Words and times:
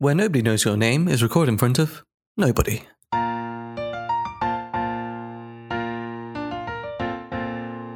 where 0.00 0.14
nobody 0.14 0.40
knows 0.40 0.64
your 0.64 0.78
name 0.78 1.06
is 1.06 1.22
recorded 1.22 1.52
in 1.52 1.58
front 1.58 1.78
of 1.78 2.02
nobody. 2.34 2.82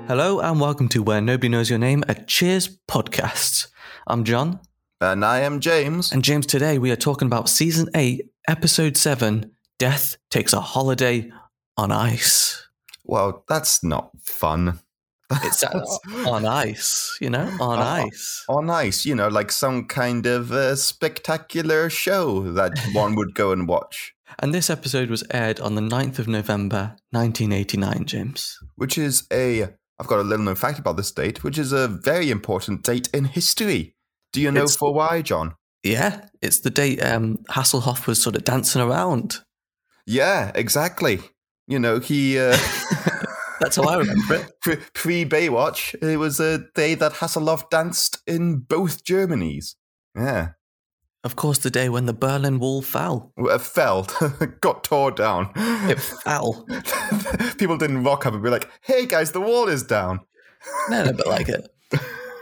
Hello 0.06 0.38
and 0.40 0.60
welcome 0.60 0.86
to 0.90 1.02
Where 1.02 1.22
Nobody 1.22 1.48
Knows 1.48 1.70
Your 1.70 1.78
Name, 1.78 2.04
a 2.06 2.14
Cheers 2.14 2.78
podcast. 2.86 3.68
I'm 4.06 4.24
John. 4.24 4.60
And 5.00 5.24
I 5.24 5.40
am 5.40 5.60
James. 5.60 6.12
And 6.12 6.22
James, 6.22 6.44
today 6.44 6.76
we 6.76 6.90
are 6.90 6.96
talking 6.96 7.24
about 7.24 7.48
season 7.48 7.88
8, 7.94 8.20
episode 8.48 8.98
7 8.98 9.50
Death 9.78 10.18
Takes 10.30 10.52
a 10.52 10.60
Holiday 10.60 11.32
on 11.78 11.90
Ice. 11.90 12.68
Well, 13.02 13.44
that's 13.48 13.82
not 13.82 14.10
fun. 14.22 14.80
It's 15.42 15.62
on 16.26 16.46
ice, 16.46 17.16
you 17.20 17.30
know, 17.30 17.50
on 17.60 17.78
uh, 17.78 18.04
ice. 18.06 18.44
On 18.48 18.70
ice, 18.70 19.04
you 19.04 19.14
know, 19.14 19.28
like 19.28 19.50
some 19.50 19.86
kind 19.86 20.26
of 20.26 20.52
uh, 20.52 20.76
spectacular 20.76 21.90
show 21.90 22.52
that 22.52 22.78
one 22.92 23.14
would 23.16 23.34
go 23.34 23.52
and 23.52 23.66
watch. 23.66 24.14
And 24.38 24.52
this 24.52 24.70
episode 24.70 25.10
was 25.10 25.24
aired 25.30 25.60
on 25.60 25.74
the 25.74 25.80
9th 25.80 26.18
of 26.18 26.28
November, 26.28 26.96
1989, 27.10 28.04
James. 28.04 28.58
Which 28.76 28.98
is 28.98 29.26
a, 29.32 29.62
I've 29.98 30.06
got 30.06 30.18
a 30.18 30.22
little 30.22 30.44
known 30.44 30.56
fact 30.56 30.78
about 30.78 30.96
this 30.96 31.12
date, 31.12 31.44
which 31.44 31.58
is 31.58 31.72
a 31.72 31.88
very 31.88 32.30
important 32.30 32.82
date 32.82 33.08
in 33.14 33.26
history. 33.26 33.94
Do 34.32 34.40
you 34.40 34.50
know 34.50 34.64
it's, 34.64 34.76
for 34.76 34.92
why, 34.92 35.22
John? 35.22 35.54
Yeah, 35.82 36.26
it's 36.42 36.60
the 36.60 36.70
date 36.70 37.02
um, 37.02 37.38
Hasselhoff 37.50 38.06
was 38.06 38.20
sort 38.20 38.36
of 38.36 38.44
dancing 38.44 38.82
around. 38.82 39.40
Yeah, 40.06 40.50
exactly. 40.54 41.20
You 41.68 41.78
know, 41.78 42.00
he. 42.00 42.38
Uh, 42.38 42.56
That's 43.60 43.76
how 43.76 43.84
I 43.84 43.96
remember 43.96 44.34
it. 44.34 44.92
Pre 44.94 45.24
Baywatch, 45.24 45.94
it 46.02 46.16
was 46.16 46.40
a 46.40 46.58
day 46.74 46.94
that 46.94 47.12
Hasselhoff 47.14 47.70
danced 47.70 48.18
in 48.26 48.58
both 48.60 49.04
Germanys. 49.04 49.74
Yeah. 50.16 50.50
Of 51.22 51.36
course, 51.36 51.58
the 51.58 51.70
day 51.70 51.88
when 51.88 52.04
the 52.04 52.12
Berlin 52.12 52.58
Wall 52.58 52.82
fell. 52.82 53.32
It 53.38 53.50
uh, 53.50 53.58
fell, 53.58 54.06
got 54.60 54.84
tore 54.84 55.10
down. 55.10 55.50
It 55.56 55.98
fell. 55.98 56.66
People 57.58 57.78
didn't 57.78 58.04
rock 58.04 58.26
up 58.26 58.34
and 58.34 58.42
be 58.42 58.50
like, 58.50 58.68
"Hey 58.82 59.06
guys, 59.06 59.32
the 59.32 59.40
wall 59.40 59.68
is 59.68 59.82
down." 59.82 60.20
No, 60.90 61.02
no, 61.02 61.12
but 61.14 61.26
like 61.26 61.48
it. 61.48 61.66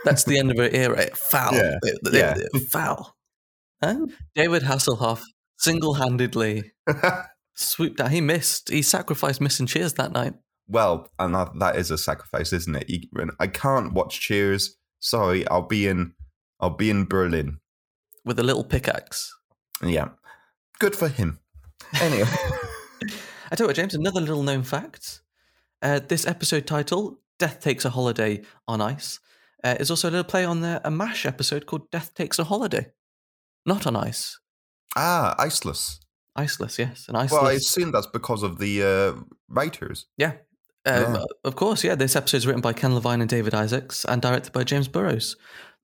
That's 0.03 0.25
the 0.25 0.37
end 0.37 0.51
of 0.51 0.59
an 0.59 0.75
era. 0.75 0.99
It 0.99 1.15
fell. 1.15 1.53
Yeah. 1.53 1.77
It, 1.81 1.99
it, 2.03 2.13
yeah. 2.13 2.35
it, 2.37 2.61
fell. 2.63 3.15
And 3.81 4.11
David 4.35 4.63
Hasselhoff 4.63 5.21
single-handedly 5.57 6.73
swooped 7.55 7.97
down. 7.97 8.11
He 8.11 8.19
missed. 8.19 8.69
He 8.69 8.81
sacrificed 8.81 9.39
missing 9.39 9.65
cheers 9.65 9.93
that 9.93 10.11
night. 10.11 10.33
Well, 10.67 11.09
and 11.19 11.35
that, 11.35 11.59
that 11.59 11.75
is 11.75 11.91
a 11.91 11.97
sacrifice, 11.97 12.53
isn't 12.53 12.75
it? 12.75 13.05
I 13.39 13.47
can't 13.47 13.93
watch 13.93 14.19
Cheers. 14.19 14.77
Sorry, 14.99 15.47
I'll 15.49 15.67
be 15.67 15.87
in. 15.87 16.13
I'll 16.59 16.69
be 16.69 16.89
in 16.89 17.05
Berlin 17.05 17.59
with 18.25 18.39
a 18.39 18.43
little 18.43 18.63
pickaxe. 18.63 19.35
Yeah, 19.83 20.09
good 20.79 20.95
for 20.95 21.07
him. 21.07 21.39
Anyway, 22.01 22.27
I 23.51 23.55
tell 23.55 23.65
you 23.65 23.67
what, 23.67 23.75
James. 23.75 23.95
Another 23.95 24.21
little 24.21 24.43
known 24.43 24.63
fact: 24.63 25.21
uh, 25.81 25.99
this 26.07 26.25
episode 26.25 26.65
title, 26.65 27.19
"Death 27.39 27.59
Takes 27.59 27.85
a 27.85 27.89
Holiday 27.89 28.43
on 28.67 28.81
Ice," 28.81 29.19
uh, 29.63 29.75
is 29.79 29.89
also 29.89 30.09
a 30.09 30.11
little 30.11 30.23
play 30.23 30.45
on 30.45 30.61
the, 30.61 30.81
a 30.85 30.91
Mash 30.91 31.25
episode 31.25 31.65
called 31.65 31.91
"Death 31.91 32.13
Takes 32.13 32.39
a 32.39 32.45
Holiday," 32.45 32.91
not 33.65 33.85
on 33.85 33.95
ice. 33.95 34.39
Ah, 34.95 35.35
iceless. 35.39 35.99
Iceless, 36.37 36.79
yes, 36.79 37.05
and 37.07 37.17
iceless. 37.17 37.31
Well, 37.31 37.47
I 37.47 37.53
assume 37.53 37.91
that's 37.91 38.07
because 38.07 38.41
of 38.41 38.57
the 38.57 38.83
uh, 38.83 39.21
writers. 39.49 40.07
Yeah, 40.17 40.33
um, 40.85 41.15
yeah. 41.15 41.23
Of 41.43 41.55
course, 41.55 41.83
yeah. 41.83 41.95
This 41.95 42.15
episode 42.15 42.37
is 42.37 42.47
written 42.47 42.61
by 42.61 42.73
Ken 42.73 42.93
Levine 42.93 43.21
and 43.21 43.29
David 43.29 43.53
Isaacs 43.53 44.05
and 44.05 44.21
directed 44.21 44.51
by 44.51 44.63
James 44.63 44.87
Burrows. 44.87 45.35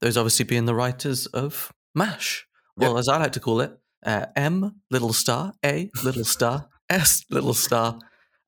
Those 0.01 0.17
obviously 0.17 0.45
being 0.45 0.65
the 0.65 0.75
writers 0.75 1.25
of 1.27 1.71
MASH. 1.95 2.47
Well, 2.75 2.91
yep. 2.91 2.99
as 2.99 3.09
I 3.09 3.17
like 3.17 3.33
to 3.33 3.39
call 3.39 3.61
it, 3.61 3.77
uh, 4.05 4.27
M, 4.35 4.81
little 4.89 5.13
star, 5.13 5.53
A, 5.65 5.89
little 6.03 6.23
star, 6.23 6.69
S, 6.89 7.25
little 7.29 7.53
star. 7.53 7.99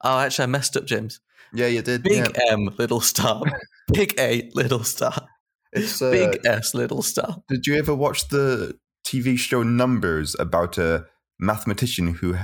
Oh, 0.03 0.19
actually, 0.19 0.43
I 0.43 0.47
messed 0.47 0.77
up, 0.77 0.85
James. 0.85 1.19
Yeah, 1.53 1.67
you 1.67 1.81
did. 1.81 2.03
Big 2.03 2.31
yeah. 2.35 2.53
M, 2.53 2.69
little 2.77 3.01
star. 3.01 3.43
Big 3.93 4.13
A, 4.17 4.49
little 4.53 4.83
star. 4.83 5.27
It's 5.73 6.01
uh, 6.01 6.11
Big 6.11 6.39
S, 6.45 6.73
little 6.73 7.01
star. 7.01 7.43
Did 7.49 7.67
you 7.67 7.75
ever 7.75 7.93
watch 7.93 8.29
the 8.29 8.77
TV 9.05 9.37
show 9.37 9.63
Numbers 9.63 10.35
about 10.39 10.77
a 10.77 11.05
mathematician 11.39 12.15
who 12.15 12.37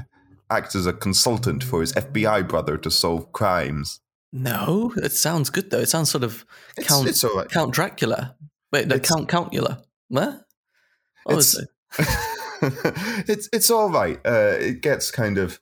acts 0.49 0.75
as 0.75 0.85
a 0.85 0.93
consultant 0.93 1.63
for 1.63 1.81
his 1.81 1.93
FBI 1.93 2.47
brother 2.47 2.77
to 2.77 2.91
solve 2.91 3.31
crimes. 3.31 3.99
No, 4.33 4.93
it 4.97 5.11
sounds 5.11 5.49
good 5.49 5.69
though. 5.69 5.79
It 5.79 5.89
sounds 5.89 6.11
sort 6.11 6.23
of 6.23 6.45
Count 6.81 7.07
it's, 7.07 7.23
it's 7.23 7.53
Count 7.53 7.73
Dracula. 7.73 8.35
Wait, 8.71 8.87
no, 8.87 8.95
it's, 8.95 9.09
Count 9.09 9.29
Countula. 9.29 9.83
What? 10.09 10.41
what 11.23 11.37
it's, 11.37 11.57
it? 11.57 11.69
it's 13.27 13.49
it's 13.53 13.71
all 13.71 13.89
right. 13.89 14.19
Uh, 14.25 14.55
it 14.59 14.81
gets 14.81 15.11
kind 15.11 15.37
of 15.37 15.59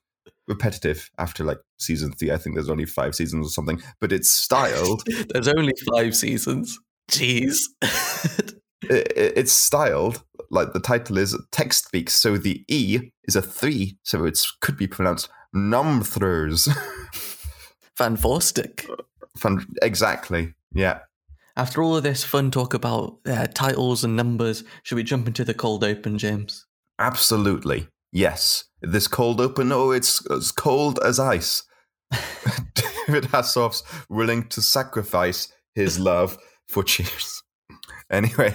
repetitive 0.48 1.10
after 1.18 1.44
like 1.44 1.60
season 1.78 2.12
three. 2.12 2.32
I 2.32 2.38
think 2.38 2.56
there's 2.56 2.70
only 2.70 2.86
five 2.86 3.16
seasons 3.16 3.48
or 3.48 3.50
something, 3.50 3.82
but 4.00 4.12
it's 4.12 4.32
styled. 4.32 5.04
there's 5.30 5.48
only 5.48 5.74
five 5.94 6.16
seasons. 6.16 6.80
Jeez. 7.10 7.58
it, 8.84 9.14
it's 9.36 9.52
styled 9.52 10.24
like 10.56 10.74
the 10.74 10.80
title 10.80 11.18
is 11.18 11.38
text 11.52 11.86
speaks, 11.86 12.14
so 12.14 12.38
the 12.38 12.64
E 12.68 13.12
is 13.26 13.36
a 13.36 13.42
three, 13.42 13.98
so 14.04 14.26
it 14.26 14.40
could 14.62 14.78
be 14.78 14.88
pronounced 14.88 15.30
numthers. 15.54 16.68
Fantastic. 17.96 18.88
Fun, 19.38 19.66
exactly. 19.82 20.54
Yeah. 20.74 21.00
After 21.58 21.82
all 21.82 21.96
of 21.96 22.04
this 22.04 22.24
fun 22.24 22.52
talk 22.52 22.74
about 22.74 23.20
uh, 23.26 23.48
titles 23.54 24.04
and 24.04 24.16
numbers, 24.16 24.64
should 24.84 24.96
we 24.96 25.04
jump 25.04 25.28
into 25.28 25.46
the 25.46 25.54
cold 25.54 25.84
open, 25.84 26.18
James? 26.18 26.66
Absolutely. 27.00 27.88
Yes. 28.12 28.66
This 28.82 29.08
cold 29.08 29.40
open, 29.40 29.72
oh, 29.72 29.92
it's 29.92 30.26
as 30.30 30.52
cold 30.52 31.00
as 31.06 31.20
ice. 31.20 31.64
David 33.08 33.26
Hasselhoff's 33.26 33.84
willing 34.10 34.48
to 34.50 34.62
sacrifice 34.62 35.52
his 35.74 36.00
love 36.00 36.38
for 36.68 36.84
cheers. 36.84 37.42
Anyway, 38.12 38.54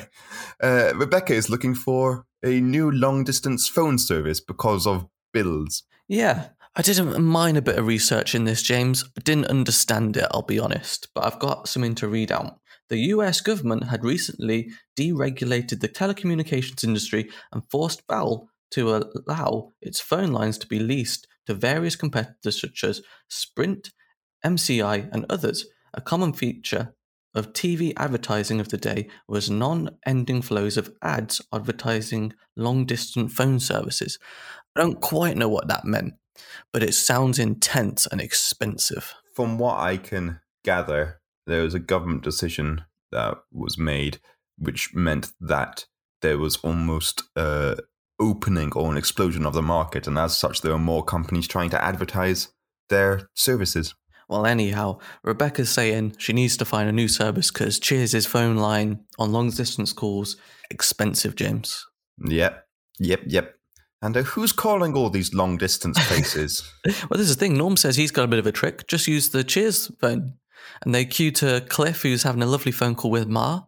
uh, 0.63 0.93
Rebecca 0.95 1.35
is 1.35 1.51
looking 1.51 1.75
for 1.75 2.25
a 2.43 2.61
new 2.61 2.91
long 2.91 3.25
distance 3.25 3.67
phone 3.67 3.99
service 3.99 4.41
because 4.41 4.87
of 4.87 5.07
bills. 5.33 5.83
Yeah, 6.07 6.51
I 6.77 6.83
did 6.83 7.01
a 7.01 7.19
mind 7.19 7.57
a 7.57 7.63
bit 7.63 7.79
of 7.79 7.87
research 7.87 8.35
in 8.35 8.45
this, 8.45 8.63
James. 8.63 9.05
I 9.19 9.23
didn't 9.23 9.47
understand 9.47 10.17
it, 10.17 10.27
I'll 10.31 10.43
be 10.43 10.61
honest, 10.61 11.09
but 11.15 11.25
I've 11.25 11.41
got 11.41 11.69
something 11.69 11.97
to 11.97 12.09
read 12.09 12.31
out. 12.31 12.61
The 12.91 12.99
US 13.15 13.41
government 13.41 13.85
had 13.85 14.05
recently 14.05 14.71
deregulated 14.99 15.81
the 15.81 15.89
telecommunications 15.89 16.85
industry 16.85 17.31
and 17.53 17.69
forced 17.71 18.07
Bell 18.07 18.49
to 18.73 19.11
allow 19.27 19.73
its 19.81 20.01
phone 20.01 20.33
lines 20.33 20.59
to 20.59 20.67
be 20.67 20.79
leased 20.79 21.27
to 21.47 21.55
various 21.55 21.97
competitors 21.97 22.61
such 22.61 22.85
as 22.85 23.03
Sprint, 23.29 23.91
MCI, 24.45 25.09
and 25.13 25.27
others. 25.29 25.67
A 25.93 26.01
common 26.01 26.33
feature 26.33 26.95
of 27.35 27.53
TV 27.53 27.93
advertising 27.97 28.61
of 28.61 28.69
the 28.69 28.77
day 28.77 29.09
was 29.29 29.51
non 29.51 29.91
ending 30.07 30.43
flows 30.43 30.77
of 30.77 30.93
ads 31.03 31.41
advertising 31.53 32.33
long 32.57 32.85
distance 32.85 33.33
phone 33.33 33.61
services. 33.61 34.19
I 34.77 34.81
don't 34.81 35.01
quite 35.01 35.37
know 35.37 35.49
what 35.49 35.69
that 35.69 35.85
meant, 35.85 36.15
but 36.73 36.83
it 36.83 36.95
sounds 36.95 37.39
intense 37.39 38.07
and 38.07 38.21
expensive. 38.21 39.15
From 39.35 39.59
what 39.59 39.79
I 39.79 39.97
can 39.97 40.41
gather, 40.65 41.21
there 41.47 41.63
was 41.63 41.75
a 41.75 41.81
government 41.81 42.23
decision 42.23 42.85
that 43.13 43.39
was 43.53 43.79
made 43.79 44.21
which 44.59 44.95
meant 44.95 45.33
that 45.41 45.87
there 46.23 46.39
was 46.39 46.59
almost 46.59 47.23
a 47.35 47.79
opening 48.21 48.71
or 48.75 48.91
an 48.91 48.99
explosion 48.99 49.47
of 49.47 49.55
the 49.55 49.63
market, 49.63 50.07
and 50.07 50.19
as 50.19 50.37
such, 50.37 50.61
there 50.61 50.73
were 50.73 50.79
more 50.79 51.03
companies 51.03 51.49
trying 51.49 51.71
to 51.71 51.83
advertise 51.83 52.49
their 52.91 53.29
services. 53.35 53.95
Well, 54.31 54.47
anyhow, 54.47 55.01
Rebecca's 55.25 55.71
saying 55.71 56.15
she 56.19 56.33
needs 56.33 56.57
to 56.59 56.65
find 56.65 56.89
a 56.89 56.93
new 56.93 57.09
service 57.09 57.51
because 57.51 57.81
Cheers' 57.81 58.27
phone 58.27 58.59
line 58.59 59.01
on 59.19 59.33
long 59.33 59.51
distance 59.51 59.93
calls 59.93 60.37
expensive, 60.71 61.35
James. 61.35 61.85
Yep, 62.25 62.65
yep, 63.01 63.23
yep. 63.27 63.57
And 64.01 64.17
uh, 64.17 64.23
who's 64.23 64.53
calling 64.53 64.95
all 64.95 65.11
these 65.11 65.35
long 65.35 65.59
distance 65.59 65.99
places? 66.07 66.63
well, 66.87 67.19
this 67.19 67.29
is 67.29 67.35
the 67.37 67.41
thing. 67.41 67.59
Norm 67.59 67.77
says 67.77 67.97
he's 67.97 68.13
got 68.13 68.23
a 68.23 68.29
bit 68.29 68.39
of 68.39 68.47
a 68.47 68.53
trick. 68.53 68.87
Just 68.87 69.09
use 69.09 69.31
the 69.31 69.43
Cheers 69.43 69.91
phone. 70.01 70.35
And 70.83 70.95
they 70.95 71.07
cue 71.07 71.33
to 71.33 71.65
Cliff, 71.69 72.03
who's 72.03 72.23
having 72.23 72.43
a 72.43 72.47
lovely 72.47 72.71
phone 72.71 72.95
call 72.95 73.11
with 73.11 73.27
Ma. 73.27 73.63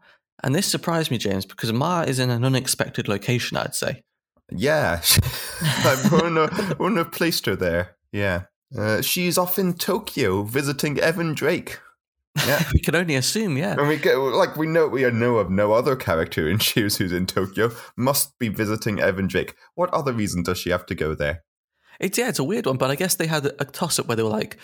And 0.44 0.55
this 0.55 0.69
surprised 0.69 1.11
me, 1.11 1.19
James, 1.19 1.44
because 1.44 1.73
Ma 1.73 2.03
is 2.03 2.20
in 2.20 2.31
an 2.31 2.44
unexpected 2.44 3.08
location, 3.08 3.56
I'd 3.56 3.75
say. 3.75 4.05
Yeah. 4.53 5.03
I 5.61 6.08
wouldn't 6.12 6.37
have, 6.53 6.79
wouldn't 6.79 6.99
have 6.99 7.11
placed 7.11 7.47
her 7.47 7.56
there. 7.56 7.97
Yeah. 8.12 8.43
Uh, 8.76 9.02
she's 9.02 9.36
off 9.36 9.58
in 9.58 9.74
Tokyo 9.74 10.42
visiting 10.42 10.98
Evan 10.98 11.34
Drake. 11.34 11.80
Yeah, 12.46 12.62
we 12.72 12.80
can 12.80 12.94
only 12.94 13.14
assume. 13.14 13.56
Yeah, 13.56 13.76
and 13.78 13.88
we 13.88 13.96
get 13.96 14.14
like 14.16 14.56
we 14.56 14.66
know 14.66 14.88
we 14.88 15.08
know 15.10 15.36
of 15.36 15.50
no 15.50 15.72
other 15.72 15.96
character 15.96 16.48
in 16.48 16.58
Cheers 16.60 16.96
who's 16.96 17.12
in 17.12 17.26
Tokyo. 17.26 17.70
Must 17.96 18.38
be 18.38 18.48
visiting 18.48 19.00
Evan 19.00 19.26
Drake. 19.26 19.54
What 19.74 19.92
other 19.92 20.12
reason 20.12 20.42
does 20.42 20.58
she 20.58 20.70
have 20.70 20.86
to 20.86 20.94
go 20.94 21.14
there? 21.14 21.42
It's 22.00 22.16
yeah, 22.16 22.28
it's 22.28 22.38
a 22.38 22.44
weird 22.44 22.66
one, 22.66 22.78
but 22.78 22.90
I 22.90 22.96
guess 22.96 23.14
they 23.14 23.26
had 23.26 23.46
a 23.46 23.64
toss 23.64 23.98
up 23.98 24.06
where 24.06 24.16
they 24.16 24.22
were 24.22 24.30
like, 24.30 24.58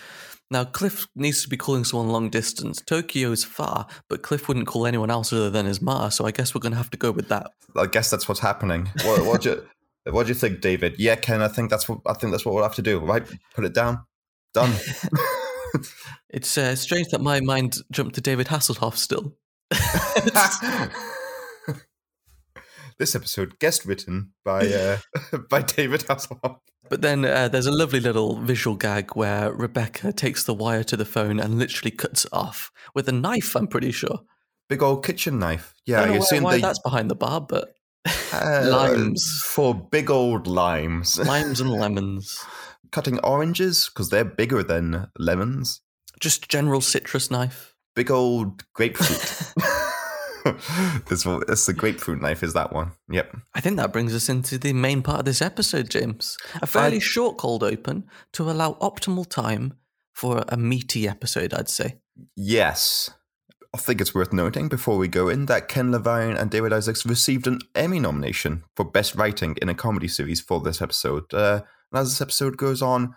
now 0.51 0.63
Cliff 0.63 1.07
needs 1.15 1.43
to 1.43 1.49
be 1.49 1.57
calling 1.57 1.83
someone 1.83 2.09
long 2.09 2.29
distance. 2.29 2.81
Tokyo 2.81 3.31
is 3.31 3.43
far, 3.43 3.87
but 4.09 4.23
Cliff 4.23 4.47
wouldn't 4.47 4.67
call 4.67 4.87
anyone 4.87 5.11
else 5.11 5.31
other 5.31 5.49
than 5.49 5.67
his 5.67 5.81
ma. 5.81 6.09
So 6.09 6.25
I 6.25 6.31
guess 6.31 6.55
we're 6.55 6.61
going 6.61 6.71
to 6.71 6.77
have 6.77 6.89
to 6.91 6.97
go 6.97 7.11
with 7.11 7.29
that. 7.29 7.51
I 7.75 7.85
guess 7.85 8.09
that's 8.09 8.27
what's 8.27 8.41
happening. 8.41 8.89
What, 9.03 9.25
what, 9.25 9.45
you, 9.45 9.63
What 10.05 10.23
do 10.23 10.29
you 10.29 10.35
think, 10.35 10.61
David? 10.61 10.95
Yeah, 10.97 11.15
Ken. 11.15 11.41
I 11.41 11.47
think 11.47 11.69
that's 11.69 11.87
what 11.87 11.99
I 12.05 12.13
think 12.13 12.31
that's 12.31 12.45
what 12.45 12.55
we'll 12.55 12.63
have 12.63 12.75
to 12.75 12.81
do. 12.81 12.99
Right, 12.99 13.23
put 13.53 13.65
it 13.65 13.73
down. 13.73 14.05
Done. 14.53 14.73
it's 16.29 16.57
uh, 16.57 16.75
strange 16.75 17.07
that 17.09 17.21
my 17.21 17.39
mind 17.41 17.77
jumped 17.91 18.15
to 18.15 18.21
David 18.21 18.47
Hasselhoff 18.47 18.95
still. 18.95 19.35
this 22.97 23.13
episode 23.15 23.59
guest 23.59 23.85
written 23.85 24.33
by 24.43 24.67
uh, 24.67 24.97
by 25.49 25.61
David 25.61 26.01
Hasselhoff. 26.01 26.57
But 26.89 27.01
then 27.01 27.23
uh, 27.23 27.49
there's 27.49 27.67
a 27.67 27.71
lovely 27.71 27.99
little 27.99 28.37
visual 28.37 28.75
gag 28.75 29.15
where 29.15 29.53
Rebecca 29.53 30.11
takes 30.11 30.43
the 30.43 30.55
wire 30.55 30.83
to 30.85 30.97
the 30.97 31.05
phone 31.05 31.39
and 31.39 31.59
literally 31.59 31.91
cuts 31.91 32.25
it 32.25 32.33
off 32.33 32.71
with 32.95 33.07
a 33.07 33.11
knife. 33.11 33.55
I'm 33.55 33.67
pretty 33.67 33.91
sure. 33.91 34.21
Big 34.69 34.81
old 34.81 35.05
kitchen 35.05 35.37
knife. 35.39 35.75
Yeah, 35.85 36.11
you've 36.11 36.23
seen 36.23 36.43
why 36.43 36.55
the 36.55 36.61
that's 36.61 36.79
behind 36.79 37.11
the 37.11 37.15
bar, 37.15 37.41
but 37.41 37.75
uh, 38.05 38.67
limes 38.69 39.41
for 39.45 39.73
big 39.73 40.09
old 40.09 40.47
limes, 40.47 41.19
limes 41.27 41.61
and 41.61 41.69
lemons. 41.69 42.43
Cutting 42.91 43.19
oranges 43.19 43.89
because 43.89 44.09
they're 44.09 44.25
bigger 44.25 44.63
than 44.63 45.07
lemons. 45.17 45.81
Just 46.19 46.49
general 46.49 46.81
citrus 46.81 47.29
knife. 47.29 47.75
Big 47.95 48.09
old 48.09 48.63
grapefruit. 48.73 49.53
this 51.07 51.25
one, 51.25 51.43
that's 51.47 51.65
the 51.65 51.73
grapefruit 51.73 52.21
knife. 52.21 52.41
Is 52.41 52.53
that 52.53 52.73
one? 52.73 52.91
Yep. 53.09 53.37
I 53.53 53.61
think 53.61 53.77
that 53.77 53.93
brings 53.93 54.15
us 54.15 54.27
into 54.27 54.57
the 54.57 54.73
main 54.73 55.01
part 55.01 55.19
of 55.19 55.25
this 55.25 55.41
episode, 55.41 55.89
James. 55.89 56.37
A 56.61 56.67
fairly 56.67 56.97
I, 56.97 56.99
short 56.99 57.37
cold 57.37 57.63
open 57.63 58.05
to 58.33 58.49
allow 58.49 58.73
optimal 58.81 59.27
time 59.27 59.75
for 60.13 60.43
a 60.47 60.57
meaty 60.57 61.07
episode. 61.07 61.53
I'd 61.53 61.69
say. 61.69 61.99
Yes. 62.35 63.11
I 63.73 63.77
think 63.77 64.01
it's 64.01 64.15
worth 64.15 64.33
noting 64.33 64.67
before 64.67 64.97
we 64.97 65.07
go 65.07 65.29
in 65.29 65.45
that 65.45 65.67
Ken 65.67 65.91
Levine 65.91 66.35
and 66.35 66.49
David 66.49 66.73
Isaacs 66.73 67.05
received 67.05 67.45
an 67.45 67.59
Emmy 67.75 67.99
nomination 67.99 68.63
for 68.75 68.83
Best 68.83 69.15
Writing 69.15 69.55
in 69.61 69.69
a 69.69 69.75
Comedy 69.75 70.07
Series 70.07 70.41
for 70.41 70.59
this 70.59 70.81
episode. 70.81 71.31
Uh, 71.31 71.61
and 71.91 72.01
as 72.01 72.09
this 72.09 72.21
episode 72.21 72.57
goes 72.57 72.81
on, 72.81 73.15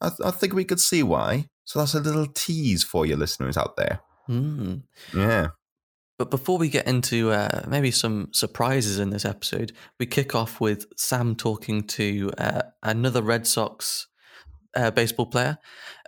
I, 0.00 0.08
th- 0.08 0.20
I, 0.24 0.30
think 0.30 0.54
we 0.54 0.64
could 0.64 0.80
see 0.80 1.02
why. 1.02 1.46
So 1.64 1.78
that's 1.78 1.94
a 1.94 2.00
little 2.00 2.26
tease 2.26 2.82
for 2.82 3.04
your 3.04 3.18
listeners 3.18 3.58
out 3.58 3.76
there. 3.76 4.00
Mm. 4.30 4.84
Yeah. 5.14 5.48
But 6.18 6.30
before 6.30 6.56
we 6.56 6.70
get 6.70 6.86
into 6.86 7.30
uh, 7.30 7.64
maybe 7.68 7.90
some 7.90 8.28
surprises 8.32 8.98
in 8.98 9.10
this 9.10 9.26
episode, 9.26 9.72
we 9.98 10.06
kick 10.06 10.34
off 10.34 10.60
with 10.60 10.86
Sam 10.96 11.34
talking 11.34 11.82
to 11.88 12.30
uh, 12.38 12.62
another 12.82 13.22
Red 13.22 13.46
Sox 13.46 14.06
uh, 14.76 14.90
baseball 14.90 15.26
player. 15.26 15.58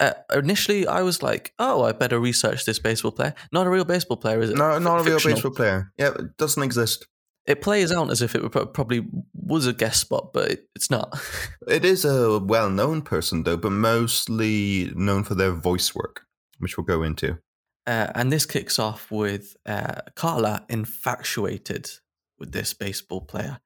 Uh, 0.01 0.13
initially, 0.33 0.87
I 0.87 1.03
was 1.03 1.23
like, 1.23 1.53
"Oh, 1.59 1.83
I 1.83 1.93
better 1.93 2.19
research 2.19 2.65
this 2.65 2.79
baseball 2.79 3.13
player." 3.13 3.35
Not 3.53 3.67
a 3.67 3.71
real 3.71 3.85
baseball 3.85 4.17
player, 4.17 4.41
is 4.41 4.51
it? 4.51 4.57
No, 4.57 4.79
not 4.79 5.01
F- 5.01 5.07
a 5.07 5.11
real 5.11 5.21
baseball 5.21 5.53
player. 5.53 5.93
Yeah, 5.99 6.13
it 6.19 6.37
doesn't 6.37 6.63
exist. 6.63 7.07
It 7.47 7.61
plays 7.61 7.93
out 7.93 8.11
as 8.11 8.23
if 8.23 8.35
it 8.35 8.51
probably 8.51 9.07
was 9.35 9.67
a 9.67 9.75
guest 9.75 10.01
spot, 10.01 10.33
but 10.33 10.61
it's 10.75 10.91
not. 10.91 11.21
it 11.69 11.85
is 11.85 12.05
a 12.05 12.39
well-known 12.39 13.03
person, 13.03 13.43
though, 13.43 13.59
but 13.59 13.71
mostly 13.71 14.91
known 14.95 15.25
for 15.25 15.35
their 15.35 15.53
voice 15.53 15.95
work, 15.95 16.23
which 16.59 16.79
we'll 16.79 16.87
go 16.87 17.03
into. 17.03 17.39
Uh, 17.87 18.11
and 18.15 18.33
this 18.33 18.47
kicks 18.47 18.79
off 18.79 19.11
with 19.11 19.57
uh, 19.67 20.01
Carla 20.15 20.65
infatuated 20.71 21.91
with 22.39 22.53
this 22.53 22.73
baseball 22.73 23.21
player, 23.21 23.61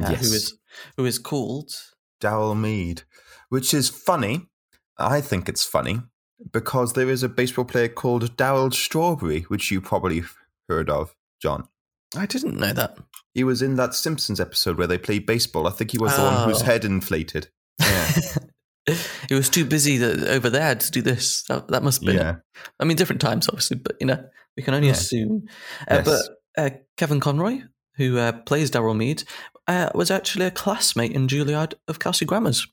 uh, 0.00 0.10
yes. 0.10 0.20
who 0.20 0.34
is 0.34 0.58
who 0.96 1.04
is 1.04 1.18
called 1.18 1.72
Darryl 2.20 2.58
Meade, 2.58 3.02
which 3.54 3.72
is 3.72 3.88
funny. 3.88 4.48
I 4.98 5.20
think 5.20 5.48
it's 5.48 5.64
funny 5.64 6.00
because 6.52 6.94
there 6.94 7.08
is 7.08 7.22
a 7.22 7.28
baseball 7.28 7.64
player 7.64 7.86
called 7.86 8.36
Darryl 8.36 8.74
Strawberry, 8.74 9.42
which 9.42 9.70
you 9.70 9.80
probably 9.80 10.24
heard 10.68 10.90
of, 10.90 11.14
John. 11.40 11.68
I 12.16 12.26
didn't 12.26 12.58
know 12.58 12.72
that. 12.72 12.98
He 13.32 13.44
was 13.44 13.62
in 13.62 13.76
that 13.76 13.94
Simpsons 13.94 14.40
episode 14.40 14.76
where 14.76 14.88
they 14.88 14.98
played 14.98 15.24
baseball. 15.24 15.68
I 15.68 15.70
think 15.70 15.92
he 15.92 15.98
was 15.98 16.12
oh. 16.14 16.16
the 16.16 16.22
one 16.24 16.48
whose 16.48 16.62
oh. 16.62 16.64
head 16.64 16.84
inflated. 16.84 17.46
Yeah. 17.78 18.12
he 19.28 19.36
was 19.36 19.48
too 19.48 19.64
busy 19.64 19.98
to, 20.00 20.32
over 20.32 20.50
there 20.50 20.74
to 20.74 20.90
do 20.90 21.00
this. 21.00 21.44
That, 21.44 21.68
that 21.68 21.84
must 21.84 22.04
be. 22.04 22.14
Yeah. 22.14 22.38
I 22.80 22.84
mean, 22.84 22.96
different 22.96 23.22
times, 23.22 23.48
obviously, 23.48 23.76
but 23.76 23.94
you 24.00 24.08
know, 24.08 24.20
we 24.56 24.64
can 24.64 24.74
only 24.74 24.88
yeah. 24.88 24.94
assume. 24.94 25.46
Uh, 25.88 26.02
yes. 26.04 26.28
But 26.56 26.60
uh, 26.60 26.76
Kevin 26.96 27.20
Conroy, 27.20 27.60
who 27.98 28.18
uh, 28.18 28.32
plays 28.32 28.72
Darryl 28.72 28.96
Mead, 28.96 29.22
uh, 29.68 29.90
was 29.94 30.10
actually 30.10 30.46
a 30.46 30.50
classmate 30.50 31.12
in 31.12 31.28
Juilliard 31.28 31.74
of 31.86 32.00
Kelsey 32.00 32.24
Grammer's. 32.24 32.66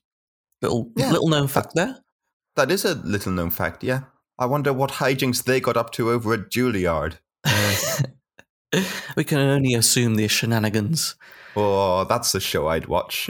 Little 0.62 0.90
yeah. 0.96 1.10
little 1.10 1.28
known 1.28 1.48
fact 1.48 1.72
there. 1.74 1.98
That 2.56 2.70
is 2.70 2.84
a 2.84 2.94
little 2.94 3.32
known 3.32 3.50
fact. 3.50 3.82
Yeah, 3.82 4.02
I 4.38 4.46
wonder 4.46 4.72
what 4.72 4.92
hijinks 4.92 5.44
they 5.44 5.60
got 5.60 5.76
up 5.76 5.90
to 5.92 6.10
over 6.10 6.34
at 6.34 6.50
Juilliard. 6.50 7.18
we 9.16 9.24
can 9.24 9.38
only 9.38 9.74
assume 9.74 10.14
the 10.14 10.28
shenanigans. 10.28 11.16
Oh, 11.56 12.04
that's 12.04 12.32
the 12.32 12.40
show 12.40 12.68
I'd 12.68 12.86
watch. 12.86 13.28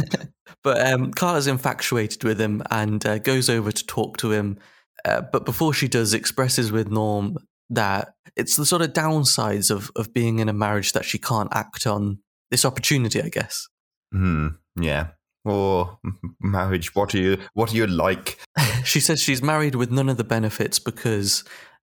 but 0.62 0.86
um, 0.86 1.12
Carla's 1.12 1.46
infatuated 1.46 2.22
with 2.22 2.40
him 2.40 2.62
and 2.70 3.04
uh, 3.04 3.18
goes 3.18 3.50
over 3.50 3.72
to 3.72 3.86
talk 3.86 4.16
to 4.18 4.32
him. 4.32 4.58
Uh, 5.04 5.22
but 5.32 5.44
before 5.44 5.72
she 5.72 5.88
does, 5.88 6.14
expresses 6.14 6.70
with 6.70 6.90
Norm 6.90 7.36
that 7.70 8.14
it's 8.36 8.56
the 8.56 8.66
sort 8.66 8.82
of 8.82 8.92
downsides 8.92 9.70
of, 9.70 9.90
of 9.96 10.12
being 10.12 10.38
in 10.38 10.48
a 10.48 10.52
marriage 10.52 10.92
that 10.92 11.04
she 11.04 11.18
can't 11.18 11.54
act 11.54 11.86
on 11.86 12.18
this 12.50 12.64
opportunity, 12.64 13.20
I 13.20 13.28
guess. 13.28 13.68
Hmm. 14.12 14.48
Yeah. 14.76 15.08
Or 15.48 15.98
marriage. 16.40 16.94
What 16.94 17.14
are 17.14 17.18
you? 17.18 17.38
What 17.54 17.72
are 17.72 17.76
you 17.76 17.86
like? 17.86 18.38
she 18.84 19.00
says 19.00 19.22
she's 19.22 19.42
married 19.42 19.74
with 19.74 19.90
none 19.90 20.08
of 20.08 20.16
the 20.16 20.24
benefits 20.24 20.78
because 20.78 21.44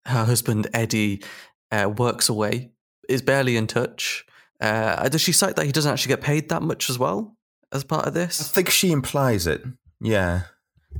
her 0.06 0.24
husband 0.24 0.68
Eddie 0.72 1.22
uh, 1.70 1.90
works 1.96 2.28
away, 2.28 2.70
is 3.08 3.22
barely 3.22 3.56
in 3.56 3.66
touch. 3.66 4.24
Uh, 4.60 5.08
does 5.08 5.20
she 5.20 5.32
cite 5.32 5.56
that 5.56 5.66
he 5.66 5.72
doesn't 5.72 5.92
actually 5.92 6.10
get 6.14 6.20
paid 6.20 6.48
that 6.48 6.62
much 6.62 6.90
as 6.90 6.98
well 6.98 7.36
as 7.72 7.84
part 7.84 8.06
of 8.06 8.14
this? 8.14 8.40
I 8.40 8.44
think 8.44 8.70
she 8.70 8.90
implies 8.90 9.46
it. 9.46 9.62
Yeah. 10.00 10.42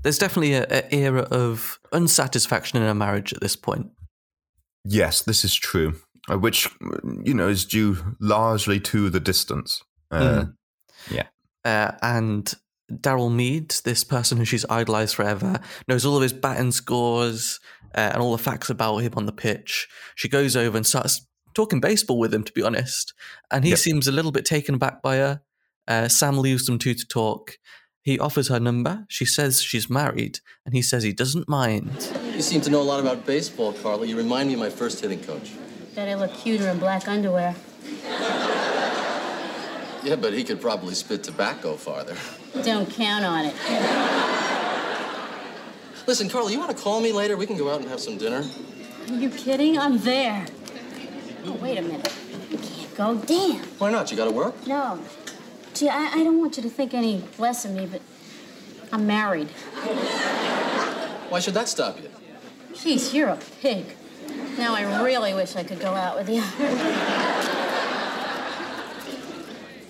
There's 0.02 0.18
definitely 0.18 0.54
an 0.54 0.84
era 0.90 1.22
of 1.22 1.80
unsatisfaction 1.92 2.80
in 2.80 2.88
a 2.88 2.94
marriage 2.94 3.32
at 3.32 3.40
this 3.40 3.56
point. 3.56 3.90
Yes, 4.84 5.22
this 5.22 5.44
is 5.44 5.54
true, 5.54 5.94
uh, 6.30 6.38
which 6.38 6.68
you 7.24 7.34
know 7.34 7.48
is 7.48 7.64
due 7.64 8.16
largely 8.20 8.78
to 8.80 9.10
the 9.10 9.20
distance. 9.20 9.82
Uh, 10.10 10.20
mm. 10.20 10.54
Yeah, 11.10 11.26
uh, 11.64 11.92
and 12.02 12.52
Daryl 12.90 13.32
Mead, 13.32 13.70
this 13.84 14.04
person 14.04 14.38
who 14.38 14.44
she's 14.44 14.64
idolized 14.70 15.14
forever, 15.14 15.60
knows 15.86 16.06
all 16.06 16.16
of 16.16 16.22
his 16.22 16.32
batting 16.32 16.72
scores 16.72 17.60
uh, 17.94 18.10
and 18.12 18.22
all 18.22 18.32
the 18.32 18.42
facts 18.42 18.70
about 18.70 18.98
him 18.98 19.12
on 19.16 19.26
the 19.26 19.32
pitch. 19.32 19.88
She 20.14 20.28
goes 20.28 20.56
over 20.56 20.76
and 20.76 20.86
starts 20.86 21.26
talking 21.54 21.80
baseball 21.80 22.18
with 22.18 22.32
him, 22.32 22.44
to 22.44 22.52
be 22.52 22.62
honest, 22.62 23.12
and 23.50 23.64
he 23.64 23.70
yep. 23.70 23.78
seems 23.78 24.06
a 24.06 24.12
little 24.12 24.32
bit 24.32 24.44
taken 24.44 24.74
aback 24.76 25.02
by 25.02 25.16
her. 25.16 25.42
Uh, 25.86 26.08
Sam 26.08 26.38
leaves 26.38 26.66
them 26.66 26.78
two 26.78 26.94
to 26.94 27.06
talk. 27.06 27.58
He 28.02 28.18
offers 28.18 28.48
her 28.48 28.60
number. 28.60 29.04
She 29.08 29.24
says 29.24 29.60
she's 29.60 29.90
married, 29.90 30.40
and 30.64 30.74
he 30.74 30.82
says 30.82 31.02
he 31.02 31.12
doesn't 31.12 31.48
mind. 31.48 32.10
You 32.34 32.42
seem 32.42 32.60
to 32.62 32.70
know 32.70 32.80
a 32.80 32.84
lot 32.84 33.00
about 33.00 33.26
baseball, 33.26 33.72
Carla. 33.72 34.06
You 34.06 34.16
remind 34.16 34.48
me 34.48 34.54
of 34.54 34.60
my 34.60 34.70
first 34.70 35.00
hitting 35.00 35.22
coach. 35.22 35.52
Bet 35.94 36.08
I 36.08 36.14
look 36.14 36.32
cuter 36.34 36.68
in 36.68 36.78
black 36.78 37.08
underwear. 37.08 37.54
Yeah, 40.02 40.16
but 40.16 40.32
he 40.32 40.44
could 40.44 40.60
probably 40.60 40.94
spit 40.94 41.22
tobacco 41.24 41.76
farther. 41.76 42.16
Don't 42.62 42.88
count 42.90 43.24
on 43.24 43.46
it. 43.46 43.54
Listen, 46.06 46.28
Carla, 46.28 46.50
you 46.50 46.58
want 46.58 46.76
to 46.76 46.82
call 46.82 47.00
me 47.00 47.12
later? 47.12 47.36
We 47.36 47.46
can 47.46 47.56
go 47.56 47.70
out 47.70 47.80
and 47.80 47.90
have 47.90 48.00
some 48.00 48.16
dinner. 48.16 48.42
Are 49.08 49.14
you 49.14 49.28
kidding? 49.28 49.78
I'm 49.78 49.98
there. 49.98 50.46
Oh, 51.44 51.52
wait 51.54 51.78
a 51.78 51.82
minute. 51.82 52.12
You 52.50 52.58
can't 52.58 52.94
go. 52.96 53.14
Damn. 53.16 53.62
Why 53.78 53.90
not? 53.90 54.10
You 54.10 54.16
got 54.16 54.24
to 54.26 54.30
work? 54.30 54.66
No. 54.66 54.98
Gee, 55.74 55.88
I, 55.88 56.12
I 56.14 56.24
don't 56.24 56.38
want 56.38 56.56
you 56.56 56.62
to 56.62 56.70
think 56.70 56.94
any 56.94 57.24
less 57.38 57.64
of 57.64 57.72
me, 57.72 57.86
but 57.86 58.00
I'm 58.90 59.06
married. 59.06 59.48
Why 61.28 61.40
should 61.40 61.54
that 61.54 61.68
stop 61.68 62.00
you? 62.00 62.08
Jeez, 62.72 63.12
you're 63.12 63.28
a 63.28 63.38
pig. 63.60 63.84
Now 64.56 64.74
I 64.74 65.02
really 65.02 65.34
wish 65.34 65.56
I 65.56 65.62
could 65.62 65.80
go 65.80 65.92
out 65.94 66.16
with 66.16 66.28
you. 66.30 66.42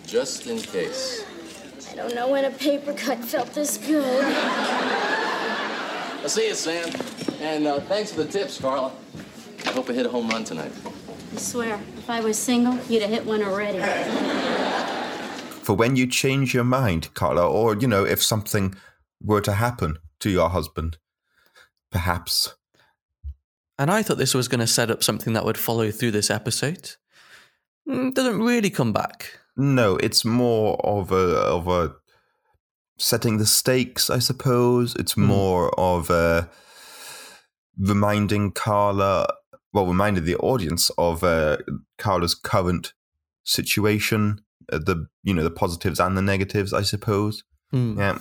Just 0.08 0.48
in 0.48 0.58
case. 0.58 1.24
I 1.92 1.94
don't 1.94 2.14
know 2.14 2.28
when 2.28 2.44
a 2.44 2.50
paper 2.50 2.92
cut 2.94 3.24
felt 3.24 3.54
this 3.54 3.76
good. 3.76 4.24
I'll 6.22 6.28
see 6.28 6.48
you, 6.48 6.54
Sam. 6.54 6.90
And 7.40 7.66
uh, 7.68 7.80
thanks 7.80 8.10
for 8.12 8.24
the 8.24 8.28
tips, 8.28 8.60
Carla. 8.60 8.90
I 9.66 9.70
hope 9.70 9.88
I 9.88 9.92
hit 9.92 10.06
a 10.06 10.08
home 10.08 10.28
run 10.28 10.42
tonight. 10.42 10.72
I 11.32 11.36
swear, 11.36 11.78
if 11.96 12.10
I 12.10 12.20
was 12.20 12.36
single, 12.36 12.76
you'd 12.88 13.02
have 13.02 13.10
hit 13.10 13.24
one 13.24 13.44
already 13.44 13.78
for 15.68 15.74
when 15.74 15.96
you 15.96 16.06
change 16.06 16.54
your 16.54 16.64
mind, 16.64 17.12
Carla, 17.12 17.46
or, 17.46 17.76
you 17.76 17.86
know, 17.86 18.02
if 18.02 18.22
something 18.22 18.74
were 19.22 19.42
to 19.42 19.52
happen 19.52 19.98
to 20.18 20.30
your 20.30 20.48
husband, 20.48 20.96
perhaps. 21.92 22.54
And 23.78 23.90
I 23.90 24.02
thought 24.02 24.16
this 24.16 24.32
was 24.32 24.48
going 24.48 24.60
to 24.60 24.66
set 24.66 24.90
up 24.90 25.02
something 25.02 25.34
that 25.34 25.44
would 25.44 25.58
follow 25.58 25.90
through 25.90 26.12
this 26.12 26.30
episode. 26.30 26.92
It 27.86 27.90
mm, 27.90 28.14
doesn't 28.14 28.40
really 28.40 28.70
come 28.70 28.94
back. 28.94 29.40
No, 29.58 29.96
it's 29.96 30.24
more 30.24 30.80
of 30.86 31.12
a 31.12 31.36
of 31.36 31.68
a 31.68 31.94
setting 32.98 33.38
the 33.38 33.46
stakes, 33.46 34.08
I 34.08 34.20
suppose. 34.20 34.94
It's 34.96 35.14
mm. 35.14 35.24
more 35.24 35.78
of 35.78 36.10
a 36.10 36.48
reminding 37.76 38.52
Carla, 38.52 39.26
well, 39.72 39.86
reminding 39.86 40.24
the 40.24 40.36
audience 40.36 40.90
of 40.96 41.22
uh, 41.22 41.58
Carla's 41.98 42.34
current 42.34 42.92
situation 43.44 44.40
uh, 44.72 44.78
the 44.78 45.06
you 45.22 45.34
know 45.34 45.42
the 45.42 45.50
positives 45.50 46.00
and 46.00 46.16
the 46.16 46.22
negatives, 46.22 46.72
I 46.72 46.82
suppose. 46.82 47.44
Hmm. 47.70 47.98
Yeah, 47.98 48.18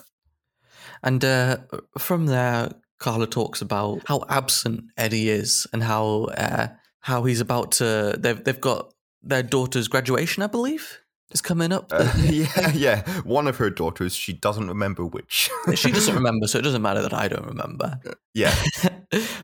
And 1.04 1.24
uh, 1.24 1.58
from 1.98 2.26
there, 2.26 2.72
Carla 3.00 3.28
talks 3.28 3.62
about 3.62 4.02
how 4.08 4.24
absent 4.30 4.86
Eddie 4.98 5.30
is 5.30 5.68
and 5.72 5.84
how 5.84 6.26
uh, 6.38 6.68
how 7.02 7.24
he's 7.24 7.42
about 7.42 7.74
to. 7.74 8.16
They've 8.18 8.42
they've 8.44 8.62
got 8.62 8.94
their 9.22 9.44
daughter's 9.44 9.88
graduation, 9.88 10.44
I 10.44 10.48
believe, 10.48 11.00
is 11.32 11.42
coming 11.42 11.72
up. 11.72 11.92
uh, 11.92 12.12
yeah, 12.24 12.72
yeah. 12.74 13.22
One 13.22 13.48
of 13.48 13.58
her 13.58 13.70
daughters, 13.70 14.16
she 14.16 14.34
doesn't 14.34 14.68
remember 14.68 15.06
which. 15.06 15.50
she 15.76 15.92
doesn't 15.92 16.16
remember, 16.16 16.48
so 16.48 16.60
it 16.60 16.64
doesn't 16.64 16.82
matter 16.82 17.02
that 17.02 17.14
I 17.14 17.28
don't 17.28 17.46
remember. 17.46 18.00
yeah, 18.34 18.56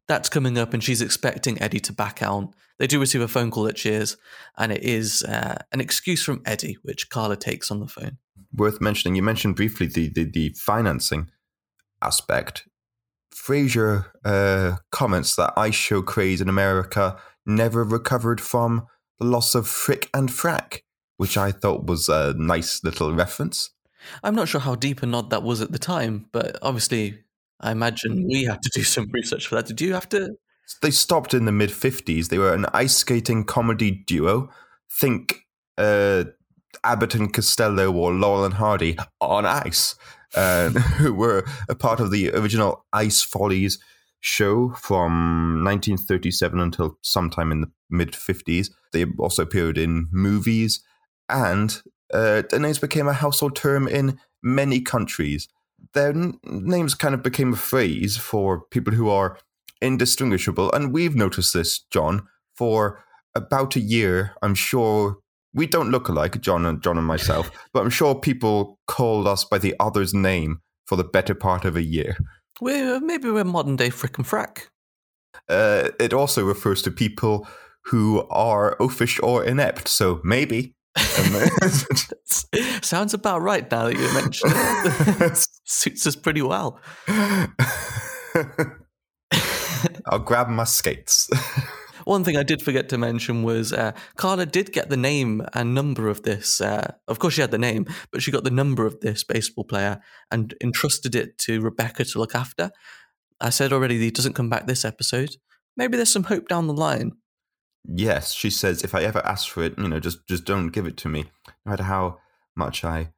That's 0.07 0.29
coming 0.29 0.57
up, 0.57 0.73
and 0.73 0.83
she's 0.83 1.01
expecting 1.01 1.61
Eddie 1.61 1.79
to 1.81 1.93
back 1.93 2.21
out. 2.21 2.53
They 2.79 2.87
do 2.87 2.99
receive 2.99 3.21
a 3.21 3.27
phone 3.27 3.51
call 3.51 3.67
at 3.67 3.75
Cheers, 3.75 4.17
and 4.57 4.71
it 4.71 4.83
is 4.83 5.23
uh, 5.23 5.57
an 5.71 5.79
excuse 5.81 6.23
from 6.23 6.41
Eddie, 6.45 6.77
which 6.83 7.09
Carla 7.09 7.35
takes 7.37 7.69
on 7.71 7.79
the 7.79 7.87
phone. 7.87 8.17
worth 8.55 8.81
mentioning. 8.81 9.15
You 9.15 9.23
mentioned 9.23 9.55
briefly 9.55 9.87
the 9.87 10.09
the, 10.09 10.23
the 10.23 10.49
financing 10.49 11.29
aspect. 12.01 12.67
Frasier 13.33 14.05
uh, 14.23 14.77
comments 14.91 15.35
that 15.35 15.53
ice 15.57 15.73
show 15.75 16.01
craze 16.01 16.39
in 16.39 16.47
America 16.49 17.17
never 17.45 17.83
recovered 17.83 18.39
from 18.39 18.85
the 19.19 19.25
loss 19.25 19.55
of 19.55 19.67
Frick 19.67 20.09
and 20.13 20.29
Frack, 20.29 20.81
which 21.17 21.37
I 21.37 21.51
thought 21.51 21.85
was 21.85 22.09
a 22.09 22.33
nice 22.37 22.83
little 22.83 23.13
reference. 23.13 23.71
I'm 24.23 24.35
not 24.35 24.47
sure 24.47 24.61
how 24.61 24.75
deep 24.75 25.03
a 25.03 25.05
nod 25.05 25.29
that 25.29 25.43
was 25.43 25.61
at 25.61 25.71
the 25.71 25.79
time, 25.79 26.25
but 26.31 26.57
obviously, 26.61 27.23
I 27.59 27.71
imagine 27.71 28.27
we 28.27 28.43
had 28.43 28.61
to 28.61 28.69
do 28.73 28.83
some 28.83 29.09
research 29.11 29.47
for 29.47 29.55
that. 29.55 29.67
Did 29.67 29.81
you 29.81 29.93
have 29.93 30.09
to? 30.09 30.35
They 30.81 30.91
stopped 30.91 31.33
in 31.33 31.45
the 31.45 31.51
mid 31.51 31.69
50s. 31.69 32.29
They 32.29 32.37
were 32.37 32.53
an 32.53 32.65
ice 32.73 32.95
skating 32.95 33.45
comedy 33.45 33.91
duo. 33.91 34.49
Think 34.91 35.45
uh, 35.77 36.25
Abbott 36.83 37.15
and 37.15 37.33
Costello 37.33 37.91
or 37.91 38.13
Laurel 38.13 38.45
and 38.45 38.53
Hardy 38.55 38.97
on 39.19 39.45
ice, 39.45 39.95
uh, 40.35 40.69
who 40.97 41.13
were 41.13 41.45
a 41.69 41.75
part 41.75 41.99
of 41.99 42.11
the 42.11 42.31
original 42.31 42.85
Ice 42.93 43.21
Follies 43.21 43.79
show 44.19 44.69
from 44.69 45.63
1937 45.65 46.59
until 46.59 46.97
sometime 47.01 47.51
in 47.51 47.61
the 47.61 47.71
mid 47.89 48.13
50s. 48.13 48.69
They 48.93 49.05
also 49.19 49.43
appeared 49.43 49.77
in 49.77 50.07
movies, 50.11 50.81
and 51.29 51.81
uh, 52.13 52.43
their 52.49 52.59
names 52.59 52.79
became 52.79 53.07
a 53.07 53.13
household 53.13 53.55
term 53.55 53.87
in 53.87 54.19
many 54.41 54.81
countries. 54.81 55.47
Their 55.93 56.09
n- 56.09 56.39
names 56.43 56.95
kind 56.95 57.13
of 57.13 57.23
became 57.23 57.53
a 57.53 57.57
phrase 57.57 58.17
for 58.17 58.61
people 58.71 58.93
who 58.93 59.09
are 59.09 59.37
indistinguishable. 59.81 60.71
And 60.71 60.93
we've 60.93 61.15
noticed 61.15 61.53
this, 61.53 61.79
John, 61.91 62.27
for 62.55 63.03
about 63.35 63.75
a 63.75 63.79
year. 63.79 64.33
I'm 64.41 64.55
sure 64.55 65.17
we 65.53 65.67
don't 65.67 65.91
look 65.91 66.07
alike, 66.07 66.41
John 66.41 66.65
and 66.65 66.81
John 66.81 66.97
and 66.97 67.07
myself, 67.07 67.51
but 67.73 67.81
I'm 67.81 67.89
sure 67.89 68.15
people 68.15 68.79
called 68.87 69.27
us 69.27 69.43
by 69.43 69.57
the 69.57 69.75
other's 69.79 70.13
name 70.13 70.59
for 70.85 70.95
the 70.95 71.03
better 71.03 71.35
part 71.35 71.65
of 71.65 71.75
a 71.75 71.83
year. 71.83 72.17
We're, 72.61 72.99
maybe 72.99 73.29
we're 73.29 73.43
modern 73.43 73.75
day 73.75 73.89
frick 73.89 74.17
and 74.17 74.27
frack. 74.27 74.67
Uh, 75.49 75.89
it 75.99 76.13
also 76.13 76.43
refers 76.45 76.81
to 76.83 76.91
people 76.91 77.47
who 77.85 78.25
are 78.29 78.77
oafish 78.79 79.19
or 79.21 79.43
inept. 79.43 79.87
So 79.87 80.21
maybe. 80.23 80.73
Sounds 82.81 83.13
about 83.13 83.41
right 83.41 83.69
now 83.71 83.85
that 83.85 83.97
you 83.97 84.13
mention 84.13 84.49
it. 84.51 85.47
Suits 85.65 86.05
us 86.05 86.15
pretty 86.15 86.41
well. 86.41 86.79
I'll 90.05 90.19
grab 90.19 90.49
my 90.49 90.65
skates. 90.65 91.29
One 92.05 92.23
thing 92.23 92.37
I 92.37 92.43
did 92.43 92.61
forget 92.61 92.89
to 92.89 92.97
mention 92.97 93.43
was 93.43 93.71
uh, 93.71 93.93
Carla 94.17 94.45
did 94.45 94.73
get 94.73 94.89
the 94.89 94.97
name 94.97 95.45
and 95.53 95.73
number 95.73 96.09
of 96.09 96.23
this. 96.23 96.59
Uh, 96.59 96.93
of 97.07 97.19
course, 97.19 97.35
she 97.35 97.41
had 97.41 97.51
the 97.51 97.57
name, 97.57 97.85
but 98.11 98.21
she 98.21 98.31
got 98.31 98.43
the 98.43 98.51
number 98.51 98.85
of 98.85 98.99
this 98.99 99.23
baseball 99.23 99.63
player 99.63 100.01
and 100.29 100.53
entrusted 100.61 101.15
it 101.15 101.37
to 101.39 101.61
Rebecca 101.61 102.03
to 102.03 102.19
look 102.19 102.35
after. 102.35 102.71
I 103.39 103.49
said 103.49 103.73
already 103.73 103.97
he 103.99 104.11
doesn't 104.11 104.33
come 104.33 104.49
back 104.49 104.67
this 104.67 104.85
episode. 104.85 105.37
Maybe 105.75 105.97
there's 105.97 106.11
some 106.11 106.25
hope 106.25 106.47
down 106.47 106.67
the 106.67 106.73
line. 106.73 107.13
Yes, 107.85 108.33
she 108.33 108.49
says, 108.49 108.83
if 108.83 108.93
I 108.95 109.03
ever 109.03 109.25
ask 109.25 109.49
for 109.49 109.63
it, 109.63 109.77
you 109.77 109.87
know, 109.87 109.99
just 109.99 110.27
just 110.27 110.45
don't 110.45 110.69
give 110.69 110.85
it 110.85 110.97
to 110.97 111.09
me, 111.09 111.25
no 111.65 111.71
matter 111.71 111.83
how 111.83 112.19
much 112.55 112.83
I 112.83 113.09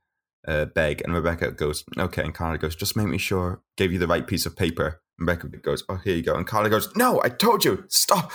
uh, 0.48 0.66
beg. 0.66 1.02
And 1.04 1.14
Rebecca 1.14 1.52
goes, 1.52 1.84
okay. 1.98 2.24
And 2.24 2.34
Carla 2.34 2.58
goes, 2.58 2.76
just 2.76 2.96
make 2.96 3.08
me 3.08 3.18
sure, 3.18 3.62
gave 3.78 3.92
you 3.92 4.00
the 4.00 4.08
right 4.08 4.26
piece 4.26 4.46
of 4.46 4.56
paper. 4.56 5.02
And 5.18 5.28
Rebecca 5.28 5.58
goes, 5.58 5.84
oh, 5.90 6.00
here 6.04 6.16
you 6.16 6.24
go. 6.24 6.36
And 6.36 6.48
Carla 6.48 6.70
goes, 6.70 6.96
no, 6.96 7.22
I 7.24 7.30
told 7.30 7.66
you, 7.66 7.86
stop. 7.88 8.32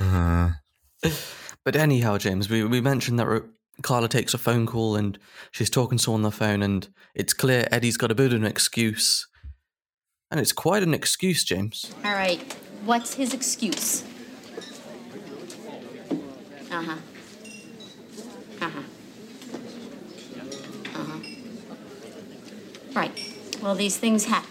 Uh, 0.00 0.52
But 1.64 1.76
anyhow, 1.76 2.18
James, 2.18 2.50
we, 2.50 2.62
we 2.64 2.80
mentioned 2.80 3.18
that 3.18 3.26
Re- 3.26 3.40
Carla 3.82 4.08
takes 4.08 4.34
a 4.34 4.38
phone 4.38 4.66
call 4.66 4.96
and 4.96 5.18
she's 5.50 5.70
talking 5.70 5.98
to 5.98 6.04
someone 6.04 6.20
on 6.20 6.30
the 6.30 6.36
phone, 6.36 6.62
and 6.62 6.86
it's 7.14 7.32
clear 7.32 7.66
Eddie's 7.70 7.96
got 7.96 8.10
a 8.10 8.14
bit 8.14 8.32
of 8.32 8.40
an 8.40 8.46
excuse. 8.46 9.26
And 10.30 10.38
it's 10.40 10.52
quite 10.52 10.82
an 10.82 10.94
excuse, 10.94 11.42
James. 11.42 11.92
All 12.04 12.12
right, 12.12 12.52
what's 12.84 13.14
his 13.14 13.32
excuse? 13.32 14.04
Uh 16.74 16.82
huh. 16.82 16.96
Uh 18.60 18.68
huh. 18.68 18.82
Uh 20.94 21.04
huh. 21.04 21.18
Right. 22.94 23.36
Well, 23.62 23.76
these 23.76 23.96
things 23.96 24.24
happen. 24.24 24.50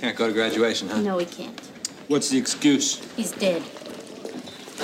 Can't 0.00 0.16
go 0.16 0.26
to 0.28 0.32
graduation, 0.32 0.88
huh? 0.88 1.00
No, 1.02 1.18
he 1.18 1.26
can't. 1.26 1.60
What's 2.08 2.30
the 2.30 2.38
excuse? 2.38 3.00
He's 3.16 3.32
dead. 3.32 3.62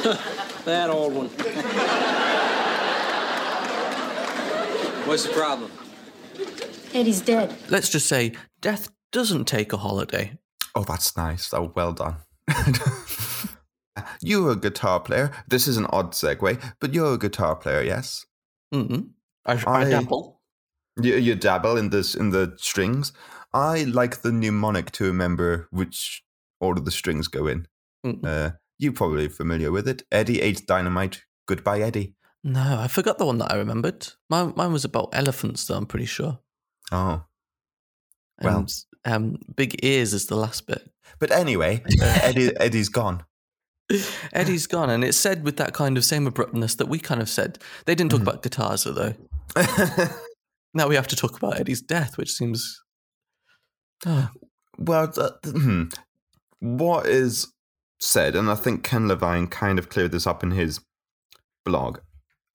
That 0.64 0.90
old 0.90 1.12
one. 1.14 1.26
What's 5.09 5.25
the 5.26 5.33
problem? 5.33 5.73
Eddie's 6.95 7.21
dead. 7.21 7.52
Let's 7.69 7.88
just 7.88 8.07
say 8.07 8.33
death 8.61 8.90
doesn't 9.11 9.47
take 9.47 9.73
a 9.73 9.76
holiday. 9.76 10.38
oh, 10.76 10.85
that's 10.85 11.16
nice. 11.16 11.52
Oh, 11.52 11.73
well 11.75 11.92
done. 11.92 12.14
you're 14.21 14.53
a 14.53 14.57
guitar 14.57 15.01
player. 15.01 15.31
This 15.49 15.67
is 15.69 15.77
an 15.77 15.87
odd 15.91 16.13
segue, 16.13 16.61
but 16.81 16.95
you're 16.95 17.15
a 17.15 17.19
guitar 17.19 17.57
player, 17.57 17.83
yes? 17.83 18.25
Mm-hmm. 18.75 19.01
I, 19.47 19.53
I, 19.67 19.81
I- 19.83 19.91
dabble. 19.91 20.41
You, 21.01 21.17
you 21.17 21.35
dabble 21.35 21.79
in 21.79 21.89
this 21.91 22.15
in 22.15 22.31
the 22.31 22.55
strings. 22.59 23.13
I 23.55 23.85
like 23.85 24.21
the 24.23 24.31
mnemonic 24.33 24.91
to 24.93 25.05
remember 25.05 25.67
which 25.71 26.23
order 26.61 26.81
the 26.83 26.91
strings 26.91 27.29
go 27.29 27.47
in. 27.47 27.67
Mm. 28.05 28.25
Uh, 28.25 28.51
you're 28.79 28.93
probably 28.93 29.29
familiar 29.29 29.71
with 29.73 29.89
it. 29.89 30.03
Eddie 30.13 30.43
ate 30.43 30.67
dynamite. 30.67 31.23
Goodbye, 31.49 31.81
Eddie. 31.81 32.15
No, 32.45 32.79
I 32.81 32.89
forgot 32.89 33.17
the 33.19 33.25
one 33.27 33.39
that 33.39 33.53
I 33.53 33.57
remembered. 33.57 34.07
Mine, 34.29 34.53
mine 34.57 34.73
was 34.73 34.85
about 34.85 35.11
elephants, 35.13 35.67
though, 35.67 35.77
I'm 35.77 35.87
pretty 35.87 36.07
sure. 36.07 36.41
Oh, 36.91 37.25
Well. 38.43 38.67
And 39.05 39.15
um, 39.15 39.39
big 39.57 39.83
ears 39.85 40.13
is 40.13 40.27
the 40.27 40.37
last 40.37 40.67
bit. 40.67 40.91
but 41.19 41.31
anyway, 41.31 41.83
uh, 42.03 42.19
Eddie 42.23 42.55
Eddie's 42.59 42.89
gone. 42.89 43.25
Eddie's 44.33 44.67
gone, 44.67 44.91
and 44.91 45.05
it's 45.05 45.17
said 45.19 45.45
with 45.45 45.57
that 45.59 45.73
kind 45.75 45.97
of 45.97 46.05
same 46.05 46.27
abruptness 46.27 46.75
that 46.77 46.87
we 46.89 46.99
kind 46.99 47.21
of 47.21 47.29
said. 47.29 47.59
They 47.87 47.95
didn't 47.95 48.11
talk 48.13 48.21
Mhm. 48.21 48.29
about 48.29 48.43
guitars, 48.43 48.85
though. 48.85 49.15
Now 50.75 50.89
we 50.89 50.95
have 50.95 51.09
to 51.09 51.17
talk 51.17 51.37
about 51.37 51.61
Eddie's 51.61 51.83
death, 51.83 52.17
which 52.17 52.33
seems. 52.33 52.83
Oh, 54.07 54.31
well, 54.79 55.07
th- 55.13 55.31
hmm. 55.55 55.85
what 56.61 57.07
is 57.07 57.53
said, 58.01 58.35
and 58.35 58.51
I 58.51 58.55
think 58.55 58.83
Ken 58.83 59.07
Levine 59.07 59.49
kind 59.49 59.79
of 59.79 59.91
cleared 59.91 60.13
this 60.13 60.27
up 60.27 60.43
in 60.43 60.53
his 60.53 60.81
blog. 61.67 61.99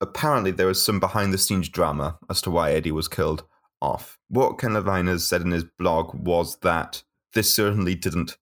Apparently, 0.00 0.50
there 0.50 0.66
was 0.66 0.84
some 0.84 0.98
behind 1.00 1.32
the 1.32 1.38
scenes 1.38 1.68
drama 1.68 2.18
as 2.28 2.42
to 2.42 2.50
why 2.50 2.72
Eddie 2.72 2.90
was 2.92 3.06
killed 3.06 3.44
off. 3.80 4.18
What 4.28 4.58
Ken 4.58 4.74
Levine 4.74 5.06
has 5.06 5.24
said 5.26 5.42
in 5.42 5.52
his 5.52 5.64
blog 5.64 6.12
was 6.14 6.58
that 6.62 7.04
this 7.34 7.54
certainly 7.54 7.94
didn't 7.94 8.36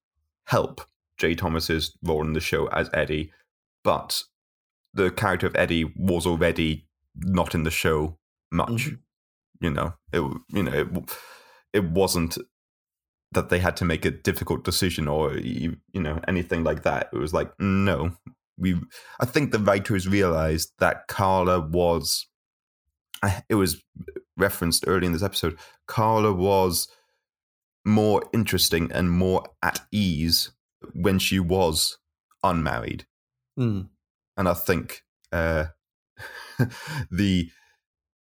help 0.46 0.80
Jay 1.18 1.34
Thomas's 1.34 1.96
role 2.02 2.24
in 2.24 2.32
the 2.32 2.40
show 2.40 2.66
as 2.68 2.90
Eddie, 2.92 3.32
but 3.84 4.22
the 4.94 5.10
character 5.10 5.46
of 5.46 5.56
Eddie 5.56 5.92
was 5.96 6.26
already 6.26 6.86
not 7.14 7.54
in 7.54 7.62
the 7.62 7.70
show 7.70 8.18
much. 8.50 8.88
Mhm. 8.88 8.98
You 9.60 9.70
know, 9.70 9.94
it 10.12 10.20
you 10.48 10.62
know 10.62 10.72
it, 10.72 10.88
it 11.72 11.84
wasn't 11.84 12.36
that 13.32 13.48
they 13.48 13.58
had 13.58 13.76
to 13.78 13.84
make 13.84 14.04
a 14.04 14.10
difficult 14.10 14.64
decision 14.64 15.08
or 15.08 15.36
you 15.38 15.76
you 15.92 16.00
know 16.00 16.20
anything 16.28 16.64
like 16.64 16.82
that. 16.82 17.08
It 17.12 17.18
was 17.18 17.32
like 17.32 17.52
no, 17.58 18.16
we. 18.58 18.80
I 19.20 19.26
think 19.26 19.52
the 19.52 19.58
writers 19.58 20.08
realized 20.08 20.72
that 20.78 21.08
Carla 21.08 21.60
was. 21.60 22.26
It 23.48 23.54
was 23.54 23.82
referenced 24.36 24.84
early 24.86 25.06
in 25.06 25.12
this 25.12 25.22
episode. 25.22 25.58
Carla 25.86 26.32
was 26.32 26.88
more 27.84 28.22
interesting 28.32 28.92
and 28.92 29.10
more 29.10 29.42
at 29.62 29.80
ease 29.90 30.50
when 30.92 31.18
she 31.18 31.38
was 31.38 31.98
unmarried, 32.42 33.06
mm. 33.58 33.88
and 34.36 34.48
I 34.48 34.54
think 34.54 35.02
uh, 35.32 35.66
the 37.10 37.50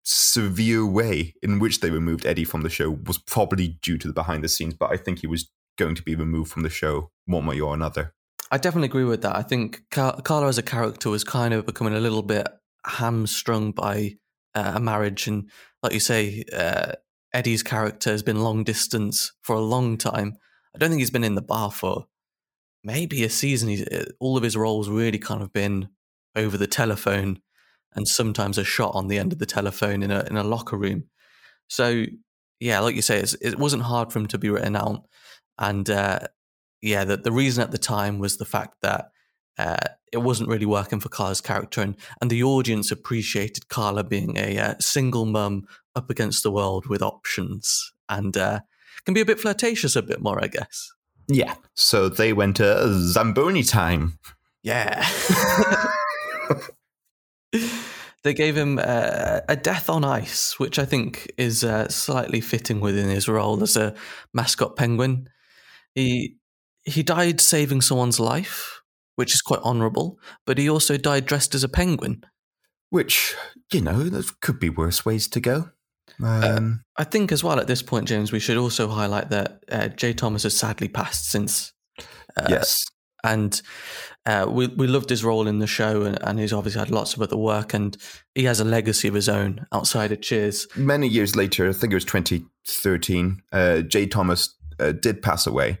severe 0.04 0.86
way 0.86 1.34
in 1.42 1.58
which 1.58 1.80
they 1.80 1.90
removed 1.90 2.24
Eddie 2.24 2.44
from 2.44 2.62
the 2.62 2.70
show 2.70 2.90
was 2.90 3.18
probably 3.18 3.78
due 3.82 3.98
to 3.98 4.08
the 4.08 4.14
behind 4.14 4.42
the 4.42 4.48
scenes, 4.48 4.74
but 4.74 4.90
I 4.90 4.96
think 4.96 5.20
he 5.20 5.26
was 5.26 5.50
going 5.76 5.94
to 5.94 6.02
be 6.02 6.14
removed 6.14 6.50
from 6.50 6.62
the 6.62 6.70
show 6.70 7.10
one 7.26 7.46
way 7.46 7.60
or 7.60 7.74
another. 7.74 8.14
I 8.50 8.56
definitely 8.56 8.86
agree 8.86 9.04
with 9.04 9.22
that. 9.22 9.36
I 9.36 9.42
think 9.42 9.82
Car- 9.90 10.20
Carla 10.22 10.48
as 10.48 10.58
a 10.58 10.62
character 10.62 11.10
was 11.10 11.24
kind 11.24 11.52
of 11.52 11.66
becoming 11.66 11.94
a 11.94 12.00
little 12.00 12.22
bit 12.22 12.48
hamstrung 12.86 13.72
by 13.72 14.16
uh, 14.54 14.72
a 14.76 14.80
marriage, 14.80 15.26
and 15.26 15.50
like 15.82 15.92
you 15.92 16.00
say, 16.00 16.44
uh, 16.52 16.92
Eddie's 17.34 17.62
character 17.62 18.10
has 18.10 18.22
been 18.22 18.42
long 18.42 18.64
distance 18.64 19.32
for 19.42 19.54
a 19.54 19.60
long 19.60 19.98
time. 19.98 20.36
I 20.74 20.78
don't 20.78 20.88
think 20.88 21.00
he's 21.00 21.10
been 21.10 21.24
in 21.24 21.34
the 21.34 21.42
bar 21.42 21.70
for 21.70 22.06
maybe 22.84 23.24
a 23.24 23.30
season. 23.30 23.68
He's, 23.68 23.86
uh, 23.86 24.06
all 24.20 24.36
of 24.36 24.42
his 24.42 24.56
roles 24.56 24.88
really 24.88 25.18
kind 25.18 25.42
of 25.42 25.52
been 25.52 25.88
over 26.36 26.56
the 26.56 26.66
telephone, 26.66 27.40
and 27.94 28.06
sometimes 28.06 28.58
a 28.58 28.64
shot 28.64 28.94
on 28.94 29.08
the 29.08 29.18
end 29.18 29.32
of 29.32 29.38
the 29.38 29.46
telephone 29.46 30.02
in 30.02 30.10
a 30.10 30.24
in 30.24 30.36
a 30.36 30.44
locker 30.44 30.76
room. 30.76 31.04
So 31.68 32.04
yeah, 32.60 32.80
like 32.80 32.96
you 32.96 33.02
say, 33.02 33.22
it 33.40 33.58
wasn't 33.58 33.84
hard 33.84 34.12
for 34.12 34.18
him 34.18 34.26
to 34.28 34.38
be 34.38 34.50
written 34.50 34.76
out, 34.76 35.06
and 35.58 35.88
uh, 35.88 36.20
yeah, 36.82 37.04
the 37.04 37.16
the 37.16 37.32
reason 37.32 37.62
at 37.62 37.70
the 37.70 37.78
time 37.78 38.18
was 38.18 38.36
the 38.36 38.44
fact 38.44 38.76
that 38.82 39.10
uh, 39.58 39.76
it 40.12 40.18
wasn't 40.18 40.48
really 40.48 40.66
working 40.66 41.00
for 41.00 41.08
Carla's 41.08 41.40
character, 41.40 41.80
and 41.80 41.96
and 42.20 42.30
the 42.30 42.42
audience 42.42 42.90
appreciated 42.90 43.68
Carla 43.68 44.04
being 44.04 44.36
a 44.36 44.58
uh, 44.58 44.74
single 44.80 45.26
mum 45.26 45.66
up 45.94 46.10
against 46.10 46.42
the 46.42 46.50
world 46.52 46.86
with 46.86 47.02
options, 47.02 47.92
and 48.08 48.36
uh, 48.36 48.60
can 49.04 49.14
be 49.14 49.20
a 49.20 49.26
bit 49.26 49.40
flirtatious 49.40 49.96
a 49.96 50.02
bit 50.02 50.20
more, 50.20 50.42
I 50.42 50.48
guess. 50.48 50.92
Yeah. 51.28 51.54
So 51.74 52.08
they 52.08 52.32
went 52.32 52.56
to 52.56 52.92
Zamboni 52.92 53.62
time. 53.62 54.18
Yeah. 54.62 55.06
they 58.24 58.34
gave 58.34 58.56
him 58.56 58.78
uh, 58.82 59.40
a 59.48 59.56
death 59.56 59.88
on 59.90 60.04
ice, 60.04 60.58
which 60.58 60.78
I 60.78 60.84
think 60.84 61.30
is 61.36 61.62
uh, 61.62 61.88
slightly 61.88 62.40
fitting 62.40 62.80
within 62.80 63.08
his 63.08 63.28
role 63.28 63.62
as 63.62 63.76
a 63.76 63.94
mascot 64.32 64.76
penguin. 64.76 65.28
He 65.94 66.36
he 66.84 67.02
died 67.02 67.40
saving 67.40 67.82
someone's 67.82 68.18
life, 68.18 68.80
which 69.16 69.34
is 69.34 69.42
quite 69.42 69.60
honourable, 69.60 70.18
but 70.46 70.58
he 70.58 70.70
also 70.70 70.96
died 70.96 71.26
dressed 71.26 71.54
as 71.54 71.62
a 71.62 71.68
penguin. 71.68 72.24
Which, 72.90 73.34
you 73.72 73.82
know, 73.82 74.04
there 74.04 74.22
could 74.40 74.58
be 74.58 74.70
worse 74.70 75.04
ways 75.04 75.28
to 75.28 75.40
go. 75.40 75.70
Um, 76.22 76.82
uh, 76.98 77.00
I 77.00 77.04
think 77.04 77.32
as 77.32 77.44
well 77.44 77.60
at 77.60 77.66
this 77.66 77.82
point, 77.82 78.08
James, 78.08 78.32
we 78.32 78.40
should 78.40 78.56
also 78.56 78.88
highlight 78.88 79.30
that 79.30 79.64
uh, 79.70 79.88
Jay 79.88 80.12
Thomas 80.12 80.42
has 80.42 80.56
sadly 80.56 80.88
passed 80.88 81.30
since. 81.30 81.72
Uh, 82.36 82.46
yes. 82.48 82.84
And 83.24 83.60
uh, 84.26 84.46
we 84.48 84.68
we 84.68 84.86
loved 84.86 85.10
his 85.10 85.24
role 85.24 85.48
in 85.48 85.58
the 85.58 85.66
show, 85.66 86.02
and, 86.02 86.18
and, 86.22 86.38
he's 86.38 86.52
obviously 86.52 86.78
had 86.78 86.90
lots 86.90 87.14
of 87.14 87.22
other 87.22 87.36
work, 87.36 87.74
and 87.74 87.96
he 88.34 88.44
has 88.44 88.60
a 88.60 88.64
legacy 88.64 89.08
of 89.08 89.14
his 89.14 89.28
own 89.28 89.66
outside 89.72 90.12
of 90.12 90.20
Cheers. 90.20 90.68
Many 90.76 91.08
years 91.08 91.34
later, 91.34 91.68
I 91.68 91.72
think 91.72 91.92
it 91.92 91.96
was 91.96 92.04
2013, 92.04 93.42
uh, 93.52 93.80
Jay 93.80 94.06
Thomas 94.06 94.54
uh, 94.78 94.92
did 94.92 95.20
pass 95.20 95.46
away. 95.46 95.78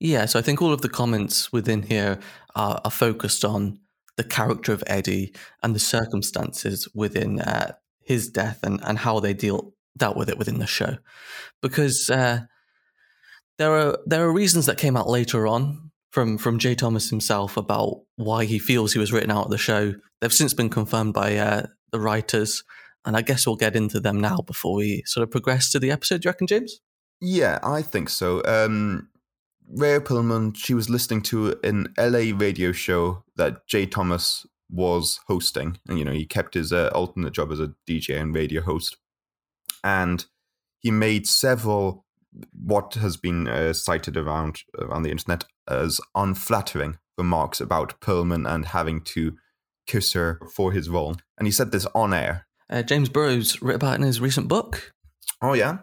Yeah, 0.00 0.26
so 0.26 0.38
I 0.38 0.42
think 0.42 0.60
all 0.60 0.72
of 0.72 0.82
the 0.82 0.88
comments 0.88 1.52
within 1.52 1.82
here 1.82 2.18
are, 2.54 2.80
are 2.84 2.90
focused 2.90 3.44
on 3.44 3.78
the 4.16 4.24
character 4.24 4.72
of 4.72 4.82
Eddie 4.86 5.34
and 5.62 5.74
the 5.74 5.78
circumstances 5.80 6.88
within 6.94 7.40
uh, 7.40 7.72
his 8.06 8.28
death 8.28 8.60
and, 8.62 8.80
and 8.84 8.98
how 8.98 9.20
they 9.20 9.34
deal 9.34 9.74
dealt 9.98 10.16
with 10.16 10.28
it 10.28 10.38
within 10.38 10.58
the 10.58 10.66
show, 10.66 10.96
because 11.62 12.08
uh, 12.08 12.40
there 13.58 13.72
are 13.72 13.98
there 14.06 14.24
are 14.24 14.32
reasons 14.32 14.66
that 14.66 14.78
came 14.78 14.96
out 14.96 15.08
later 15.08 15.46
on 15.46 15.90
from 16.10 16.38
from 16.38 16.58
Jay 16.58 16.74
Thomas 16.74 17.10
himself 17.10 17.56
about 17.56 18.02
why 18.16 18.44
he 18.44 18.58
feels 18.58 18.92
he 18.92 18.98
was 18.98 19.12
written 19.12 19.30
out 19.30 19.46
of 19.46 19.50
the 19.50 19.58
show. 19.58 19.94
They've 20.20 20.32
since 20.32 20.54
been 20.54 20.70
confirmed 20.70 21.14
by 21.14 21.36
uh, 21.36 21.66
the 21.92 22.00
writers, 22.00 22.62
and 23.04 23.16
I 23.16 23.22
guess 23.22 23.46
we'll 23.46 23.56
get 23.56 23.76
into 23.76 24.00
them 24.00 24.20
now 24.20 24.38
before 24.38 24.76
we 24.76 25.02
sort 25.06 25.22
of 25.22 25.30
progress 25.30 25.70
to 25.72 25.78
the 25.78 25.90
episode. 25.90 26.22
Do 26.22 26.26
you 26.26 26.30
reckon, 26.30 26.46
James? 26.46 26.80
Yeah, 27.20 27.58
I 27.62 27.82
think 27.82 28.08
so. 28.08 28.42
Um, 28.44 29.08
Rhea 29.68 30.00
she 30.54 30.74
was 30.74 30.88
listening 30.88 31.22
to 31.22 31.58
an 31.64 31.92
LA 31.98 32.36
radio 32.36 32.72
show 32.72 33.24
that 33.36 33.66
Jay 33.66 33.86
Thomas 33.86 34.46
was 34.70 35.20
hosting. 35.26 35.78
And, 35.88 35.98
you 35.98 36.04
know, 36.04 36.12
he 36.12 36.26
kept 36.26 36.54
his 36.54 36.72
uh, 36.72 36.90
alternate 36.94 37.32
job 37.32 37.52
as 37.52 37.60
a 37.60 37.72
DJ 37.88 38.20
and 38.20 38.34
radio 38.34 38.62
host. 38.62 38.96
And 39.84 40.24
he 40.80 40.90
made 40.90 41.26
several, 41.26 42.04
what 42.52 42.94
has 42.94 43.16
been 43.16 43.48
uh, 43.48 43.72
cited 43.72 44.16
around, 44.16 44.60
around 44.78 45.02
the 45.02 45.10
internet 45.10 45.44
as 45.68 46.00
unflattering 46.14 46.98
remarks 47.16 47.60
about 47.60 48.00
Perlman 48.00 48.48
and 48.48 48.66
having 48.66 49.00
to 49.02 49.36
kiss 49.86 50.12
her 50.12 50.40
for 50.54 50.72
his 50.72 50.88
role. 50.88 51.16
And 51.38 51.46
he 51.46 51.52
said 51.52 51.72
this 51.72 51.86
on 51.94 52.12
air. 52.12 52.46
Uh, 52.68 52.82
James 52.82 53.08
Burrows 53.08 53.62
wrote 53.62 53.76
about 53.76 53.96
in 53.96 54.02
his 54.02 54.20
recent 54.20 54.48
book. 54.48 54.92
Oh, 55.40 55.52
yeah? 55.52 55.78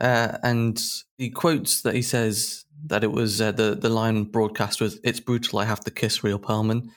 Uh, 0.00 0.38
and 0.42 0.82
he 1.18 1.30
quotes 1.30 1.82
that 1.82 1.94
he 1.94 2.02
says 2.02 2.64
that 2.86 3.04
it 3.04 3.12
was 3.12 3.40
uh, 3.40 3.52
the 3.52 3.74
the 3.74 3.88
line 3.88 4.24
broadcast 4.24 4.80
was 4.80 4.98
"It's 5.04 5.20
brutal. 5.20 5.60
I 5.60 5.64
have 5.64 5.80
to 5.80 5.90
kiss 5.90 6.24
Rhea 6.24 6.38
Perlman," 6.38 6.88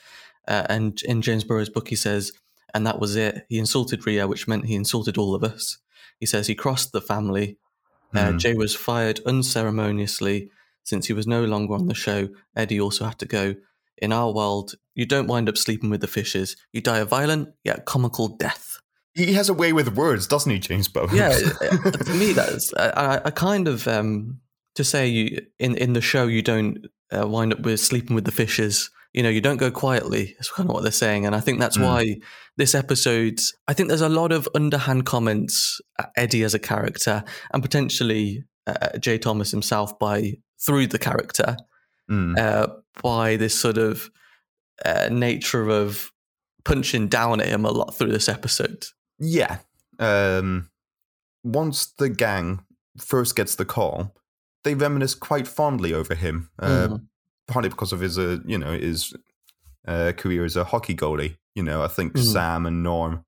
uh, 0.47 0.65
and 0.69 1.01
in 1.03 1.21
James 1.21 1.43
Burrows' 1.43 1.69
book 1.69 1.89
he 1.89 1.95
says, 1.95 2.31
"And 2.73 2.85
that 2.85 2.99
was 2.99 3.15
it. 3.15 3.45
He 3.49 3.59
insulted 3.59 4.05
Rhea, 4.05 4.27
which 4.27 4.47
meant 4.47 4.65
he 4.65 4.75
insulted 4.75 5.17
all 5.17 5.35
of 5.35 5.43
us." 5.43 5.77
He 6.19 6.25
says 6.25 6.47
he 6.47 6.55
crossed 6.55 6.91
the 6.91 7.01
family. 7.01 7.57
Mm. 8.13 8.39
Jay 8.39 8.53
was 8.53 8.75
fired 8.75 9.19
unceremoniously 9.25 10.49
since 10.83 11.07
he 11.07 11.13
was 11.13 11.27
no 11.27 11.43
longer 11.43 11.73
on 11.73 11.87
the 11.87 11.93
show. 11.93 12.29
Eddie 12.55 12.79
also 12.79 13.05
had 13.05 13.19
to 13.19 13.25
go. 13.25 13.55
In 13.97 14.13
our 14.13 14.31
world, 14.31 14.75
you 14.95 15.05
don't 15.05 15.27
wind 15.27 15.49
up 15.49 15.57
sleeping 15.57 15.89
with 15.89 16.01
the 16.01 16.07
fishes. 16.07 16.55
You 16.71 16.81
die 16.81 16.99
a 16.99 17.05
violent 17.05 17.49
yet 17.63 17.85
comical 17.85 18.27
death. 18.27 18.79
He 19.13 19.33
has 19.33 19.49
a 19.49 19.53
way 19.53 19.73
with 19.73 19.95
words, 19.95 20.27
doesn't 20.27 20.51
he, 20.51 20.59
James 20.59 20.87
Bowen? 20.87 21.15
Yeah, 21.15 21.29
to 22.05 22.13
me, 22.13 22.33
that's 22.33 22.71
I, 22.75 23.21
I 23.25 23.31
kind 23.31 23.67
of 23.67 23.87
um, 23.87 24.39
to 24.75 24.83
say 24.83 25.07
you 25.07 25.41
in 25.57 25.75
in 25.75 25.93
the 25.93 26.01
show 26.01 26.27
you 26.27 26.43
don't 26.43 26.85
uh, 27.11 27.27
wind 27.27 27.53
up 27.53 27.61
with 27.61 27.79
sleeping 27.79 28.15
with 28.15 28.25
the 28.25 28.31
fishes. 28.31 28.91
You 29.17 29.23
know, 29.23 29.29
you 29.29 29.41
don't 29.41 29.57
go 29.57 29.71
quietly. 29.71 30.35
That's 30.37 30.51
kind 30.51 30.69
of 30.69 30.73
what 30.73 30.83
they're 30.83 30.91
saying, 30.91 31.25
and 31.25 31.35
I 31.35 31.39
think 31.39 31.59
that's 31.59 31.77
mm. 31.77 31.83
why 31.83 32.17
this 32.55 32.75
episode. 32.75 33.39
I 33.67 33.73
think 33.73 33.89
there's 33.89 34.01
a 34.01 34.09
lot 34.09 34.31
of 34.31 34.47
underhand 34.53 35.05
comments 35.05 35.81
at 35.99 36.11
Eddie 36.15 36.43
as 36.43 36.53
a 36.53 36.59
character, 36.59 37.23
and 37.51 37.63
potentially 37.63 38.43
uh, 38.67 38.97
Jay 38.99 39.17
Thomas 39.17 39.49
himself 39.51 39.97
by 39.97 40.33
through 40.59 40.87
the 40.87 40.99
character 40.99 41.57
mm. 42.09 42.37
uh, 42.37 42.67
by 43.01 43.35
this 43.35 43.59
sort 43.59 43.77
of 43.77 44.09
uh, 44.85 45.09
nature 45.11 45.69
of 45.69 46.11
punching 46.65 47.07
down 47.07 47.39
at 47.41 47.47
him 47.47 47.65
a 47.65 47.71
lot 47.71 47.95
through 47.95 48.11
this 48.11 48.29
episode. 48.29 48.85
Yeah. 49.19 49.59
Um, 49.99 50.69
once 51.43 51.87
the 51.97 52.09
gang 52.09 52.63
first 52.97 53.35
gets 53.35 53.55
the 53.55 53.65
call, 53.65 54.15
they 54.63 54.75
reminisce 54.75 55.15
quite 55.15 55.47
fondly 55.47 55.93
over 55.93 56.13
him, 56.13 56.49
uh, 56.59 56.87
mm. 56.87 57.07
Partly 57.47 57.69
because 57.69 57.93
of 57.93 57.99
his, 57.99 58.17
uh, 58.17 58.37
you 58.45 58.57
know, 58.57 58.71
his 58.71 59.13
uh, 59.87 60.11
career 60.17 60.45
as 60.45 60.55
a 60.55 60.63
hockey 60.63 60.95
goalie. 60.95 61.37
You 61.55 61.63
know, 61.63 61.81
I 61.81 61.87
think 61.87 62.13
mm. 62.13 62.23
Sam 62.23 62.65
and 62.65 62.83
Norm 62.83 63.25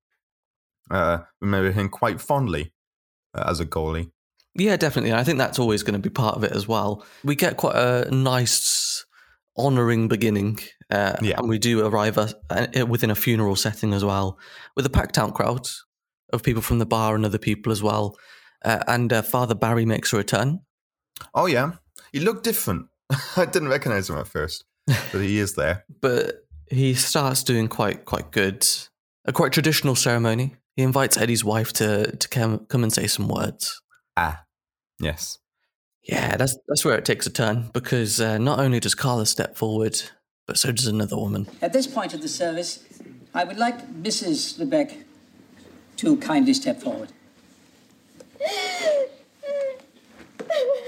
uh, 0.90 1.18
remember 1.40 1.72
him 1.72 1.88
quite 1.88 2.20
fondly 2.20 2.72
uh, 3.34 3.44
as 3.46 3.60
a 3.60 3.66
goalie. 3.66 4.10
Yeah, 4.54 4.76
definitely. 4.76 5.12
I 5.12 5.24
think 5.24 5.38
that's 5.38 5.58
always 5.58 5.82
going 5.82 5.94
to 5.94 6.00
be 6.00 6.10
part 6.10 6.36
of 6.36 6.44
it 6.44 6.52
as 6.52 6.66
well. 6.66 7.04
We 7.22 7.36
get 7.36 7.56
quite 7.56 7.76
a 7.76 8.10
nice 8.10 9.04
honouring 9.56 10.08
beginning. 10.08 10.58
Uh, 10.90 11.16
yeah. 11.22 11.38
And 11.38 11.48
we 11.48 11.58
do 11.58 11.86
arrive 11.86 12.18
a, 12.18 12.84
within 12.84 13.10
a 13.10 13.14
funeral 13.14 13.54
setting 13.54 13.92
as 13.92 14.04
well, 14.04 14.38
with 14.74 14.84
a 14.86 14.90
packed 14.90 15.18
out 15.18 15.34
crowd 15.34 15.68
of 16.32 16.42
people 16.42 16.62
from 16.62 16.80
the 16.80 16.86
bar 16.86 17.14
and 17.14 17.24
other 17.24 17.38
people 17.38 17.70
as 17.70 17.82
well. 17.82 18.16
Uh, 18.64 18.82
and 18.88 19.12
uh, 19.12 19.22
Father 19.22 19.54
Barry 19.54 19.86
makes 19.86 20.12
a 20.12 20.16
return. 20.16 20.60
Oh, 21.32 21.46
yeah. 21.46 21.72
He 22.12 22.18
looked 22.18 22.42
different. 22.42 22.86
I 23.36 23.44
didn't 23.44 23.68
recognize 23.68 24.08
him 24.08 24.16
at 24.16 24.26
first, 24.26 24.64
but 24.86 25.20
he 25.20 25.38
is 25.38 25.54
there. 25.54 25.84
but 26.00 26.44
he 26.66 26.94
starts 26.94 27.42
doing 27.42 27.68
quite 27.68 28.04
quite 28.04 28.30
good. 28.30 28.66
A 29.24 29.32
quite 29.32 29.52
traditional 29.52 29.94
ceremony. 29.94 30.56
He 30.76 30.82
invites 30.82 31.16
Eddie's 31.16 31.44
wife 31.44 31.72
to, 31.74 32.16
to 32.16 32.28
come, 32.28 32.66
come 32.66 32.82
and 32.82 32.92
say 32.92 33.06
some 33.06 33.28
words. 33.28 33.82
Ah, 34.16 34.44
yes. 34.98 35.38
Yeah, 36.02 36.36
that's 36.36 36.56
that's 36.66 36.84
where 36.84 36.96
it 36.96 37.04
takes 37.04 37.26
a 37.26 37.30
turn 37.30 37.70
because 37.74 38.20
uh, 38.20 38.38
not 38.38 38.58
only 38.58 38.80
does 38.80 38.94
Carla 38.94 39.26
step 39.26 39.56
forward, 39.56 40.00
but 40.46 40.58
so 40.58 40.72
does 40.72 40.86
another 40.86 41.16
woman. 41.16 41.46
At 41.60 41.72
this 41.72 41.86
point 41.86 42.14
of 42.14 42.22
the 42.22 42.28
service, 42.28 42.82
I 43.34 43.44
would 43.44 43.58
like 43.58 43.86
Mrs. 44.02 44.58
Lebec 44.58 45.04
to 45.98 46.16
kindly 46.16 46.54
step 46.54 46.80
forward. 46.80 47.12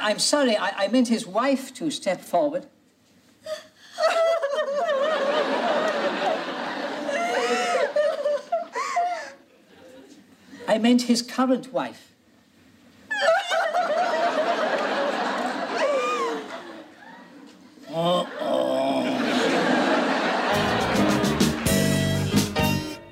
I, 0.00 0.10
am 0.10 0.18
sorry, 0.18 0.56
I, 0.56 0.84
I 0.84 0.88
meant 0.88 1.08
his 1.08 1.26
wife 1.26 1.74
to 1.74 1.90
step 1.90 2.20
forward. 2.20 2.66
I 10.68 10.78
meant 10.78 11.02
his 11.02 11.22
current 11.22 11.72
wife. 11.72 12.10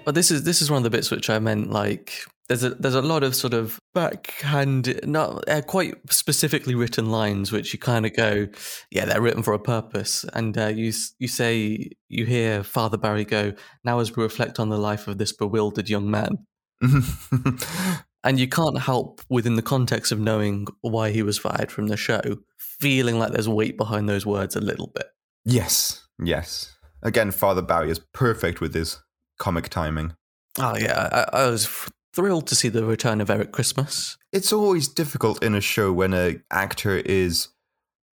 But 0.04 0.14
this 0.14 0.30
is 0.30 0.44
this 0.44 0.62
is 0.62 0.70
one 0.70 0.78
of 0.78 0.84
the 0.84 0.90
bits 0.90 1.10
which 1.10 1.28
I 1.28 1.38
meant 1.38 1.70
like 1.70 2.24
there's 2.48 2.64
a 2.64 2.70
there's 2.70 2.94
a 2.94 3.02
lot 3.02 3.22
of 3.22 3.34
sort 3.34 3.52
of 3.52 3.78
backhand, 3.94 4.98
not 5.04 5.46
uh, 5.48 5.60
quite 5.60 5.94
specifically 6.10 6.74
written 6.74 7.10
lines, 7.10 7.52
which 7.52 7.72
you 7.72 7.78
kind 7.78 8.06
of 8.06 8.16
go, 8.16 8.48
yeah, 8.90 9.04
they're 9.04 9.20
written 9.20 9.42
for 9.42 9.52
a 9.52 9.58
purpose. 9.58 10.24
And 10.32 10.56
uh, 10.56 10.68
you 10.68 10.92
you 11.18 11.28
say 11.28 11.90
you 12.08 12.24
hear 12.24 12.64
Father 12.64 12.96
Barry 12.96 13.24
go, 13.24 13.52
now 13.84 13.98
as 13.98 14.16
we 14.16 14.22
reflect 14.22 14.58
on 14.58 14.70
the 14.70 14.78
life 14.78 15.06
of 15.08 15.18
this 15.18 15.32
bewildered 15.32 15.90
young 15.90 16.10
man, 16.10 16.46
and 18.24 18.40
you 18.40 18.48
can't 18.48 18.80
help 18.80 19.20
within 19.28 19.56
the 19.56 19.62
context 19.62 20.10
of 20.10 20.18
knowing 20.18 20.66
why 20.80 21.10
he 21.10 21.22
was 21.22 21.38
fired 21.38 21.70
from 21.70 21.88
the 21.88 21.98
show, 21.98 22.22
feeling 22.58 23.18
like 23.18 23.32
there's 23.32 23.48
weight 23.48 23.76
behind 23.76 24.08
those 24.08 24.24
words 24.24 24.56
a 24.56 24.60
little 24.60 24.90
bit. 24.94 25.08
yes, 25.44 26.06
yes. 26.22 26.74
Again, 27.00 27.30
Father 27.30 27.62
Barry 27.62 27.92
is 27.92 28.00
perfect 28.12 28.60
with 28.60 28.74
his 28.74 29.00
comic 29.38 29.68
timing. 29.68 30.14
Oh 30.58 30.76
yeah, 30.76 31.26
I, 31.32 31.42
I 31.42 31.50
was 31.50 31.88
thrilled 32.14 32.46
to 32.48 32.54
see 32.54 32.68
the 32.68 32.84
return 32.84 33.20
of 33.20 33.30
Eric 33.30 33.52
Christmas. 33.52 34.16
It's 34.32 34.52
always 34.52 34.88
difficult 34.88 35.42
in 35.42 35.54
a 35.54 35.60
show 35.60 35.92
when 35.92 36.12
an 36.12 36.42
actor 36.50 36.96
is 36.96 37.48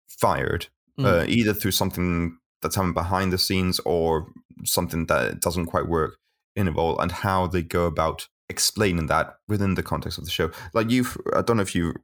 fired, 0.09 0.67
Mm. 0.99 1.05
uh, 1.05 1.25
either 1.27 1.53
through 1.53 1.73
something 1.73 2.39
that's 2.63 2.77
happened 2.77 2.95
behind 2.95 3.33
the 3.33 3.39
scenes 3.39 3.81
or 3.81 4.33
something 4.65 5.07
that 5.07 5.41
doesn't 5.41 5.67
quite 5.67 5.89
work 5.89 6.19
in 6.55 6.69
a 6.69 6.73
role, 6.73 6.99
and 7.01 7.11
how 7.11 7.49
they 7.49 7.63
go 7.63 7.87
about 7.87 8.29
explaining 8.49 9.07
that 9.09 9.35
within 9.49 9.75
the 9.75 9.83
context 9.83 10.19
of 10.19 10.25
the 10.25 10.31
show. 10.31 10.51
Like 10.73 10.91
you've, 10.91 11.17
I 11.35 11.43
don't 11.43 11.57
know 11.57 11.63
if 11.63 11.75
you've 11.75 11.97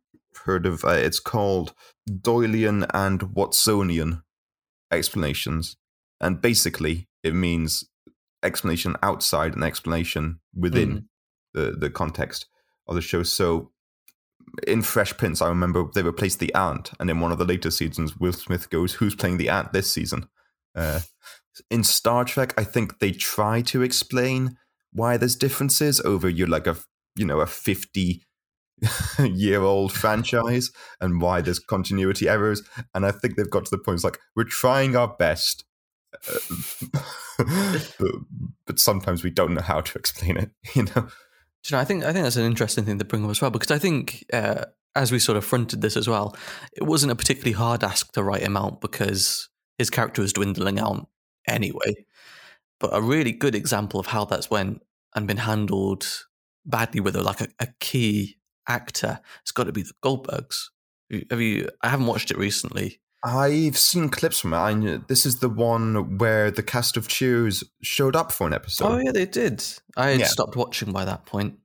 heard 0.45 0.67
of, 0.67 0.85
uh, 0.85 0.89
it's 0.89 1.21
called 1.21 1.73
Doylean 2.11 2.85
and 2.93 3.21
Watsonian 3.21 4.23
explanations, 4.91 5.77
and 6.21 6.41
basically 6.41 7.09
it 7.23 7.35
means 7.35 7.85
explanation 8.43 8.97
outside 9.03 9.55
and 9.55 9.63
explanation 9.63 10.41
within 10.53 11.09
the 11.55 11.73
the 11.73 11.91
context 11.91 12.47
of 12.87 12.95
the 12.95 13.03
show. 13.03 13.23
So 13.23 13.71
in 14.67 14.83
Fresh 14.83 15.17
Prince, 15.17 15.41
I 15.41 15.49
remember 15.49 15.89
they 15.95 16.03
replaced 16.03 16.41
the 16.41 16.55
aunt, 16.55 16.93
and 16.99 17.11
in 17.11 17.21
one 17.21 17.33
of 17.33 17.39
the 17.39 17.45
later 17.45 17.71
seasons, 17.71 18.17
Will 18.17 18.33
Smith 18.33 18.71
goes, 18.71 18.95
"Who's 18.95 19.15
playing 19.15 19.39
the 19.39 19.49
aunt 19.49 19.73
this 19.73 19.91
season?" 19.91 20.29
Uh, 20.75 21.01
in 21.71 21.85
Star 21.85 22.25
Trek, 22.25 22.55
I 22.57 22.65
think 22.65 22.99
they 22.99 23.13
try 23.13 23.61
to 23.63 23.83
explain 23.83 24.57
why 24.93 25.17
there's 25.17 25.37
differences 25.37 26.01
over 26.01 26.29
you 26.29 26.47
like 26.47 26.67
a 26.67 26.77
you 27.17 27.25
know 27.25 27.41
a 27.41 27.47
fifty 27.47 28.23
year 29.19 29.63
old 29.63 29.93
franchise 29.93 30.71
and 31.01 31.21
why 31.21 31.41
there's 31.41 31.59
continuity 31.59 32.29
errors 32.29 32.63
and 32.95 33.05
i 33.05 33.11
think 33.11 33.37
they've 33.37 33.51
got 33.51 33.65
to 33.65 33.71
the 33.71 33.79
point 33.79 33.97
it's 33.97 34.05
like 34.05 34.19
we're 34.35 34.45
trying 34.45 34.97
our 34.97 35.09
best 35.19 35.65
uh, 36.29 36.95
but, 37.99 38.11
but 38.67 38.79
sometimes 38.79 39.23
we 39.23 39.31
don't 39.31 39.55
know 39.55 39.61
how 39.61 39.81
to 39.81 39.99
explain 39.99 40.37
it 40.37 40.51
you 40.75 40.85
know 40.85 41.09
you 41.69 41.77
know, 41.77 41.81
I 41.81 41.85
think 41.85 42.05
I 42.05 42.13
think 42.13 42.25
that's 42.25 42.37
an 42.37 42.47
interesting 42.47 42.85
thing 42.85 42.99
to 42.99 43.05
bring 43.05 43.25
up 43.25 43.31
as 43.31 43.41
well 43.41 43.51
because 43.51 43.71
I 43.71 43.79
think 43.79 44.25
uh, 44.33 44.65
as 44.95 45.13
we 45.13 45.19
sort 45.19 45.37
of 45.37 45.45
fronted 45.45 45.83
this 45.83 45.97
as 45.97 46.09
well, 46.09 46.37
it 46.73 46.85
wasn't 46.85 47.13
a 47.13 47.17
particularly 47.17 47.53
hard 47.53 47.85
ask 47.85 48.13
to 48.13 48.23
write 48.23 48.43
him 48.43 48.57
out 48.57 48.81
because 48.81 49.49
his 49.79 49.91
character 49.91 50.23
was 50.23 50.33
dwindling 50.33 50.79
out 50.79 51.09
anyway. 51.47 52.07
But 52.79 52.97
a 52.97 53.03
really 53.03 53.33
good 53.33 53.55
example 53.55 54.01
of 54.01 54.07
how 54.07 54.25
that's 54.25 54.51
went 54.51 54.83
and 55.15 55.27
been 55.27 55.37
handled 55.37 56.07
badly 56.65 57.01
with 57.01 57.17
a, 57.17 57.23
like 57.23 57.41
a, 57.41 57.49
a 57.59 57.69
key 57.81 58.37
actor 58.69 59.21
it's 59.43 59.53
got 59.53 59.65
to 59.65 59.73
be 59.73 59.83
the 59.83 59.93
Goldbergs. 60.03 60.69
Have 61.31 61.41
you? 61.41 61.69
I 61.83 61.89
haven't 61.89 62.07
watched 62.07 62.31
it 62.31 62.39
recently. 62.39 63.01
I've 63.23 63.77
seen 63.77 64.09
clips 64.09 64.41
from 64.41 64.55
it. 64.55 64.57
I 64.57 64.99
this 65.09 65.27
is 65.27 65.41
the 65.41 65.49
one 65.49 66.17
where 66.19 66.51
the 66.51 66.63
cast 66.63 66.97
of 66.97 67.07
Cheers 67.09 67.63
showed 67.83 68.17
up 68.17 68.33
for 68.33 68.47
an 68.47 68.55
episode. 68.55 68.87
oh 68.87 68.99
yeah, 68.99 69.13
they 69.13 69.27
did. 69.27 69.63
I 69.97 70.11
had 70.11 70.21
Yeah. 70.21 70.27
stopped 70.27 70.57
watching 70.57 70.93
by 70.93 71.05
that 71.05 71.27
point. 71.27 71.59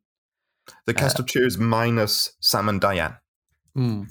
The 0.86 0.94
cast 0.94 1.20
of 1.20 1.28
Cheers 1.28 1.58
minus 1.58 2.34
Sam 2.42 2.68
and 2.70 2.82
Diane 2.82 3.16
uh, 3.78 4.04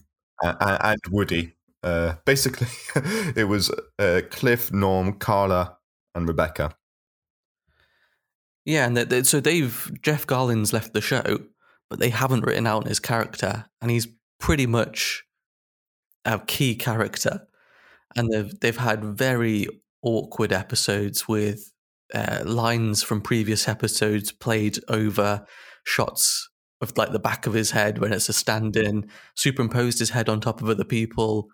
uh, 0.42 0.78
and 0.82 1.00
Woody. 1.10 1.54
Uh, 1.82 2.14
basically, 2.24 2.68
it 3.36 3.46
was 3.48 3.70
uh, 3.98 4.22
Cliff, 4.30 4.72
Norm, 4.72 5.14
Carla, 5.14 5.76
and 6.14 6.26
Rebecca. 6.26 6.74
Yeah, 8.64 8.86
and 8.86 8.96
they, 8.96 9.04
they, 9.04 9.22
so 9.24 9.40
they've 9.40 9.92
Jeff 10.00 10.26
Garlin's 10.26 10.72
left 10.72 10.94
the 10.94 11.00
show, 11.02 11.40
but 11.90 11.98
they 11.98 12.08
haven't 12.08 12.46
written 12.46 12.66
out 12.66 12.86
his 12.88 13.00
character, 13.00 13.66
and 13.82 13.90
he's 13.90 14.08
pretty 14.40 14.66
much 14.66 15.24
a 16.24 16.38
key 16.38 16.74
character. 16.74 17.46
And 18.16 18.30
they've 18.32 18.60
they've 18.60 18.76
had 18.76 19.04
very 19.04 19.66
awkward 20.02 20.52
episodes 20.52 21.26
with 21.26 21.72
uh, 22.14 22.42
lines 22.44 23.02
from 23.02 23.20
previous 23.20 23.66
episodes 23.68 24.30
played 24.30 24.78
over 24.88 25.46
shots 25.84 26.48
of 26.80 26.96
like 26.96 27.12
the 27.12 27.18
back 27.18 27.46
of 27.46 27.54
his 27.54 27.70
head 27.70 27.98
when 27.98 28.12
it's 28.12 28.28
a 28.28 28.32
stand-in, 28.32 29.08
superimposed 29.34 29.98
his 29.98 30.10
head 30.10 30.28
on 30.28 30.40
top 30.40 30.60
of 30.60 30.68
other 30.68 30.84
people, 30.84 31.48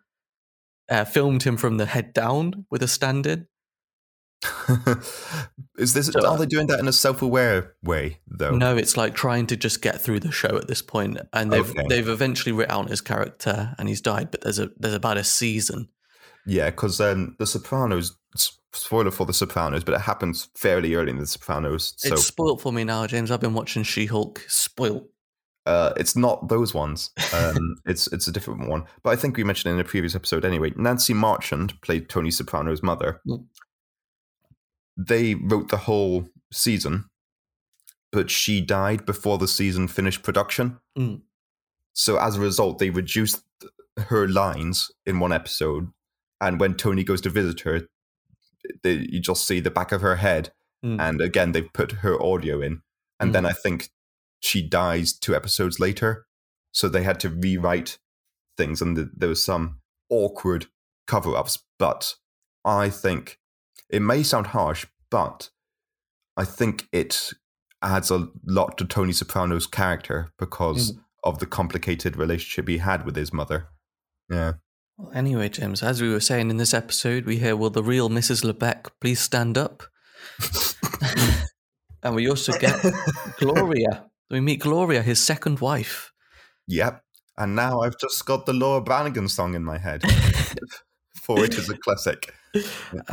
uh, 0.88 1.04
filmed 1.04 1.44
him 1.44 1.56
from 1.56 1.76
the 1.76 1.87
head 1.87 2.12
down 2.12 2.66
with 2.70 2.83
a 2.83 2.88
stand-in. 2.88 3.46
is 5.79 5.92
this? 5.92 6.07
So, 6.07 6.20
uh, 6.20 6.31
are 6.31 6.38
they 6.38 6.46
doing 6.46 6.66
that 6.68 6.81
in 6.81 6.88
a 6.88 6.92
self-aware 6.92 7.74
way 7.83 8.18
though? 8.26 8.57
No, 8.57 8.76
it's 8.76 8.96
like 8.96 9.14
trying 9.14 9.46
to 9.48 9.57
just 9.57 9.83
get 9.83 10.00
through 10.00 10.20
the 10.20 10.33
show 10.33 10.57
at 10.57 10.66
this 10.68 10.83
point, 10.83 11.18
and 11.33 11.53
they've 11.53 11.70
Okay. 11.70 11.87
they've 11.88 12.09
eventually 12.09 12.53
written 12.53 12.74
out 12.74 12.88
his 12.88 13.00
character, 13.00 13.74
and 13.79 13.88
he's 13.88 14.00
died. 14.00 14.31
But 14.31 14.42
there's 14.42 14.59
a 14.59 14.70
there's 14.76 14.94
about 14.94 15.18
a 15.18 15.24
season. 15.24 15.88
Yeah, 16.46 16.70
because 16.70 17.00
um, 17.00 17.37
The 17.38 17.46
Sopranos. 17.46 18.16
Spoiler 18.72 19.11
for 19.11 19.26
The 19.26 19.33
Sopranos, 19.33 19.83
but 19.83 19.94
it 19.94 20.03
happens 20.03 20.48
fairly 20.55 20.94
early 20.94 21.11
in 21.11 21.18
The 21.18 21.26
Sopranos. 21.26 21.92
So 21.96 22.14
it's 22.14 22.24
spoilt 22.24 22.61
for 22.61 22.72
me 22.72 22.85
now, 22.85 23.05
James. 23.09 23.33
I've 23.33 23.40
been 23.40 23.53
watching 23.53 23.83
She 23.83 24.07
Hulk. 24.07 24.44
Spoilt. 24.46 25.09
Uh, 25.66 25.92
it's 25.96 26.14
not 26.16 26.48
those 26.48 26.72
ones. 26.72 27.11
Um, 27.35 27.76
it's 27.85 28.07
it's 28.12 28.29
a 28.29 28.33
different 28.33 28.68
one. 28.68 28.85
But 29.03 29.11
I 29.11 29.16
think 29.16 29.37
we 29.37 29.42
mentioned 29.42 29.74
in 29.74 29.81
a 29.81 29.85
previous 29.85 30.14
episode 30.14 30.44
anyway. 30.44 30.72
Nancy 30.76 31.12
Marchand 31.14 31.81
played 31.83 32.09
Tony 32.09 32.31
Soprano's 32.31 32.83
mother. 32.83 33.20
Mm. 33.26 33.44
They 35.08 35.34
wrote 35.34 35.68
the 35.70 35.76
whole 35.78 36.28
season, 36.52 37.04
but 38.12 38.30
she 38.30 38.60
died 38.60 39.06
before 39.06 39.38
the 39.38 39.48
season 39.48 39.88
finished 39.88 40.22
production. 40.22 40.78
Mm. 40.98 41.22
So 41.92 42.18
as 42.18 42.36
a 42.36 42.40
result, 42.40 42.78
they 42.78 42.90
reduced 42.90 43.42
her 43.96 44.26
lines 44.28 44.90
in 45.06 45.20
one 45.20 45.32
episode, 45.32 45.88
and 46.40 46.60
when 46.60 46.74
Tony 46.74 47.04
goes 47.04 47.20
to 47.22 47.30
visit 47.30 47.60
her, 47.60 47.82
they, 48.82 49.06
you 49.10 49.20
just 49.20 49.46
see 49.46 49.60
the 49.60 49.70
back 49.70 49.92
of 49.92 50.00
her 50.02 50.16
head 50.16 50.52
Mm. 50.82 50.98
and 50.98 51.20
again 51.20 51.52
they've 51.52 51.70
put 51.74 51.92
her 51.92 52.18
audio 52.22 52.62
in 52.62 52.80
and 53.18 53.28
Mm. 53.30 53.32
then 53.34 53.44
i 53.44 53.52
think 53.52 53.90
she 54.40 54.66
dies 54.66 55.12
two 55.12 55.34
episodes 55.36 55.78
later 55.78 56.24
so 56.72 56.88
they 56.88 57.02
had 57.02 57.20
to 57.20 57.28
rewrite 57.28 57.98
things 58.56 58.80
and 58.80 58.96
th- 58.96 59.08
there 59.14 59.28
was 59.28 59.44
some 59.44 59.80
awkward 60.08 60.68
cover-ups 61.06 61.58
but 61.78 62.14
i 62.64 62.88
think 62.88 63.38
it 63.90 64.00
may 64.00 64.22
sound 64.22 64.48
harsh 64.48 64.87
but 65.11 65.50
i 66.37 66.44
think 66.44 66.88
it 66.92 67.33
adds 67.83 68.11
a 68.11 68.29
lot 68.46 68.76
to 68.79 68.85
tony 68.85 69.12
soprano's 69.12 69.66
character 69.66 70.33
because 70.38 70.92
mm. 70.92 70.98
of 71.24 71.38
the 71.38 71.46
complicated 71.46 72.16
relationship 72.16 72.68
he 72.68 72.79
had 72.79 73.05
with 73.05 73.16
his 73.16 73.33
mother 73.33 73.68
yeah 74.31 74.53
Well, 74.98 75.12
anyway, 75.14 75.48
James, 75.48 75.83
as 75.83 76.03
we 76.03 76.11
were 76.11 76.20
saying 76.20 76.50
in 76.50 76.59
this 76.59 76.74
episode, 76.74 77.24
we 77.24 77.38
hear, 77.38 77.57
"Will 77.57 77.70
the 77.70 77.83
real 77.83 78.11
Mrs. 78.11 78.44
Lebec 78.44 78.90
please 79.00 79.18
stand 79.18 79.57
up?" 79.57 79.83
and 82.03 82.14
we 82.14 82.29
also 82.29 82.53
get 82.59 82.85
Gloria. 83.38 84.11
We 84.31 84.40
meet 84.40 84.61
Gloria, 84.61 85.03
his 85.03 85.18
second 85.18 85.61
wife. 85.61 86.12
Yep. 86.68 87.03
And 87.37 87.57
now 87.57 87.81
I've 87.81 87.98
just 87.98 88.24
got 88.26 88.46
the 88.46 88.53
Laura 88.53 88.81
Branigan 88.81 89.29
song 89.29 89.55
in 89.55 89.64
my 89.64 89.79
head. 89.79 90.03
For 91.37 91.45
it 91.45 91.55
is 91.59 91.69
a 91.71 91.77
classic. 91.77 92.35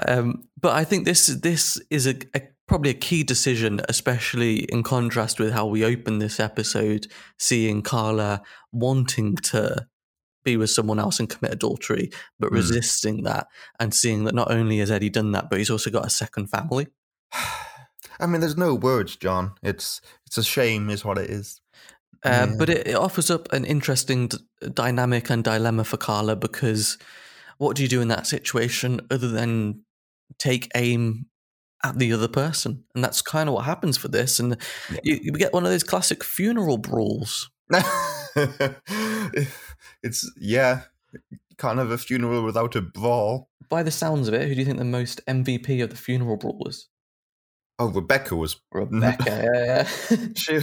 Um, 0.07 0.43
but 0.59 0.73
I 0.75 0.83
think 0.83 1.05
this 1.05 1.27
this 1.27 1.79
is 1.89 2.07
a, 2.07 2.15
a 2.35 2.41
probably 2.67 2.89
a 2.91 2.95
key 2.95 3.23
decision, 3.23 3.81
especially 3.87 4.63
in 4.63 4.83
contrast 4.83 5.39
with 5.39 5.53
how 5.53 5.65
we 5.65 5.85
open 5.85 6.19
this 6.19 6.39
episode, 6.39 7.07
seeing 7.37 7.81
Carla 7.81 8.41
wanting 8.71 9.35
to 9.37 9.87
be 10.43 10.57
with 10.57 10.69
someone 10.69 10.99
else 10.99 11.19
and 11.19 11.29
commit 11.29 11.53
adultery, 11.53 12.09
but 12.39 12.49
Hmm. 12.49 12.55
resisting 12.55 13.23
that, 13.23 13.47
and 13.79 13.93
seeing 13.93 14.23
that 14.23 14.35
not 14.35 14.51
only 14.51 14.79
has 14.79 14.89
Eddie 14.91 15.09
done 15.09 15.31
that, 15.33 15.49
but 15.49 15.59
he's 15.59 15.69
also 15.69 15.89
got 15.91 16.05
a 16.05 16.09
second 16.09 16.47
family. 16.47 16.87
I 18.19 18.25
mean, 18.25 18.41
there's 18.41 18.57
no 18.57 18.73
words, 18.73 19.15
John. 19.15 19.53
It's 19.61 20.01
it's 20.25 20.37
a 20.37 20.43
shame, 20.43 20.89
is 20.89 21.05
what 21.05 21.17
it 21.17 21.29
is. 21.29 21.61
Uh, 22.23 22.47
But 22.57 22.69
it, 22.69 22.87
it 22.87 22.95
offers 22.95 23.29
up 23.29 23.51
an 23.53 23.63
interesting 23.65 24.27
d- 24.29 24.37
dynamic 24.73 25.29
and 25.29 25.43
dilemma 25.43 25.83
for 25.83 25.97
Carla 25.97 26.35
because 26.35 26.97
what 27.57 27.75
do 27.75 27.83
you 27.83 27.89
do 27.89 28.01
in 28.01 28.07
that 28.09 28.27
situation 28.27 29.01
other 29.09 29.27
than 29.27 29.83
take 30.37 30.69
aim 30.75 31.25
at 31.83 31.97
the 31.99 32.13
other 32.13 32.27
person? 32.27 32.83
And 32.95 33.03
that's 33.03 33.21
kind 33.21 33.49
of 33.49 33.55
what 33.55 33.65
happens 33.65 33.97
for 33.97 34.07
this. 34.07 34.39
And 34.39 34.57
you, 35.03 35.19
you 35.21 35.31
get 35.33 35.53
one 35.53 35.65
of 35.65 35.71
those 35.71 35.83
classic 35.83 36.23
funeral 36.23 36.77
brawls. 36.77 37.49
it's 40.03 40.31
yeah, 40.37 40.81
can't 41.57 41.79
have 41.79 41.91
a 41.91 41.97
funeral 41.97 42.43
without 42.43 42.75
a 42.75 42.81
brawl. 42.81 43.49
By 43.69 43.83
the 43.83 43.91
sounds 43.91 44.29
of 44.29 44.33
it, 44.33 44.47
who 44.47 44.53
do 44.55 44.59
you 44.61 44.65
think 44.65 44.77
the 44.77 44.85
most 44.85 45.19
MVP 45.27 45.83
of 45.83 45.89
the 45.89 45.97
funeral 45.97 46.37
brawl 46.37 46.57
was? 46.63 46.87
Oh, 47.79 47.89
Rebecca 47.89 48.35
was 48.35 48.59
Rebecca. 48.71 49.23
yeah, 49.53 49.87
yeah. 50.09 50.27
she 50.35 50.59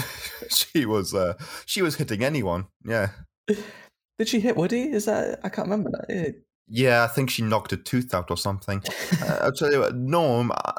she 0.48 0.86
was 0.86 1.14
uh, 1.14 1.34
she 1.66 1.82
was 1.82 1.96
hitting 1.96 2.24
anyone. 2.24 2.66
Yeah, 2.84 3.10
Did 4.18 4.28
she 4.28 4.40
hit 4.40 4.56
Woody? 4.56 4.92
Is 4.92 5.06
that 5.06 5.40
I 5.42 5.48
can't 5.48 5.68
remember 5.68 5.90
that. 5.90 6.34
Yeah. 6.68 7.04
I 7.04 7.08
think 7.08 7.30
she 7.30 7.42
knocked 7.42 7.72
a 7.72 7.76
tooth 7.76 8.14
out 8.14 8.30
or 8.30 8.36
something. 8.36 8.82
uh, 9.22 9.38
I'll 9.42 9.52
tell 9.52 9.72
you 9.72 9.80
what, 9.80 9.94
Norm 9.94 10.52
uh, 10.52 10.72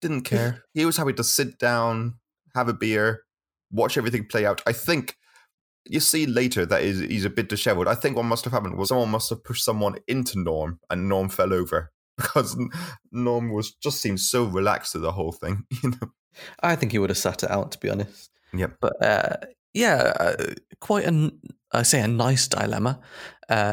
didn't 0.00 0.22
care. 0.22 0.64
He 0.74 0.84
was 0.84 0.96
happy 0.96 1.12
to 1.14 1.24
sit 1.24 1.58
down, 1.58 2.14
have 2.54 2.68
a 2.68 2.74
beer, 2.74 3.24
watch 3.70 3.96
everything 3.96 4.26
play 4.26 4.46
out. 4.46 4.62
I 4.66 4.72
think 4.72 5.16
you 5.86 6.00
see 6.00 6.26
later 6.26 6.66
that 6.66 6.82
he's, 6.82 7.00
he's 7.00 7.24
a 7.24 7.30
bit 7.30 7.48
disheveled. 7.48 7.88
I 7.88 7.94
think 7.94 8.16
what 8.16 8.24
must 8.24 8.44
have 8.44 8.52
happened 8.52 8.76
was 8.76 8.88
someone 8.88 9.10
must 9.10 9.30
have 9.30 9.42
pushed 9.44 9.64
someone 9.64 9.96
into 10.06 10.38
Norm, 10.38 10.78
and 10.90 11.08
Norm 11.08 11.28
fell 11.28 11.52
over 11.52 11.90
because 12.16 12.56
Norm 13.12 13.50
was 13.50 13.72
just 13.74 14.00
seemed 14.00 14.20
so 14.20 14.44
relaxed 14.44 14.92
to 14.92 14.98
the 14.98 15.12
whole 15.12 15.32
thing. 15.32 15.64
You 15.82 15.90
know. 15.90 16.12
I 16.62 16.76
think 16.76 16.92
he 16.92 16.98
would 16.98 17.10
have 17.10 17.18
sat 17.18 17.42
it 17.42 17.50
out, 17.50 17.72
to 17.72 17.78
be 17.78 17.90
honest. 17.90 18.30
Yeah, 18.52 18.68
But 18.80 19.04
uh, 19.04 19.36
yeah, 19.74 20.12
uh, 20.18 20.54
quite 20.80 21.06
a, 21.06 21.32
I 21.72 21.82
say 21.82 22.00
a 22.00 22.08
nice 22.08 22.46
dilemma, 22.46 23.00
uh, 23.48 23.72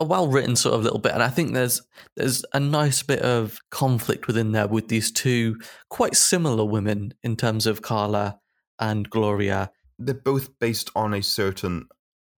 a 0.00 0.04
well 0.04 0.28
written 0.28 0.56
sort 0.56 0.74
of 0.74 0.82
little 0.82 0.98
bit, 0.98 1.12
and 1.12 1.22
I 1.22 1.28
think 1.28 1.54
there's 1.54 1.82
there's 2.16 2.44
a 2.52 2.60
nice 2.60 3.02
bit 3.02 3.20
of 3.20 3.58
conflict 3.70 4.26
within 4.26 4.52
there 4.52 4.68
with 4.68 4.88
these 4.88 5.10
two 5.10 5.56
quite 5.88 6.16
similar 6.16 6.64
women 6.64 7.14
in 7.22 7.36
terms 7.36 7.66
of 7.66 7.82
Carla 7.82 8.38
and 8.78 9.08
Gloria. 9.10 9.70
They're 9.98 10.14
both 10.14 10.58
based 10.58 10.90
on 10.94 11.12
a 11.14 11.22
certain 11.22 11.88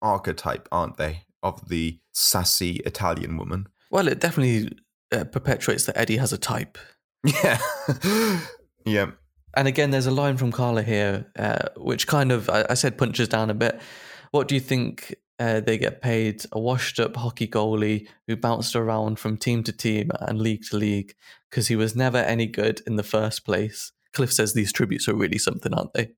archetype, 0.01 0.67
aren't 0.71 0.97
they? 0.97 1.23
Of 1.43 1.69
the 1.69 1.99
sassy 2.13 2.81
Italian 2.85 3.37
woman. 3.37 3.67
Well, 3.91 4.07
it 4.07 4.19
definitely 4.19 4.77
uh, 5.11 5.25
perpetuates 5.25 5.85
that 5.85 5.97
Eddie 5.97 6.17
has 6.17 6.33
a 6.33 6.37
type. 6.37 6.77
Yeah. 7.23 7.59
yeah. 8.85 9.11
And 9.55 9.67
again, 9.67 9.91
there's 9.91 10.05
a 10.05 10.11
line 10.11 10.37
from 10.37 10.51
Carla 10.51 10.83
here, 10.83 11.31
uh, 11.37 11.69
which 11.75 12.07
kind 12.07 12.31
of, 12.31 12.49
I, 12.49 12.65
I 12.69 12.73
said, 12.75 12.97
punches 12.97 13.27
down 13.27 13.49
a 13.49 13.53
bit. 13.53 13.81
What 14.31 14.47
do 14.47 14.55
you 14.55 14.61
think 14.61 15.15
uh, 15.39 15.59
they 15.61 15.77
get 15.77 16.01
paid? 16.01 16.43
A 16.51 16.59
washed 16.59 16.99
up 16.99 17.15
hockey 17.15 17.47
goalie 17.47 18.07
who 18.27 18.35
bounced 18.35 18.75
around 18.75 19.19
from 19.19 19.37
team 19.37 19.63
to 19.63 19.71
team 19.71 20.11
and 20.19 20.39
league 20.41 20.63
to 20.69 20.77
league 20.77 21.15
because 21.49 21.67
he 21.67 21.75
was 21.75 21.95
never 21.95 22.17
any 22.17 22.45
good 22.45 22.81
in 22.85 22.95
the 22.97 23.03
first 23.03 23.45
place. 23.45 23.91
Cliff 24.13 24.31
says 24.33 24.53
these 24.53 24.73
tributes 24.73 25.07
are 25.07 25.15
really 25.15 25.37
something, 25.37 25.73
aren't 25.73 25.93
they? 25.93 26.11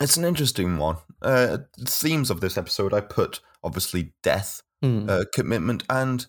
It's 0.00 0.16
an 0.16 0.24
interesting 0.24 0.78
one. 0.78 0.96
Uh, 1.20 1.58
themes 1.86 2.30
of 2.30 2.40
this 2.40 2.56
episode, 2.56 2.92
I 2.94 3.00
put 3.00 3.40
obviously 3.62 4.12
death, 4.22 4.62
Hmm. 4.82 5.08
uh, 5.08 5.24
commitment, 5.34 5.84
and 5.88 6.26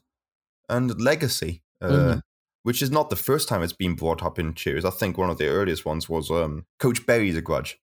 and 0.70 1.00
legacy, 1.02 1.62
uh, 1.82 1.88
Mhm. 1.90 2.22
which 2.64 2.82
is 2.82 2.90
not 2.92 3.10
the 3.10 3.16
first 3.16 3.48
time 3.50 3.62
it's 3.64 3.74
been 3.74 3.96
brought 3.96 4.24
up 4.24 4.38
in 4.40 4.54
Cheers. 4.54 4.86
I 4.86 4.92
think 4.92 5.18
one 5.18 5.30
of 5.30 5.38
the 5.38 5.48
earliest 5.48 5.86
ones 5.86 6.08
was 6.08 6.30
um, 6.32 6.66
Coach 6.80 7.06
Buries 7.06 7.36
a 7.38 7.42
grudge, 7.42 7.80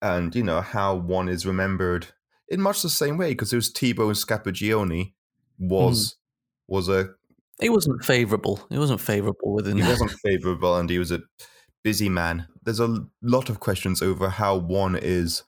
and 0.00 0.34
you 0.34 0.42
know 0.42 0.60
how 0.60 0.94
one 0.94 1.28
is 1.28 1.44
remembered 1.46 2.08
in 2.48 2.60
much 2.60 2.82
the 2.82 2.90
same 2.90 3.16
way 3.16 3.30
because 3.30 3.52
it 3.52 3.56
was 3.56 3.72
Tebow 3.72 4.06
and 4.06 4.16
Scapagione 4.16 5.12
was 5.58 6.16
was 6.68 6.88
a 6.88 7.10
He 7.60 7.68
wasn't 7.68 8.04
favourable. 8.04 8.66
He 8.70 8.78
wasn't 8.78 9.00
favourable 9.00 9.54
within 9.54 9.78
he 9.78 9.88
wasn't 9.88 10.12
favorable 10.22 10.76
and 10.76 10.90
he 10.90 10.98
was 10.98 11.10
a 11.10 11.22
busy 11.82 12.08
man. 12.08 12.48
There's 12.62 12.80
a 12.80 13.06
lot 13.22 13.48
of 13.50 13.60
questions 13.60 14.02
over 14.02 14.28
how 14.28 14.56
one 14.56 14.96
is 14.96 15.44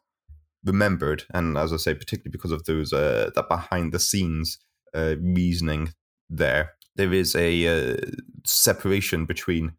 remembered, 0.65 1.25
and 1.33 1.57
as 1.57 1.73
I 1.73 1.77
say, 1.77 1.95
particularly 1.95 2.33
because 2.33 2.51
of 2.51 2.65
those 2.65 2.93
uh, 2.93 3.31
that 3.35 3.49
behind 3.49 3.93
the 3.93 3.99
scenes 3.99 4.59
uh, 4.95 5.15
reasoning 5.21 5.93
there. 6.29 6.75
There 6.97 7.13
is 7.13 7.35
a 7.37 7.67
uh, 7.67 7.97
separation 8.45 9.27
between 9.27 9.73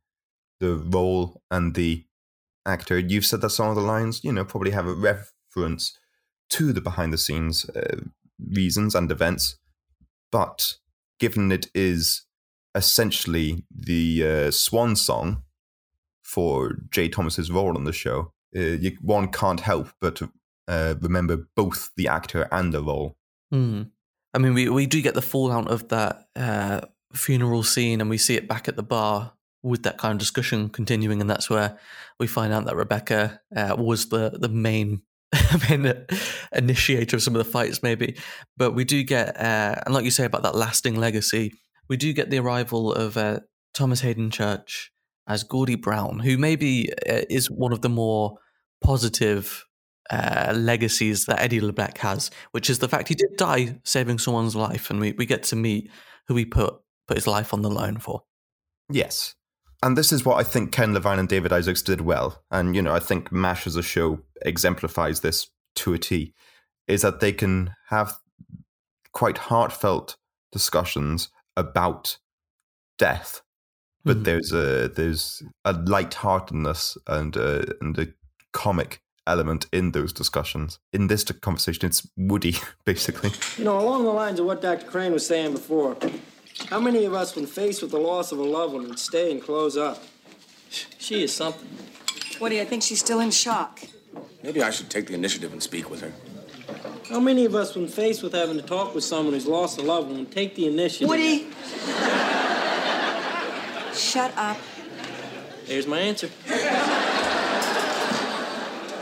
the 0.59 0.75
role 0.75 1.41
and 1.49 1.73
the 1.75 2.05
actor. 2.65 2.99
You've 2.99 3.25
said 3.25 3.41
that 3.41 3.49
some 3.49 3.69
of 3.69 3.75
the 3.75 3.81
lines, 3.81 4.23
you 4.23 4.31
know, 4.31 4.45
probably 4.45 4.71
have 4.71 4.87
a 4.87 4.93
reference 4.93 5.97
to 6.49 6.73
the 6.73 6.81
behind 6.81 7.13
the 7.13 7.17
scenes 7.17 7.69
uh, 7.69 8.01
reasons 8.39 8.95
and 8.95 9.11
events, 9.11 9.57
but 10.31 10.75
given 11.19 11.51
it 11.51 11.67
is 11.73 12.25
essentially 12.75 13.65
the 13.75 14.23
uh, 14.23 14.51
swan 14.51 14.95
song 14.95 15.43
for 16.23 16.77
Jay 16.91 17.09
Thomas's 17.09 17.51
role 17.51 17.75
on 17.75 17.85
the 17.85 17.93
show, 17.93 18.33
uh, 18.55 18.59
you, 18.59 18.97
one 19.01 19.29
can't 19.29 19.61
help 19.61 19.89
but 19.99 20.21
uh, 20.67 20.95
remember 21.01 21.47
both 21.55 21.91
the 21.95 22.07
actor 22.07 22.47
and 22.51 22.73
the 22.73 22.81
role. 22.81 23.15
Hmm. 23.51 23.83
I 24.33 24.39
mean, 24.39 24.53
we, 24.53 24.69
we 24.69 24.85
do 24.85 25.01
get 25.01 25.13
the 25.13 25.21
fallout 25.21 25.69
of 25.69 25.87
that 25.87 26.27
uh, 26.35 26.81
funeral 27.13 27.63
scene, 27.63 28.01
and 28.01 28.09
we 28.09 28.17
see 28.17 28.35
it 28.35 28.47
back 28.47 28.67
at 28.67 28.75
the 28.75 28.83
bar 28.83 29.33
with 29.63 29.83
that 29.83 29.97
kind 29.97 30.13
of 30.13 30.19
discussion 30.19 30.69
continuing, 30.69 31.21
and 31.21 31.29
that's 31.29 31.49
where 31.49 31.79
we 32.19 32.27
find 32.27 32.53
out 32.53 32.65
that 32.65 32.75
Rebecca 32.75 33.41
uh, 33.55 33.75
was 33.77 34.09
the 34.09 34.37
the 34.39 34.49
main 34.49 35.01
main 35.69 36.05
initiator 36.53 37.17
of 37.17 37.23
some 37.23 37.35
of 37.35 37.43
the 37.43 37.51
fights, 37.51 37.83
maybe. 37.83 38.17
But 38.55 38.71
we 38.71 38.83
do 38.83 39.03
get, 39.03 39.35
uh, 39.37 39.81
and 39.85 39.93
like 39.93 40.05
you 40.05 40.11
say 40.11 40.25
about 40.25 40.43
that 40.43 40.55
lasting 40.55 40.95
legacy, 40.95 41.53
we 41.87 41.97
do 41.97 42.13
get 42.13 42.29
the 42.29 42.39
arrival 42.39 42.93
of 42.93 43.17
uh, 43.17 43.39
Thomas 43.73 44.01
Haden 44.01 44.31
Church 44.31 44.91
as 45.27 45.43
Gordy 45.43 45.75
Brown, 45.75 46.19
who 46.19 46.37
maybe 46.37 46.91
uh, 47.09 47.21
is 47.29 47.49
one 47.51 47.73
of 47.73 47.81
the 47.81 47.89
more 47.89 48.37
positive 48.81 49.65
uh, 50.09 50.53
legacies 50.55 51.25
that 51.25 51.41
Eddie 51.41 51.61
LeBec 51.61 51.97
has, 51.97 52.31
which 52.51 52.69
is 52.69 52.79
the 52.79 52.87
fact 52.87 53.09
he 53.09 53.15
did 53.15 53.35
die 53.37 53.79
saving 53.83 54.19
someone's 54.19 54.55
life, 54.55 54.89
and 54.89 54.99
we, 54.99 55.11
we 55.13 55.25
get 55.25 55.43
to 55.43 55.55
meet 55.55 55.91
who 56.27 56.35
he 56.35 56.45
put 56.45 56.75
put 57.07 57.17
his 57.17 57.27
life 57.27 57.53
on 57.53 57.61
the 57.61 57.69
line 57.69 57.97
for. 57.97 58.23
Yes. 58.89 59.35
And 59.83 59.97
this 59.97 60.11
is 60.11 60.25
what 60.25 60.37
I 60.39 60.43
think 60.43 60.71
Ken 60.71 60.93
Levine 60.93 61.19
and 61.19 61.29
David 61.29 61.53
Isaacs 61.53 61.81
did 61.83 62.01
well. 62.01 62.43
And, 62.49 62.75
you 62.75 62.81
know, 62.81 62.93
I 62.93 62.99
think 62.99 63.31
MASH 63.31 63.67
as 63.67 63.75
a 63.75 63.83
show 63.83 64.19
exemplifies 64.41 65.19
this 65.19 65.47
to 65.75 65.93
a 65.93 65.97
T, 65.99 66.33
is 66.87 67.03
that 67.03 67.19
they 67.19 67.31
can 67.31 67.75
have 67.89 68.17
quite 69.11 69.37
heartfelt 69.37 70.17
discussions 70.51 71.29
about 71.55 72.17
death. 72.97 73.41
But 74.03 74.19
Mhm. 74.19 74.23
there's 74.23 74.51
a 74.53 74.87
there's 74.87 75.43
a 75.65 75.73
lightheartedness 75.73 76.97
and 77.07 77.35
a, 77.35 77.65
and 77.81 77.97
a 77.99 78.07
comic 78.53 79.01
element 79.27 79.67
in 79.73 79.91
those 79.91 80.13
discussions. 80.13 80.79
In 80.93 81.07
this 81.07 81.23
conversation, 81.25 81.85
it's 81.87 82.07
Woody, 82.15 82.55
basically. 82.85 83.31
You 83.57 83.65
know, 83.65 83.77
along 83.79 84.05
the 84.05 84.11
lines 84.11 84.39
of 84.39 84.45
what 84.45 84.61
Dr. 84.61 84.85
Crane 84.85 85.11
was 85.11 85.27
saying 85.27 85.51
before, 85.51 85.97
how 86.65 86.79
many 86.79 87.05
of 87.05 87.13
us, 87.13 87.35
when 87.35 87.45
faced 87.45 87.81
with 87.81 87.91
the 87.91 87.99
loss 87.99 88.31
of 88.31 88.39
a 88.39 88.43
loved 88.43 88.73
one, 88.73 88.87
would 88.89 88.99
stay 88.99 89.31
and 89.31 89.41
close 89.41 89.77
up? 89.77 90.03
She 90.97 91.23
is 91.23 91.33
something. 91.33 91.67
Woody, 92.41 92.59
I 92.59 92.65
think 92.65 92.83
she's 92.83 92.99
still 92.99 93.19
in 93.19 93.31
shock. 93.31 93.79
Maybe 94.43 94.61
I 94.61 94.69
should 94.69 94.89
take 94.89 95.07
the 95.07 95.13
initiative 95.13 95.53
and 95.53 95.63
speak 95.63 95.89
with 95.89 96.01
her. 96.01 96.11
How 97.09 97.19
many 97.21 97.45
of 97.45 97.55
us, 97.55 97.73
when 97.75 97.87
faced 97.87 98.21
with 98.21 98.33
having 98.33 98.57
to 98.57 98.61
talk 98.61 98.93
with 98.93 99.03
someone 99.03 99.33
who's 99.33 99.47
lost 99.47 99.79
a 99.79 99.81
loved 99.81 100.11
one, 100.11 100.25
take 100.25 100.55
the 100.55 100.67
initiative? 100.67 101.07
Woody! 101.07 101.47
Shut 103.93 104.35
up. 104.37 104.57
There's 105.65 105.87
my 105.87 105.99
answer. 105.99 106.29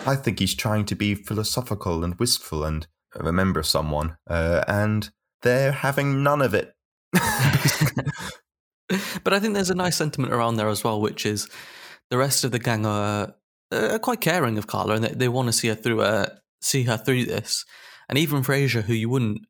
I 0.07 0.15
think 0.15 0.37
he's 0.37 0.53
trying 0.53 0.85
to 0.85 0.95
be 0.95 1.15
philosophical 1.15 2.03
and 2.03 2.13
wistful 2.19 2.63
and 2.63 2.85
remember 3.15 3.63
someone, 3.63 4.17
uh, 4.29 4.63
and 4.67 5.09
they're 5.41 5.71
having 5.71 6.21
none 6.21 6.43
of 6.43 6.53
it. 6.53 6.74
But 9.23 9.33
I 9.33 9.39
think 9.39 9.55
there's 9.55 9.71
a 9.71 9.75
nice 9.75 9.95
sentiment 9.95 10.33
around 10.33 10.55
there 10.55 10.69
as 10.69 10.83
well, 10.83 11.01
which 11.01 11.25
is 11.25 11.49
the 12.09 12.17
rest 12.17 12.43
of 12.43 12.51
the 12.51 12.59
gang 12.59 12.85
are, 12.85 13.33
are 13.71 13.99
quite 13.99 14.21
caring 14.21 14.57
of 14.57 14.67
Carla, 14.67 14.95
and 14.95 15.03
they, 15.03 15.09
they 15.09 15.27
want 15.27 15.47
to 15.47 15.53
see 15.53 15.69
her 15.69 15.75
through. 15.75 16.01
Uh, 16.01 16.27
see 16.61 16.83
her 16.83 16.97
through 16.97 17.25
this, 17.25 17.65
and 18.09 18.17
even 18.17 18.43
Frasier, 18.43 18.83
who 18.83 18.93
you 18.93 19.09
wouldn't 19.09 19.41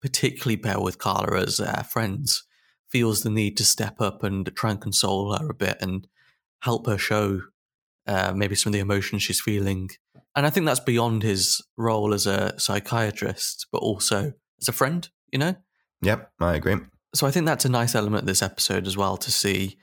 particularly 0.00 0.56
pair 0.56 0.80
with 0.80 0.98
Carla 0.98 1.40
as 1.40 1.60
uh, 1.60 1.82
friends, 1.82 2.44
feels 2.88 3.22
the 3.22 3.30
need 3.30 3.56
to 3.56 3.64
step 3.64 4.00
up 4.00 4.22
and 4.22 4.54
try 4.54 4.70
and 4.70 4.80
console 4.80 5.36
her 5.36 5.50
a 5.50 5.54
bit 5.54 5.78
and 5.80 6.06
help 6.60 6.86
her 6.86 6.98
show 6.98 7.40
uh, 8.06 8.32
maybe 8.34 8.54
some 8.54 8.70
of 8.70 8.74
the 8.74 8.80
emotions 8.80 9.22
she's 9.22 9.40
feeling. 9.40 9.90
And 10.36 10.46
I 10.46 10.50
think 10.50 10.66
that's 10.66 10.80
beyond 10.80 11.22
his 11.22 11.62
role 11.76 12.14
as 12.14 12.26
a 12.26 12.58
psychiatrist, 12.58 13.66
but 13.72 13.78
also 13.78 14.32
as 14.60 14.68
a 14.68 14.72
friend. 14.72 15.08
You 15.32 15.38
know. 15.38 15.56
Yep, 16.02 16.30
I 16.38 16.54
agree. 16.54 16.76
So 17.14 17.26
I 17.26 17.30
think 17.30 17.46
that's 17.46 17.64
a 17.64 17.68
nice 17.70 17.94
element 17.94 18.22
of 18.22 18.26
this 18.26 18.42
episode 18.42 18.86
as 18.86 18.96
well 18.96 19.16
to 19.18 19.30
see 19.32 19.76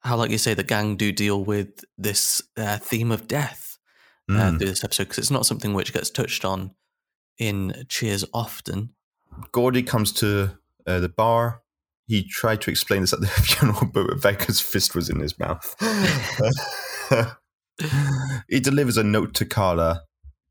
how, 0.00 0.16
like 0.16 0.30
you 0.30 0.38
say, 0.38 0.54
the 0.54 0.62
gang 0.62 0.96
do 0.96 1.10
deal 1.12 1.42
with 1.44 1.84
this 1.98 2.40
uh, 2.56 2.78
theme 2.78 3.10
of 3.12 3.26
death 3.28 3.78
uh, 4.28 4.32
Mm. 4.32 4.58
through 4.58 4.68
this 4.68 4.84
episode 4.84 5.04
because 5.04 5.18
it's 5.18 5.30
not 5.30 5.46
something 5.46 5.74
which 5.74 5.92
gets 5.92 6.10
touched 6.10 6.44
on 6.44 6.72
in 7.38 7.84
Cheers 7.88 8.24
often. 8.32 8.90
Gordy 9.52 9.82
comes 9.82 10.12
to 10.14 10.58
uh, 10.86 11.00
the 11.00 11.08
bar. 11.08 11.62
He 12.08 12.22
tried 12.22 12.60
to 12.62 12.70
explain 12.70 13.00
this 13.02 13.12
at 13.12 13.20
the 13.20 13.26
funeral, 13.48 13.86
but 13.92 14.06
Rebecca's 14.06 14.60
fist 14.60 14.94
was 14.94 15.08
in 15.10 15.18
his 15.20 15.38
mouth. 15.38 15.74
he 18.48 18.60
delivers 18.60 18.96
a 18.96 19.02
note 19.04 19.34
to 19.34 19.44
Carla 19.44 20.02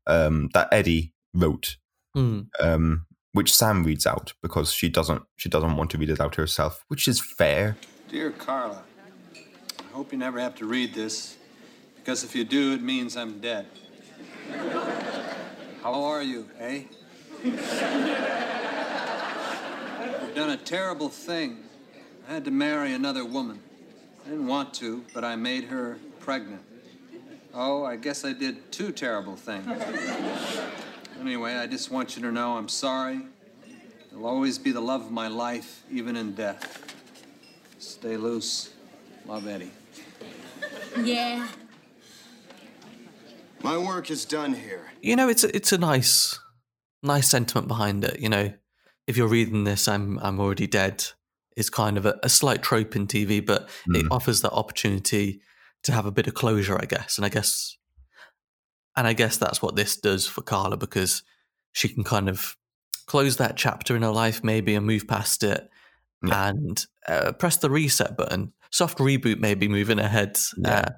um, 0.06 0.48
that 0.54 0.68
Eddie 0.72 1.12
wrote, 1.34 1.76
Hmm. 2.14 2.42
um, 2.60 3.06
which 3.36 3.54
Sam 3.54 3.84
reads 3.84 4.06
out 4.06 4.32
because 4.40 4.72
she 4.72 4.88
doesn't 4.88 5.22
she 5.36 5.50
doesn't 5.50 5.76
want 5.76 5.90
to 5.90 5.98
read 5.98 6.08
it 6.08 6.20
out 6.20 6.36
herself, 6.36 6.86
which 6.88 7.06
is 7.06 7.20
fair. 7.20 7.76
Dear 8.08 8.30
Carla, 8.30 8.82
I 9.34 9.92
hope 9.92 10.10
you 10.10 10.16
never 10.16 10.40
have 10.40 10.54
to 10.54 10.64
read 10.64 10.94
this 10.94 11.36
Because 11.96 12.24
if 12.24 12.34
you 12.34 12.44
do, 12.44 12.72
it 12.72 12.80
means 12.80 13.14
I'm 13.14 13.38
dead. 13.40 13.66
How 15.82 16.02
are 16.02 16.22
you, 16.22 16.48
eh? 16.58 16.84
You've 17.44 17.60
done 20.34 20.50
a 20.50 20.56
terrible 20.56 21.10
thing. 21.10 21.58
I 22.26 22.32
had 22.32 22.44
to 22.46 22.50
marry 22.50 22.94
another 22.94 23.26
woman. 23.26 23.60
I 24.24 24.30
didn't 24.30 24.46
want 24.46 24.72
to, 24.74 25.04
but 25.12 25.24
I 25.24 25.36
made 25.36 25.64
her 25.64 25.98
pregnant. 26.20 26.62
Oh, 27.52 27.84
I 27.84 27.96
guess 27.96 28.24
I 28.24 28.32
did 28.32 28.72
two 28.72 28.92
terrible 28.92 29.36
things. 29.36 29.66
Anyway, 31.20 31.54
I 31.54 31.66
just 31.66 31.90
want 31.90 32.16
you 32.16 32.22
to 32.22 32.32
know 32.32 32.56
I'm 32.56 32.68
sorry. 32.68 33.20
You'll 34.12 34.26
always 34.26 34.58
be 34.58 34.72
the 34.72 34.80
love 34.80 35.02
of 35.02 35.10
my 35.10 35.28
life, 35.28 35.82
even 35.90 36.16
in 36.16 36.34
death. 36.34 36.94
Stay 37.78 38.16
loose. 38.16 38.70
Love, 39.26 39.46
Eddie. 39.48 39.72
Yeah. 41.02 41.48
My 43.62 43.76
work 43.76 44.10
is 44.10 44.24
done 44.24 44.54
here. 44.54 44.92
You 45.02 45.16
know, 45.16 45.28
it's 45.28 45.42
a, 45.44 45.54
it's 45.54 45.72
a 45.72 45.78
nice, 45.78 46.38
nice 47.02 47.28
sentiment 47.28 47.68
behind 47.68 48.04
it. 48.04 48.20
You 48.20 48.28
know, 48.28 48.52
if 49.06 49.16
you're 49.16 49.28
reading 49.28 49.64
this, 49.64 49.88
I'm 49.88 50.18
I'm 50.20 50.38
already 50.40 50.66
dead. 50.66 51.04
Is 51.56 51.70
kind 51.70 51.96
of 51.96 52.04
a, 52.04 52.18
a 52.22 52.28
slight 52.28 52.62
trope 52.62 52.94
in 52.94 53.06
TV, 53.06 53.44
but 53.44 53.62
it 53.88 54.04
Mm. 54.04 54.08
offers 54.10 54.42
that 54.42 54.52
opportunity 54.52 55.40
to 55.84 55.92
have 55.92 56.04
a 56.04 56.10
bit 56.10 56.26
of 56.26 56.34
closure, 56.34 56.78
I 56.78 56.84
guess. 56.84 57.16
And 57.16 57.24
I 57.24 57.30
guess, 57.30 57.78
and 58.96 59.06
I 59.06 59.12
guess 59.12 59.36
that's 59.36 59.60
what 59.60 59.76
this 59.76 59.96
does 59.96 60.26
for 60.26 60.42
Carla 60.42 60.76
because 60.76 61.22
she 61.72 61.88
can 61.88 62.04
kind 62.04 62.28
of 62.28 62.56
close 63.06 63.36
that 63.36 63.56
chapter 63.56 63.94
in 63.94 64.02
her 64.02 64.10
life, 64.10 64.42
maybe, 64.42 64.74
and 64.74 64.86
move 64.86 65.06
past 65.06 65.42
it, 65.42 65.68
and 66.22 66.84
uh, 67.06 67.32
press 67.32 67.56
the 67.58 67.70
reset 67.70 68.16
button. 68.16 68.52
Soft 68.70 68.98
reboot, 68.98 69.38
maybe 69.38 69.68
moving 69.68 69.98
ahead 69.98 70.38
uh, 70.64 70.90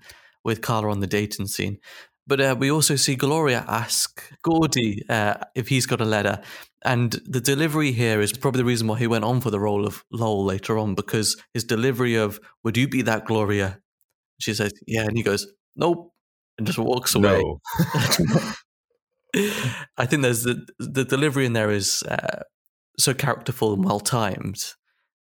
with 0.45 0.63
Carla 0.63 0.91
on 0.91 1.01
the 1.01 1.07
dating 1.07 1.49
scene. 1.49 1.79
But 2.27 2.41
uh, 2.41 2.57
we 2.59 2.71
also 2.71 2.97
see 2.97 3.17
Gloria 3.17 3.65
ask 3.67 4.23
Gordy 4.43 5.03
uh, 5.09 5.35
if 5.55 5.69
he's 5.69 5.87
got 5.87 6.01
a 6.01 6.05
letter. 6.05 6.41
And 6.85 7.13
the 7.25 7.41
delivery 7.41 7.93
here 7.93 8.21
is 8.21 8.33
probably 8.33 8.59
the 8.59 8.67
reason 8.67 8.87
why 8.87 8.99
he 8.99 9.07
went 9.07 9.25
on 9.25 9.41
for 9.41 9.51
the 9.51 9.59
role 9.59 9.87
of 9.87 10.05
Lowell 10.13 10.45
later 10.45 10.79
on, 10.79 10.95
because 10.95 11.37
his 11.55 11.65
delivery 11.65 12.15
of, 12.17 12.39
Would 12.65 12.77
you 12.77 12.87
be 12.87 13.03
that 13.03 13.25
Gloria? 13.25 13.81
She 14.39 14.55
says, 14.55 14.73
Yeah. 14.87 15.03
And 15.03 15.17
he 15.17 15.23
goes, 15.23 15.47
Nope. 15.75 16.13
And 16.59 16.67
just 16.67 16.79
walks 16.79 17.15
away. 17.15 17.41
No. 17.41 17.61
I 19.97 20.07
think 20.07 20.23
there's 20.23 20.43
the, 20.43 20.67
the 20.79 21.05
delivery 21.05 21.47
in 21.47 21.53
there 21.53 21.71
is 21.71 22.03
uh, 22.03 22.43
so 22.99 23.15
characterful 23.15 23.75
and 23.75 23.85
well 23.85 24.01
timed 24.01 24.75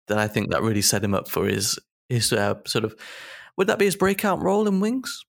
that 0.08 0.18
I 0.18 0.26
think 0.26 0.50
that 0.50 0.62
really 0.62 0.82
set 0.82 1.04
him 1.04 1.14
up 1.14 1.28
for 1.28 1.46
his, 1.46 1.78
his 2.08 2.32
uh, 2.32 2.54
sort 2.66 2.84
of, 2.84 2.96
would 3.56 3.66
that 3.68 3.78
be 3.78 3.84
his 3.84 3.96
breakout 3.96 4.42
role 4.42 4.66
in 4.66 4.80
Wings? 4.80 5.24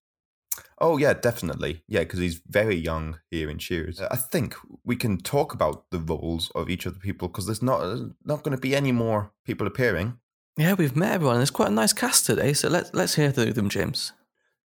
Oh 0.82 0.98
yeah, 0.98 1.14
definitely. 1.14 1.84
Yeah, 1.88 2.02
because 2.02 2.20
he's 2.20 2.42
very 2.48 2.76
young 2.76 3.20
here 3.30 3.50
in 3.50 3.58
Cheers. 3.58 4.00
I 4.00 4.16
think 4.16 4.56
we 4.86 4.96
can 4.96 5.18
talk 5.18 5.54
about 5.54 5.90
the 5.92 6.00
roles 6.00 6.52
of 6.56 6.70
each 6.70 6.86
of 6.86 6.94
the 6.94 7.00
people 7.00 7.28
because 7.28 7.46
there's 7.46 7.62
not 7.62 7.82
not 8.24 8.44
going 8.44 8.56
to 8.56 8.62
be 8.62 8.76
any 8.76 8.92
more 8.92 9.32
people 9.46 9.68
appearing. 9.68 10.20
Yeah, 10.58 10.74
we've 10.74 10.96
met 10.96 11.14
everyone. 11.14 11.38
There's 11.38 11.52
quite 11.52 11.70
a 11.70 11.74
nice 11.74 11.94
cast 11.94 12.26
today, 12.26 12.54
so 12.54 12.70
let's 12.70 12.94
let's 12.94 13.16
hear 13.16 13.32
through 13.32 13.54
them, 13.54 13.70
James. 13.70 14.14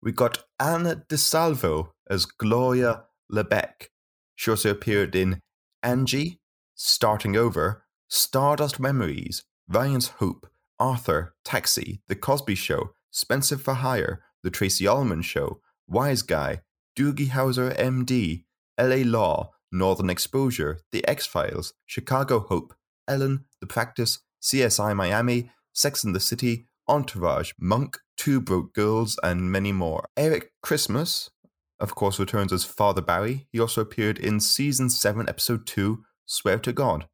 We 0.04 0.12
got 0.12 0.44
Anna 0.60 0.96
DeSalvo 1.08 1.88
as 2.10 2.26
Gloria 2.26 3.04
LeBec. 3.32 3.88
She 4.34 4.50
also 4.50 4.70
appeared 4.70 5.16
in 5.16 5.40
Angie, 5.82 6.40
Starting 6.74 7.38
Over, 7.38 7.86
Stardust 8.08 8.78
Memories, 8.78 9.44
Ryan's 9.66 10.08
Hope, 10.08 10.46
Arthur, 10.78 11.34
Taxi, 11.42 12.02
The 12.08 12.16
Cosby 12.16 12.54
Show, 12.54 12.90
Spencer 13.10 13.56
for 13.56 13.72
Hire, 13.72 14.22
The 14.42 14.50
Tracey 14.50 14.86
Ullman 14.86 15.22
Show, 15.22 15.62
Wise 15.88 16.20
Guy, 16.20 16.60
Doogie 16.94 17.30
Howser 17.30 17.74
MD, 17.78 18.44
LA 18.78 19.08
Law, 19.10 19.52
Northern 19.72 20.10
Exposure, 20.10 20.80
The 20.92 21.02
X 21.08 21.24
Files, 21.24 21.72
Chicago 21.86 22.40
Hope, 22.40 22.74
Ellen, 23.08 23.46
The 23.62 23.66
Practice, 23.66 24.18
CSI 24.42 24.94
Miami, 24.94 25.50
Sex 25.72 26.04
and 26.04 26.14
the 26.14 26.20
City, 26.20 26.66
Entourage, 26.88 27.52
Monk, 27.58 27.96
Two 28.16 28.40
Broke 28.40 28.72
Girls, 28.74 29.18
and 29.22 29.50
many 29.50 29.72
more. 29.72 30.08
Eric 30.16 30.52
Christmas, 30.62 31.30
of 31.80 31.94
course, 31.94 32.18
returns 32.18 32.52
as 32.52 32.64
Father 32.64 33.02
Barry. 33.02 33.46
He 33.52 33.60
also 33.60 33.80
appeared 33.80 34.18
in 34.18 34.40
Season 34.40 34.90
7, 34.90 35.28
Episode 35.28 35.66
2, 35.66 36.04
Swear 36.26 36.58
to 36.60 36.72
God. 36.72 37.08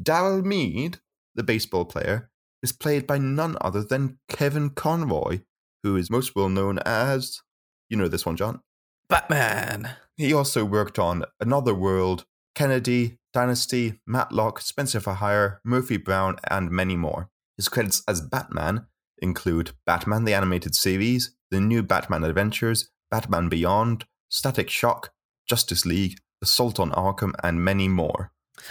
Daryl 0.00 0.44
Mead, 0.44 0.98
the 1.34 1.42
baseball 1.42 1.84
player, 1.84 2.30
is 2.62 2.72
played 2.72 3.06
by 3.06 3.18
none 3.18 3.56
other 3.60 3.82
than 3.82 4.18
Kevin 4.28 4.70
Conroy, 4.70 5.40
who 5.82 5.96
is 5.96 6.10
most 6.10 6.34
well 6.34 6.48
known 6.48 6.78
as. 6.80 7.42
You 7.88 7.96
know 7.96 8.08
this 8.08 8.26
one, 8.26 8.36
John? 8.36 8.60
Batman. 9.08 9.96
He 10.16 10.32
also 10.32 10.64
worked 10.64 10.98
on 10.98 11.24
Another 11.38 11.74
World, 11.74 12.24
Kennedy, 12.54 13.18
Dynasty, 13.32 14.00
Matlock, 14.06 14.60
Spencer 14.60 15.00
for 15.00 15.14
Hire, 15.14 15.60
Murphy 15.64 15.96
Brown, 15.96 16.36
and 16.48 16.70
many 16.70 16.96
more. 16.96 17.30
His 17.56 17.68
credits 17.68 18.02
as 18.08 18.20
Batman 18.20 18.86
include 19.24 19.72
Batman 19.86 20.24
the 20.24 20.34
Animated 20.34 20.76
Series, 20.76 21.34
The 21.50 21.60
New 21.60 21.82
Batman 21.82 22.22
Adventures, 22.22 22.90
Batman 23.10 23.48
Beyond, 23.48 24.04
Static 24.28 24.70
Shock, 24.70 25.10
Justice 25.48 25.84
League, 25.84 26.18
Assault 26.42 26.78
on 26.78 26.92
Arkham, 26.92 27.32
and 27.42 27.64
many 27.64 27.88
more. 27.88 28.30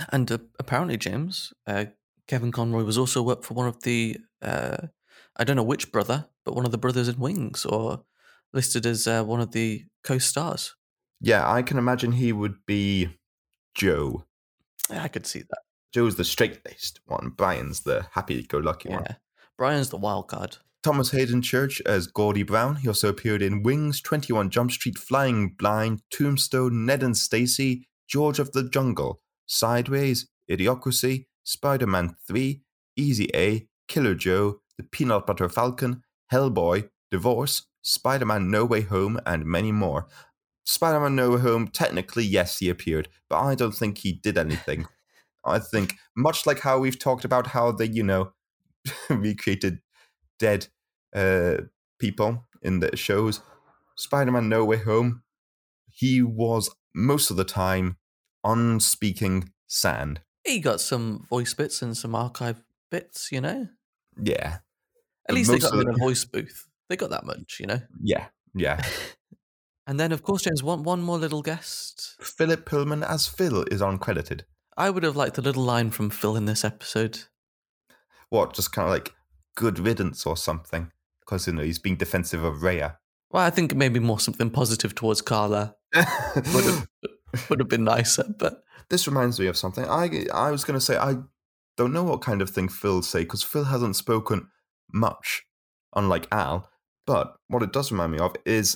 And 0.10 0.32
uh, 0.32 0.38
apparently, 0.60 0.96
James, 0.96 1.54
uh, 1.68 1.86
Kevin 2.28 2.52
Conroy 2.52 2.84
was 2.84 2.98
also 2.98 3.28
up 3.30 3.44
for 3.44 3.56
one 3.56 3.68
of 3.68 3.82
the, 3.82 4.18
uh, 4.42 4.78
I 5.36 5.44
don't 5.44 5.58
know 5.58 5.64
which 5.64 5.92
brother, 5.92 6.28
but 6.46 6.56
one 6.56 6.66
of 6.66 6.72
the 6.72 6.78
brothers 6.78 7.10
in 7.10 7.20
Wings, 7.20 7.66
or 7.66 8.04
listed 8.54 8.86
as 8.86 9.08
uh, 9.08 9.24
one 9.24 9.42
of 9.42 9.52
the 9.52 9.86
co-stars. 10.04 10.76
Yeah, 11.20 11.52
I 11.52 11.64
can 11.64 11.78
imagine 11.78 12.14
he 12.14 12.32
would 12.32 12.66
be 12.66 13.10
Joe. 13.76 14.26
I 14.90 15.08
could 15.08 15.26
see 15.26 15.40
that. 15.40 15.60
Joe's 15.94 16.16
the 16.16 16.24
straight 16.24 16.60
laced 16.66 17.00
one, 17.06 17.32
Brian's 17.36 17.82
the 17.82 18.06
happy 18.12 18.44
go 18.44 18.58
lucky 18.58 18.90
one. 18.90 19.04
Brian's 19.58 19.90
the 19.90 19.98
wild 19.98 20.28
card. 20.28 20.58
Thomas 20.84 21.12
Haden 21.12 21.42
Church 21.42 21.82
as 21.86 22.08
Gordy 22.08 22.44
Brown. 22.44 22.76
He 22.78 22.88
also 22.88 23.08
appeared 23.08 23.42
in 23.42 23.64
Wings, 23.64 24.02
21 24.02 24.50
Jump 24.50 24.72
Street, 24.72 24.98
Flying 24.98 25.56
Blind, 25.58 26.02
Tombstone, 26.12 26.86
Ned 26.86 27.04
and 27.04 27.16
Stacey, 27.16 27.88
George 28.08 28.40
of 28.40 28.52
the 28.52 28.68
Jungle, 28.68 29.22
Sideways, 29.46 30.28
Idiocracy, 30.52 31.26
Spider 31.44 31.88
Man 31.88 32.16
3, 32.28 32.62
Easy 32.98 33.30
A, 33.34 33.68
Killer 33.88 34.16
Joe, 34.16 34.60
The 34.78 34.84
Peanut 34.84 35.26
Butter 35.26 35.48
Falcon, 35.48 36.04
Hellboy, 36.32 36.90
Divorce, 37.12 37.68
Spider 37.82 38.26
Man 38.26 38.52
No 38.52 38.66
Way 38.66 38.82
Home, 38.82 39.20
and 39.26 39.46
many 39.46 39.72
more. 39.72 40.08
Spider 40.66 41.00
Man 41.00 41.16
No 41.16 41.32
Way 41.32 41.42
Home, 41.42 41.68
technically, 41.68 42.26
yes, 42.26 42.60
he 42.60 42.70
appeared, 42.70 43.08
but 43.30 43.40
I 43.40 43.56
don't 43.56 43.76
think 43.76 44.00
he 44.00 44.12
did 44.12 44.38
anything. 44.38 44.88
I 45.46 45.60
think, 45.60 45.96
much 46.16 46.46
like 46.46 46.60
how 46.60 46.80
we've 46.80 47.00
talked 47.00 47.26
about 47.26 47.48
how 47.48 47.72
they, 47.72 47.86
you 47.88 48.04
know, 48.04 48.32
recreated 49.10 49.80
dead 50.40 50.68
uh, 51.16 51.58
people 52.00 52.46
in 52.62 52.80
the 52.80 52.96
shows, 52.96 53.42
Spider 53.96 54.32
Man 54.32 54.50
No 54.50 54.66
Way 54.66 54.78
Home, 54.78 55.24
he 55.90 56.22
was 56.22 56.70
most 56.94 57.30
of 57.30 57.38
the 57.38 57.44
time 57.44 57.98
on 58.44 58.80
speaking 58.80 59.52
sand. 59.68 60.22
He 60.46 60.60
got 60.60 60.82
some 60.82 61.26
voice 61.30 61.54
bits 61.54 61.82
and 61.82 61.96
some 61.96 62.16
archive 62.16 62.62
bits, 62.92 63.32
you 63.32 63.42
know. 63.42 63.68
Yeah. 64.22 64.58
At 65.28 65.36
least 65.36 65.52
they 65.52 65.60
got 65.60 65.74
him 65.74 65.82
in 65.82 65.90
a 65.90 65.98
voice 65.98 66.26
booth. 66.26 66.68
They 66.90 66.98
got 66.98 67.12
that 67.12 67.26
much, 67.26 67.58
you 67.60 67.68
know. 67.68 67.82
Yeah. 68.02 68.28
Yeah. 68.54 68.84
And 69.86 70.00
then, 70.00 70.14
of 70.14 70.24
course, 70.24 70.44
James, 70.44 70.64
one 70.64 70.84
one 70.84 71.02
more 71.02 71.18
little 71.18 71.42
guest. 71.42 72.16
Philip 72.22 72.66
Perlman 72.66 73.06
as 73.06 73.28
Phil 73.28 73.64
is 73.64 73.82
uncredited. 73.82 74.44
I 74.78 74.90
would 74.90 75.04
have 75.04 75.18
liked 75.18 75.38
a 75.38 75.42
little 75.42 75.64
line 75.64 75.92
from 75.92 76.10
Phil 76.10 76.38
in 76.38 76.46
this 76.46 76.64
episode. 76.64 77.24
What, 78.34 78.56
just 78.56 78.72
kind 78.72 78.88
of 78.88 78.92
like 78.92 79.14
good 79.56 79.78
riddance 79.78 80.26
or 80.26 80.36
something? 80.36 80.92
Because, 81.20 81.46
you 81.46 81.54
know, 81.54 81.62
he's 81.62 81.78
being 81.78 81.98
defensive 81.98 82.44
of 82.44 82.64
Rhea. 82.64 82.98
Well, 83.30 83.44
I 83.44 83.52
think 83.52 83.76
maybe 83.76 84.00
more 84.00 84.20
something 84.20 84.50
positive 84.50 84.96
towards 84.96 85.22
Carla 85.22 85.76
would 85.94 86.66
have 86.66 86.88
would 87.50 87.60
have 87.60 87.70
been 87.70 87.84
nicer. 87.84 88.26
But 88.40 88.64
This 88.90 89.08
reminds 89.08 89.40
me 89.40 89.46
of 89.46 89.56
something. 89.56 89.86
I 89.86 90.26
I 90.34 90.50
was 90.50 90.64
going 90.64 90.80
to 90.80 90.84
say 90.84 90.98
I 90.98 91.18
don't 91.78 91.94
know 91.94 92.04
what 92.04 92.22
kind 92.22 92.42
of 92.42 92.50
thing 92.50 92.70
Phil 92.70 93.04
say 93.04 93.20
because 93.20 93.44
Phil 93.44 93.66
hasn't 93.66 93.98
spoken 93.98 94.48
much, 94.92 95.44
unlike 95.96 96.28
Al. 96.32 96.72
But 97.06 97.36
what 97.50 97.62
it 97.62 97.72
does 97.72 97.92
remind 97.92 98.14
me 98.14 98.18
of 98.18 98.36
is 98.48 98.76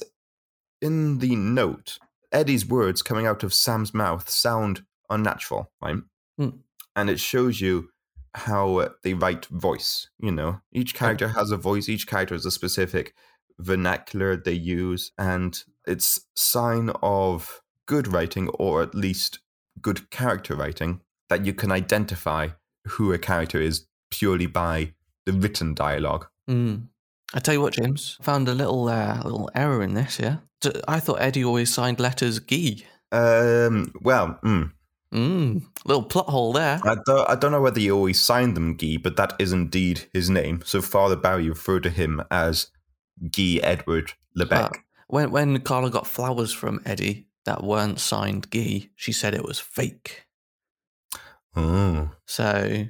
in 0.83 1.17
the 1.17 1.35
note, 1.35 1.97
Eddie's 2.31 2.67
words 2.67 3.01
coming 3.01 3.25
out 3.25 3.41
of 3.41 3.55
Sam's 3.55 3.91
mouth 3.91 4.29
sound 4.29 4.83
unnatural, 5.09 5.71
right? 5.81 5.97
Hmm. 6.37 6.49
And 6.95 7.09
it 7.09 7.19
shows 7.19 7.59
you 7.59 7.89
how 8.37 8.89
they 9.03 9.13
write 9.13 9.45
voice. 9.47 10.09
You 10.19 10.31
know, 10.31 10.61
each 10.71 10.93
character 10.93 11.29
has 11.29 11.51
a 11.51 11.57
voice. 11.57 11.89
Each 11.89 12.07
character 12.07 12.35
has 12.35 12.45
a 12.45 12.51
specific 12.51 13.13
vernacular 13.59 14.37
they 14.37 14.53
use, 14.53 15.11
and 15.17 15.61
it's 15.85 16.21
sign 16.35 16.91
of 17.01 17.61
good 17.85 18.07
writing, 18.07 18.49
or 18.49 18.81
at 18.83 18.95
least 18.95 19.39
good 19.81 20.09
character 20.09 20.55
writing, 20.55 21.01
that 21.29 21.45
you 21.45 21.53
can 21.53 21.71
identify 21.71 22.49
who 22.87 23.11
a 23.11 23.17
character 23.17 23.59
is 23.59 23.87
purely 24.11 24.45
by 24.45 24.93
the 25.25 25.33
written 25.33 25.73
dialogue. 25.73 26.27
mm, 26.49 26.87
I 27.33 27.39
tell 27.39 27.55
you 27.55 27.61
what, 27.61 27.73
James, 27.73 28.17
found 28.21 28.47
a 28.47 28.53
little 28.53 28.87
uh, 28.87 29.21
little 29.23 29.49
error 29.55 29.81
in 29.81 29.93
this. 29.95 30.19
Yeah, 30.19 30.37
I 30.87 30.99
thought 30.99 31.21
Eddie 31.21 31.43
always 31.43 31.73
signed 31.73 31.99
letters 31.99 32.39
Guy. 32.39 32.83
Um, 33.11 33.93
well, 34.01 34.39
mm, 34.43 34.71
Mm, 35.17 35.63
little 35.85 36.03
plot 36.03 36.29
hole 36.29 36.53
there. 36.53 36.79
I, 36.83 36.95
don't, 37.03 37.27
I 37.27 37.33
don't 37.33 37.51
know 37.51 37.61
whether 37.61 37.79
he 37.79 37.89
always 37.89 38.21
signed 38.21 38.55
them 38.55 38.75
Guy, 38.75 38.97
but 39.01 39.17
that 39.17 39.33
is 39.39 39.51
indeed 39.51 40.05
his 40.13 40.29
name. 40.29 40.61
So 40.63 40.79
Father 40.79 41.15
Barry 41.15 41.49
referred 41.49 41.83
to 41.83 41.89
him 41.89 42.21
as 42.29 42.67
Guy 43.31 43.59
Edward 43.63 44.11
LeBec. 44.37 44.49
But 44.49 44.77
when 45.07 45.31
when 45.31 45.59
Carla 45.61 45.89
got 45.89 46.05
flowers 46.05 46.53
from 46.53 46.81
Eddie 46.85 47.27
that 47.45 47.63
weren't 47.63 47.99
signed 47.99 48.51
Guy, 48.51 48.91
she 48.95 49.11
said 49.11 49.33
it 49.33 49.43
was 49.43 49.59
fake. 49.59 50.27
oh. 51.55 52.11
So 52.27 52.85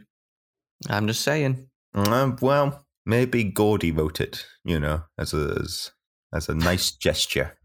I'm 0.90 1.08
just 1.08 1.22
saying. 1.22 1.70
Um, 1.94 2.38
well, 2.42 2.86
maybe 3.06 3.46
Gordy 3.46 3.92
wrote 3.92 4.20
it, 4.20 4.46
you 4.66 4.82
know, 4.82 5.04
as 5.18 5.34
a, 5.34 5.58
as, 5.62 5.92
as 6.34 6.50
a 6.50 6.56
nice 6.56 6.92
gesture. 6.92 7.58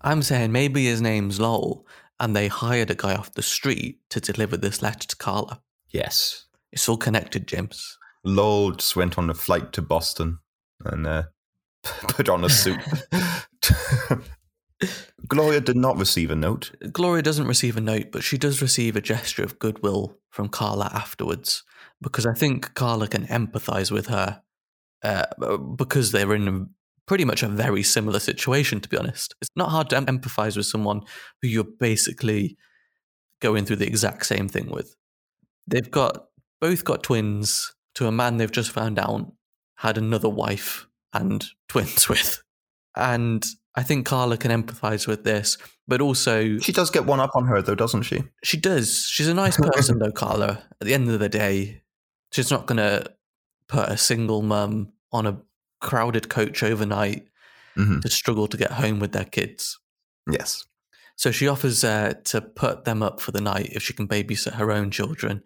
I'm 0.00 0.22
saying 0.22 0.52
maybe 0.52 0.86
his 0.86 1.02
name's 1.02 1.38
Lowell, 1.38 1.86
and 2.18 2.34
they 2.34 2.48
hired 2.48 2.90
a 2.90 2.94
guy 2.94 3.14
off 3.14 3.34
the 3.34 3.42
street 3.42 4.00
to 4.10 4.20
deliver 4.20 4.56
this 4.56 4.82
letter 4.82 5.06
to 5.08 5.16
Carla. 5.16 5.60
Yes. 5.90 6.46
It's 6.72 6.88
all 6.88 6.96
connected, 6.96 7.46
James. 7.46 7.98
Lowell 8.24 8.72
just 8.72 8.96
went 8.96 9.18
on 9.18 9.30
a 9.30 9.34
flight 9.34 9.72
to 9.74 9.82
Boston 9.82 10.38
and 10.84 11.06
uh, 11.06 11.22
put 11.82 12.28
on 12.28 12.44
a 12.44 12.48
suit. 12.48 12.80
Gloria 15.28 15.60
did 15.60 15.76
not 15.76 15.96
receive 15.96 16.30
a 16.30 16.36
note. 16.36 16.72
Gloria 16.92 17.22
doesn't 17.22 17.46
receive 17.46 17.76
a 17.76 17.80
note, 17.80 18.12
but 18.12 18.22
she 18.22 18.36
does 18.36 18.62
receive 18.62 18.96
a 18.96 19.00
gesture 19.00 19.42
of 19.42 19.58
goodwill 19.58 20.18
from 20.30 20.48
Carla 20.48 20.90
afterwards 20.92 21.64
because 22.00 22.26
I 22.26 22.34
think 22.34 22.74
Carla 22.74 23.08
can 23.08 23.26
empathize 23.26 23.90
with 23.90 24.08
her 24.08 24.42
uh, 25.02 25.26
because 25.76 26.12
they're 26.12 26.34
in 26.34 26.48
a, 26.48 26.66
pretty 27.06 27.24
much 27.24 27.42
a 27.42 27.48
very 27.48 27.82
similar 27.82 28.18
situation, 28.18 28.80
to 28.80 28.88
be 28.88 28.96
honest. 28.96 29.34
It's 29.40 29.50
not 29.56 29.70
hard 29.70 29.90
to 29.90 29.96
em- 29.96 30.06
empathize 30.06 30.56
with 30.56 30.66
someone 30.66 31.02
who 31.40 31.48
you're 31.48 31.64
basically 31.78 32.56
going 33.40 33.64
through 33.64 33.76
the 33.76 33.86
exact 33.86 34.26
same 34.26 34.48
thing 34.48 34.70
with. 34.70 34.96
They've 35.66 35.90
got 35.90 36.26
both 36.60 36.84
got 36.84 37.02
twins 37.02 37.74
to 37.96 38.06
a 38.06 38.12
man 38.12 38.36
they've 38.38 38.50
just 38.50 38.70
found 38.70 38.98
out 38.98 39.32
had 39.76 39.98
another 39.98 40.28
wife 40.28 40.86
and 41.12 41.44
twins 41.68 42.08
with. 42.08 42.42
And 42.96 43.44
I 43.74 43.82
think 43.82 44.06
Carla 44.06 44.38
can 44.38 44.50
empathize 44.50 45.06
with 45.06 45.22
this, 45.24 45.58
but 45.86 46.00
also 46.00 46.58
She 46.58 46.72
does 46.72 46.90
get 46.90 47.04
one 47.04 47.20
up 47.20 47.32
on 47.34 47.44
her, 47.46 47.60
though, 47.60 47.74
doesn't 47.74 48.02
she? 48.02 48.22
she 48.42 48.56
does. 48.56 49.02
She's 49.06 49.28
a 49.28 49.34
nice 49.34 49.58
person, 49.58 49.98
though, 49.98 50.12
Carla. 50.12 50.62
At 50.80 50.86
the 50.86 50.94
end 50.94 51.10
of 51.10 51.20
the 51.20 51.28
day, 51.28 51.82
she's 52.32 52.50
not 52.50 52.66
going 52.66 52.78
to 52.78 53.04
put 53.68 53.88
a 53.90 53.98
single 53.98 54.40
mum 54.40 54.92
on 55.12 55.26
a 55.26 55.38
crowded 55.80 56.28
coach 56.28 56.62
overnight 56.62 57.26
Mhm. 57.76 58.00
to 58.00 58.08
struggle 58.10 58.46
to 58.48 58.56
get 58.56 58.72
home 58.72 58.98
with 59.00 59.12
their 59.12 59.24
kids. 59.26 59.78
Yes. 60.30 60.64
So 61.16 61.30
she 61.30 61.46
offers 61.48 61.84
uh, 61.84 62.14
to 62.24 62.40
put 62.40 62.84
them 62.84 63.02
up 63.02 63.20
for 63.20 63.32
the 63.32 63.40
night 63.40 63.70
if 63.72 63.82
she 63.82 63.92
can 63.92 64.08
babysit 64.08 64.54
her 64.54 64.70
own 64.72 64.90
children. 64.90 65.42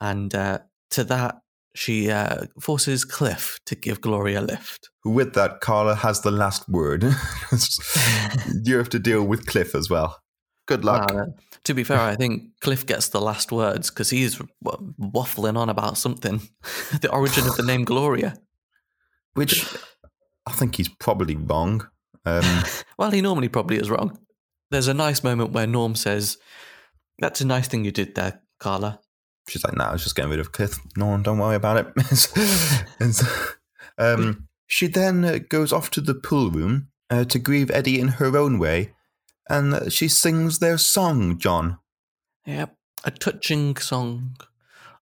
And 0.00 0.34
uh, 0.34 0.58
to 0.90 1.04
that, 1.04 1.36
she 1.74 2.10
uh, 2.10 2.46
forces 2.60 3.04
Cliff 3.04 3.58
to 3.66 3.74
give 3.74 4.00
Gloria 4.00 4.40
a 4.40 4.42
lift. 4.42 4.90
With 5.04 5.34
that, 5.34 5.60
Carla 5.60 5.94
has 5.94 6.20
the 6.20 6.30
last 6.30 6.68
word. 6.68 7.02
you 8.64 8.76
have 8.76 8.88
to 8.90 8.98
deal 8.98 9.24
with 9.24 9.46
Cliff 9.46 9.74
as 9.74 9.88
well. 9.88 10.20
Good 10.66 10.84
luck. 10.84 11.10
Uh, 11.12 11.26
to 11.64 11.74
be 11.74 11.84
fair, 11.84 12.00
I 12.00 12.14
think 12.16 12.42
Cliff 12.60 12.86
gets 12.86 13.08
the 13.08 13.20
last 13.20 13.50
words 13.52 13.90
because 13.90 14.10
he's 14.10 14.40
wa- 14.60 14.78
waffling 15.00 15.56
on 15.56 15.68
about 15.68 15.98
something. 15.98 16.40
the 17.00 17.10
origin 17.10 17.46
of 17.46 17.56
the 17.56 17.62
name 17.64 17.84
Gloria. 17.84 18.34
Which 19.34 19.66
I 20.46 20.52
think 20.52 20.76
he's 20.76 20.88
probably 20.88 21.36
wrong. 21.36 21.88
Um, 22.24 22.62
Well, 22.98 23.10
he 23.10 23.20
normally 23.20 23.48
probably 23.48 23.76
is 23.78 23.90
wrong. 23.90 24.18
There's 24.70 24.88
a 24.88 24.94
nice 24.94 25.22
moment 25.24 25.52
where 25.52 25.66
Norm 25.66 25.94
says, 25.94 26.38
That's 27.18 27.40
a 27.40 27.46
nice 27.46 27.68
thing 27.68 27.84
you 27.84 27.92
did 27.92 28.14
there, 28.14 28.42
Carla. 28.60 29.00
she's 29.48 29.64
like, 29.64 29.76
nah, 29.76 29.88
I 29.88 29.92
was 29.92 30.02
just 30.04 30.14
getting 30.14 30.30
rid 30.30 30.40
of 30.40 30.52
Cliff. 30.52 30.78
Norm, 30.96 31.22
don't 31.22 31.38
worry 31.38 31.56
about 31.56 31.76
it. 31.78 31.86
And 33.00 33.14
so, 33.14 33.26
um, 33.98 34.48
she 34.66 34.86
then 34.86 35.24
uh, 35.24 35.38
goes 35.48 35.72
off 35.72 35.90
to 35.90 36.00
the 36.00 36.14
pool 36.14 36.50
room 36.50 36.88
uh, 37.10 37.24
to 37.24 37.38
grieve 37.38 37.70
Eddie 37.70 37.98
in 38.00 38.08
her 38.08 38.36
own 38.36 38.58
way. 38.58 38.94
And 39.48 39.92
she 39.92 40.08
sings 40.08 40.60
their 40.60 40.78
song, 40.78 41.38
John. 41.38 41.78
Yep, 42.46 42.74
a 43.04 43.10
touching 43.10 43.76
song. 43.76 44.36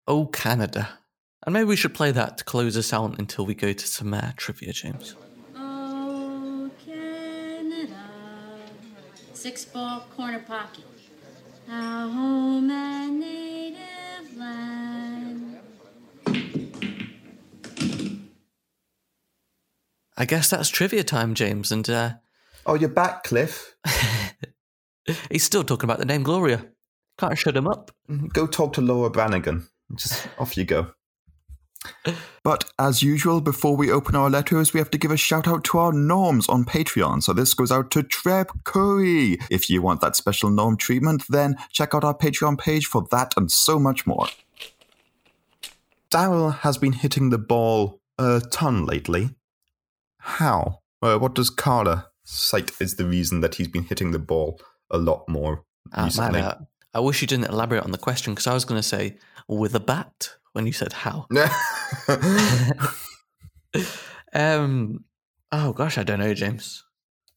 Oh, 0.07 0.25
Canada. 0.25 0.97
And 1.45 1.53
maybe 1.53 1.65
we 1.65 1.75
should 1.75 1.93
play 1.95 2.11
that 2.11 2.37
to 2.37 2.43
close 2.43 2.77
us 2.77 2.93
out 2.93 3.17
until 3.17 3.45
we 3.45 3.55
go 3.55 3.73
to 3.73 3.87
some 3.87 4.13
uh, 4.13 4.31
trivia, 4.37 4.73
James. 4.73 5.15
Oh, 5.55 6.69
Canada. 6.85 7.95
Six 9.33 9.65
ball 9.65 10.05
corner 10.15 10.39
pocket. 10.39 10.83
Our 11.69 12.09
home 12.09 12.69
and 12.69 13.19
native 13.19 14.37
land. 14.37 15.59
I 20.17 20.25
guess 20.25 20.49
that's 20.51 20.69
trivia 20.69 21.03
time, 21.03 21.33
James. 21.33 21.71
And 21.71 21.89
uh, 21.89 22.11
Oh, 22.67 22.75
you're 22.75 22.89
back, 22.89 23.23
Cliff. 23.23 23.75
he's 25.31 25.43
still 25.43 25.63
talking 25.63 25.89
about 25.89 25.97
the 25.97 26.05
name 26.05 26.21
Gloria. 26.21 26.63
Can't 27.17 27.37
shut 27.37 27.57
him 27.57 27.67
up. 27.67 27.91
Go 28.33 28.45
talk 28.45 28.73
to 28.73 28.81
Laura 28.81 29.09
Branigan. 29.09 29.67
Just 29.95 30.27
off 30.37 30.55
you 30.55 30.65
go. 30.65 30.91
But 32.43 32.65
as 32.79 33.03
usual, 33.03 33.41
before 33.41 33.75
we 33.75 33.91
open 33.91 34.15
our 34.15 34.29
letters, 34.29 34.73
we 34.73 34.79
have 34.79 34.91
to 34.91 34.97
give 34.97 35.11
a 35.11 35.17
shout 35.17 35.47
out 35.47 35.63
to 35.65 35.77
our 35.77 35.93
norms 35.93 36.47
on 36.49 36.65
Patreon. 36.65 37.23
So 37.23 37.33
this 37.33 37.53
goes 37.53 37.71
out 37.71 37.91
to 37.91 38.03
Treb 38.03 38.63
Curry. 38.63 39.37
If 39.49 39.69
you 39.69 39.81
want 39.81 40.01
that 40.01 40.15
special 40.15 40.49
norm 40.49 40.77
treatment, 40.77 41.23
then 41.29 41.55
check 41.71 41.93
out 41.93 42.03
our 42.03 42.17
Patreon 42.17 42.59
page 42.59 42.87
for 42.87 43.05
that 43.11 43.33
and 43.37 43.51
so 43.51 43.79
much 43.79 44.07
more. 44.07 44.27
Daryl 46.09 46.59
has 46.59 46.77
been 46.77 46.93
hitting 46.93 47.29
the 47.29 47.37
ball 47.37 48.01
a 48.17 48.41
ton 48.51 48.85
lately. 48.85 49.35
How? 50.17 50.81
Uh, 51.01 51.17
what 51.17 51.33
does 51.33 51.49
Carla 51.49 52.09
cite 52.23 52.71
as 52.81 52.95
the 52.95 53.05
reason 53.05 53.41
that 53.41 53.55
he's 53.55 53.67
been 53.67 53.83
hitting 53.83 54.11
the 54.11 54.19
ball 54.19 54.59
a 54.89 54.97
lot 54.97 55.27
more 55.27 55.63
man, 55.95 56.05
recently? 56.05 56.41
uh, 56.41 56.55
I 56.93 56.99
wish 56.99 57.21
you 57.21 57.27
didn't 57.27 57.49
elaborate 57.49 57.83
on 57.83 57.91
the 57.91 57.97
question 57.97 58.33
because 58.33 58.47
I 58.47 58.53
was 58.53 58.65
going 58.65 58.79
to 58.79 58.87
say 58.87 59.17
with 59.47 59.73
a 59.73 59.79
bat 59.79 60.31
when 60.53 60.65
you 60.65 60.73
said 60.73 60.93
how. 60.93 61.27
Um. 64.33 65.03
Oh 65.51 65.73
gosh, 65.73 65.97
I 65.97 66.03
don't 66.03 66.19
know, 66.19 66.33
James. 66.33 66.83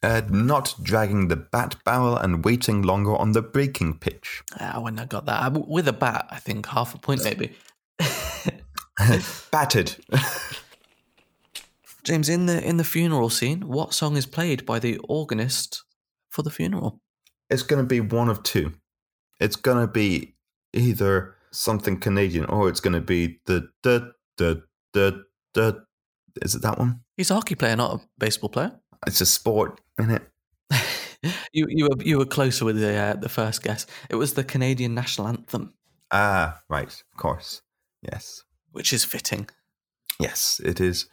Uh, 0.03 0.23
not 0.29 0.75
dragging 0.83 1.29
the 1.29 1.37
bat 1.37 1.77
barrel 1.85 2.17
and 2.17 2.45
waiting 2.45 2.83
longer 2.83 3.17
on 3.17 3.33
the 3.33 3.43
breaking 3.43 3.99
pitch. 3.99 4.43
Ah, 4.61 4.79
when 4.81 4.99
I 4.99 5.07
got 5.07 5.27
that 5.27 5.43
I- 5.43 5.49
with 5.49 5.89
a 5.89 5.93
bat, 5.93 6.29
I 6.31 6.37
think 6.39 6.67
half 6.67 6.95
a 6.95 6.99
point 6.99 7.25
maybe. 7.25 7.53
Battered. 9.51 9.97
James, 12.05 12.29
in 12.29 12.47
the 12.47 12.63
in 12.63 12.77
the 12.77 12.85
funeral 12.85 13.31
scene, 13.31 13.63
what 13.67 13.95
song 13.95 14.17
is 14.17 14.27
played 14.27 14.65
by 14.67 14.79
the 14.79 14.99
organist 15.09 15.83
for 16.31 16.43
the 16.43 16.51
funeral? 16.51 17.01
it's 17.51 17.63
going 17.63 17.83
to 17.83 17.87
be 17.87 18.01
one 18.01 18.29
of 18.31 18.43
two. 18.43 18.73
It's 19.41 19.57
going 19.57 19.79
to 19.85 19.91
be 19.93 20.35
either 20.73 21.34
something 21.55 21.99
Canadian 22.01 22.45
or 22.47 22.69
it's 22.69 22.81
going 22.81 22.95
to 22.95 23.01
be 23.01 23.41
the 23.47 23.69
the 23.83 24.13
the 24.37 24.63
the 24.93 25.25
the. 25.55 25.85
Is 26.43 26.55
it 26.55 26.63
that 26.63 26.79
one? 26.79 27.01
He's 27.17 27.31
a 27.31 27.35
hockey 27.35 27.55
player, 27.55 27.77
not 27.77 27.95
a 27.95 28.01
baseball 28.19 28.49
player. 28.51 28.73
It's 29.07 29.21
a 29.21 29.27
sport, 29.27 29.81
isn't 29.99 30.11
it? 30.11 30.23
You 31.55 31.67
you 31.71 31.85
were 31.89 32.03
you 32.03 32.19
were 32.19 32.27
closer 32.27 32.67
with 32.67 32.79
the 32.79 32.95
uh, 32.95 33.15
the 33.15 33.29
first 33.31 33.63
guess. 33.63 33.87
It 34.11 34.17
was 34.17 34.35
the 34.35 34.45
Canadian 34.45 34.95
national 34.95 35.29
anthem, 35.29 35.73
Ah, 36.11 36.61
right. 36.69 36.91
Of 37.13 37.17
course. 37.17 37.63
Yes. 38.03 38.43
which 38.73 38.93
is 38.93 39.05
fitting. 39.05 39.49
Yes, 40.21 40.61
it 40.63 40.81
is. 40.81 41.07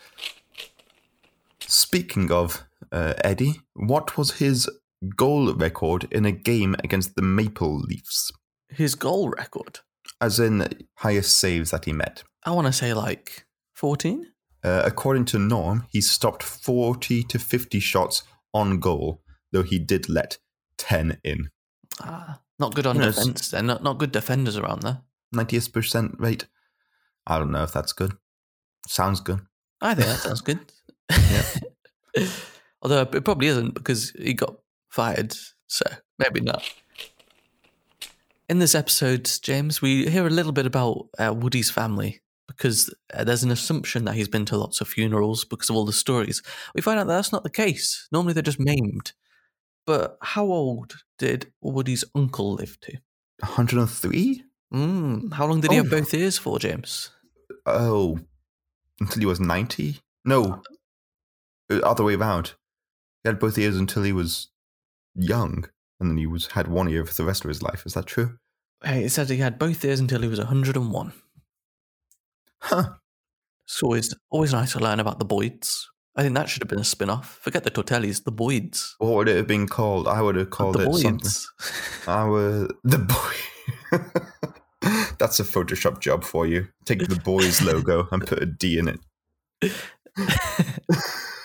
Speaking 1.60 2.32
of 2.32 2.64
uh, 2.92 3.14
Eddie, 3.24 3.62
what 3.74 4.18
was 4.18 4.32
his 4.40 4.70
goal 5.16 5.54
record 5.54 6.08
in 6.12 6.26
a 6.26 6.32
game 6.32 6.76
against 6.84 7.16
the 7.16 7.22
Maple 7.22 7.80
Leafs? 7.80 8.32
His 8.70 8.96
goal 8.96 9.30
record, 9.30 9.80
As 10.20 10.40
in 10.40 10.68
highest 10.96 11.38
saves 11.38 11.72
that 11.72 11.86
he 11.86 11.94
met. 11.94 12.24
I 12.44 12.52
want 12.52 12.68
to 12.68 12.74
say 12.74 12.94
like 12.94 13.46
fourteen. 13.74 14.28
Uh, 14.64 14.84
according 14.86 15.26
to 15.26 15.40
Norm, 15.40 15.88
he 15.90 16.02
stopped 16.02 16.44
40 16.44 17.24
to 17.24 17.40
50 17.40 17.80
shots 17.80 18.22
on 18.54 18.80
goal, 18.80 19.24
though 19.52 19.64
he 19.64 19.80
did 19.80 20.08
let 20.08 20.38
10 20.78 21.18
in. 21.24 21.50
Ah, 22.00 22.42
not 22.60 22.76
good 22.76 22.86
on 22.86 22.98
You 22.98 23.02
know, 23.02 23.12
defense. 23.12 23.50
Then 23.50 23.66
not 23.66 23.82
not 23.82 23.98
good 23.98 24.12
defenders 24.12 24.58
around 24.58 24.84
there. 24.84 25.02
90th 25.36 25.74
percent 25.74 26.16
rate. 26.20 26.46
I 27.26 27.40
don't 27.40 27.52
know 27.52 27.64
if 27.64 27.74
that's 27.74 27.94
good. 27.94 28.14
Sounds 28.88 29.20
good. 29.20 29.42
I 29.82 29.96
think 29.96 30.08
that 30.08 30.20
sounds 30.20 30.42
good. 30.42 30.60
Although 32.82 33.02
it 33.02 33.26
probably 33.26 33.48
isn't 33.48 33.74
because 33.74 34.12
he 34.12 34.34
got 34.34 34.56
fired, 34.90 35.36
so 35.68 35.86
maybe 36.20 36.42
not. 36.42 36.64
In 38.52 38.60
this 38.60 38.76
episode, 38.76 39.32
James, 39.42 39.82
we 39.82 40.10
hear 40.10 40.28
a 40.28 40.30
little 40.30 40.52
bit 40.52 40.66
about 40.66 41.08
uh, 41.18 41.34
Woody's 41.34 41.70
family 41.72 42.20
because 42.50 42.94
there's 43.18 43.44
an 43.44 43.52
assumption 43.52 44.04
that 44.04 44.16
he's 44.16 44.28
been 44.28 44.44
to 44.44 44.58
lots 44.58 44.82
of 44.82 44.90
funerals 44.90 45.46
because 45.46 45.70
of 45.70 45.78
all 45.78 45.86
the 45.86 45.94
stories. 45.94 46.44
We 46.76 46.82
find 46.82 47.00
out 47.00 47.08
that 47.08 47.14
that's 47.14 47.32
not 47.32 47.44
the 47.44 47.50
case. 47.50 48.10
Normally 48.12 48.34
they're 48.34 48.44
just 48.44 48.60
maimed. 48.60 49.14
But 49.88 50.18
how 50.22 50.44
old 50.48 50.96
did 51.18 51.54
Woody's 51.62 52.04
uncle 52.14 52.56
live 52.56 52.78
to? 52.82 52.98
103? 53.40 54.44
Mm, 54.74 55.32
how 55.32 55.46
long 55.48 55.62
did 55.62 55.72
he 55.72 55.78
have 55.78 55.88
Oh. 55.88 55.90
both 56.02 56.14
ears 56.14 56.38
for, 56.38 56.60
James? 56.60 57.10
Oh, 57.66 58.20
until 59.00 59.22
he 59.22 59.26
was 59.26 59.40
90? 59.40 60.02
No, 60.26 60.62
uh, 61.72 61.78
other 61.78 62.04
way 62.04 62.16
around. 62.16 62.56
He 63.24 63.30
had 63.30 63.40
both 63.40 63.58
ears 63.58 63.78
until 63.78 64.04
he 64.04 64.12
was 64.12 64.50
young, 65.16 65.70
and 66.02 66.10
then 66.10 66.18
he 66.18 66.28
was 66.28 66.48
had 66.48 66.68
one 66.68 66.90
ear 66.90 67.06
for 67.06 67.14
the 67.14 67.24
rest 67.24 67.46
of 67.46 67.48
his 67.48 67.64
life. 67.64 67.86
Is 67.86 67.94
that 67.94 68.08
true? 68.08 68.38
Hey, 68.84 69.06
It 69.06 69.12
says 69.12 69.30
he 69.30 69.38
had 69.38 69.60
both 69.60 69.84
ears 69.86 70.00
until 70.00 70.22
he 70.22 70.28
was 70.28 70.40
101. 70.40 71.14
Huh. 72.60 72.90
It's 73.66 73.82
always, 73.84 74.14
always 74.30 74.54
nice 74.54 74.74
to 74.74 74.80
learn 74.80 75.00
about 75.00 75.20
the 75.20 75.26
Boyds. 75.26 75.88
I 76.16 76.24
think 76.24 76.36
that 76.36 76.50
should 76.50 76.62
have 76.62 76.70
been 76.70 76.80
a 76.80 76.84
spin 76.84 77.10
off. 77.10 77.40
Forget 77.42 77.64
the 77.64 77.72
Tortellis, 77.72 78.24
the 78.24 78.32
Boyds. 78.32 78.96
What 78.98 79.16
would 79.16 79.30
it 79.30 79.38
have 79.38 79.48
been 79.48 79.68
called? 79.68 80.08
I 80.08 80.22
would 80.22 80.36
have 80.36 80.50
called 80.50 80.76
the 80.76 80.90
it 80.90 80.94
something. 80.94 81.18
Boyds. 81.20 81.52
Our 82.08 82.68
the 82.84 82.98
boy. 82.98 83.34
That's 85.20 85.40
a 85.40 85.44
Photoshop 85.44 86.00
job 86.00 86.24
for 86.24 86.48
you. 86.48 86.68
Take 86.86 87.08
the 87.08 87.16
boys 87.16 87.62
logo 87.62 88.08
and 88.12 88.26
put 88.26 88.42
a 88.42 88.46
D 88.46 88.78
in 88.78 88.88
it. 88.90 89.00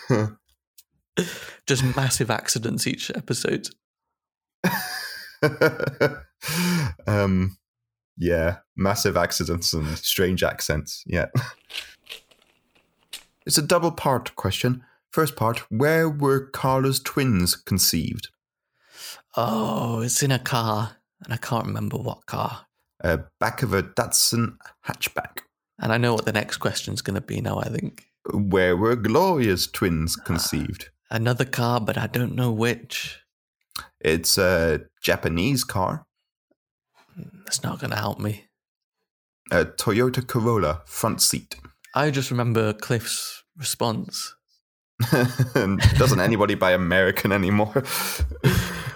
Just 1.67 1.83
massive 1.95 2.29
accidents 2.29 2.87
each 2.87 3.09
episode. 3.11 3.69
um, 7.07 7.57
yeah, 8.17 8.57
massive 8.75 9.17
accidents 9.17 9.73
and 9.73 9.97
strange 9.97 10.43
accents. 10.43 11.03
Yeah. 11.05 11.27
It's 13.45 13.57
a 13.57 13.61
double 13.61 13.93
part 13.93 14.35
question. 14.35 14.83
First 15.09 15.37
part, 15.37 15.59
where 15.71 16.09
were 16.09 16.49
Carla's 16.51 16.99
twins 16.99 17.55
conceived? 17.55 18.27
Oh, 19.37 20.01
it's 20.01 20.21
in 20.21 20.31
a 20.31 20.39
car, 20.39 20.97
and 21.23 21.33
I 21.33 21.37
can't 21.37 21.65
remember 21.65 21.95
what 21.95 22.25
car. 22.25 22.65
Uh, 23.01 23.19
back 23.39 23.63
of 23.63 23.73
a 23.73 23.83
Datsun 23.83 24.57
hatchback. 24.85 25.43
And 25.79 25.93
I 25.93 25.97
know 25.97 26.13
what 26.13 26.25
the 26.25 26.33
next 26.33 26.57
question's 26.57 27.01
going 27.01 27.15
to 27.15 27.21
be 27.21 27.39
now, 27.39 27.59
I 27.59 27.69
think. 27.69 28.07
Where 28.33 28.75
were 28.75 28.97
Gloria's 28.97 29.67
twins 29.67 30.17
conceived? 30.17 30.89
Another 31.09 31.45
car, 31.45 31.79
but 31.79 31.97
I 31.97 32.07
don't 32.07 32.35
know 32.35 32.51
which. 32.51 33.21
It's 33.99 34.37
a 34.37 34.81
Japanese 35.01 35.63
car, 35.63 36.05
That's 37.45 37.63
not 37.63 37.79
going 37.79 37.91
to 37.91 37.97
help 37.97 38.19
me. 38.19 38.45
a 39.51 39.65
Toyota 39.65 40.25
Corolla 40.25 40.81
front 40.85 41.21
seat. 41.21 41.55
I 41.95 42.11
just 42.11 42.29
remember 42.31 42.73
Cliff's 42.73 43.43
response, 43.57 44.35
Doesn't 45.11 46.19
anybody 46.19 46.55
buy 46.55 46.71
American 46.71 47.31
anymore? 47.31 47.73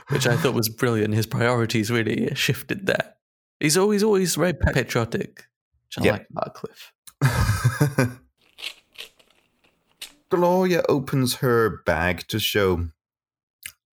which 0.09 0.27
I 0.27 0.35
thought 0.35 0.53
was 0.53 0.69
brilliant. 0.69 1.13
His 1.13 1.25
priorities 1.25 1.89
really 1.89 2.33
shifted 2.35 2.85
there. 2.85 3.13
He's 3.59 3.77
always, 3.77 4.03
always 4.03 4.35
very 4.35 4.53
patriotic, 4.53 5.45
which 5.87 5.99
I 5.99 6.03
Yeah. 6.03 6.11
like 6.13 6.27
about 6.31 6.53
Cliff. 6.53 6.91
Gloria 10.29 10.81
opens 10.87 11.35
her 11.35 11.81
bag 11.85 12.27
to 12.29 12.39
show 12.39 12.87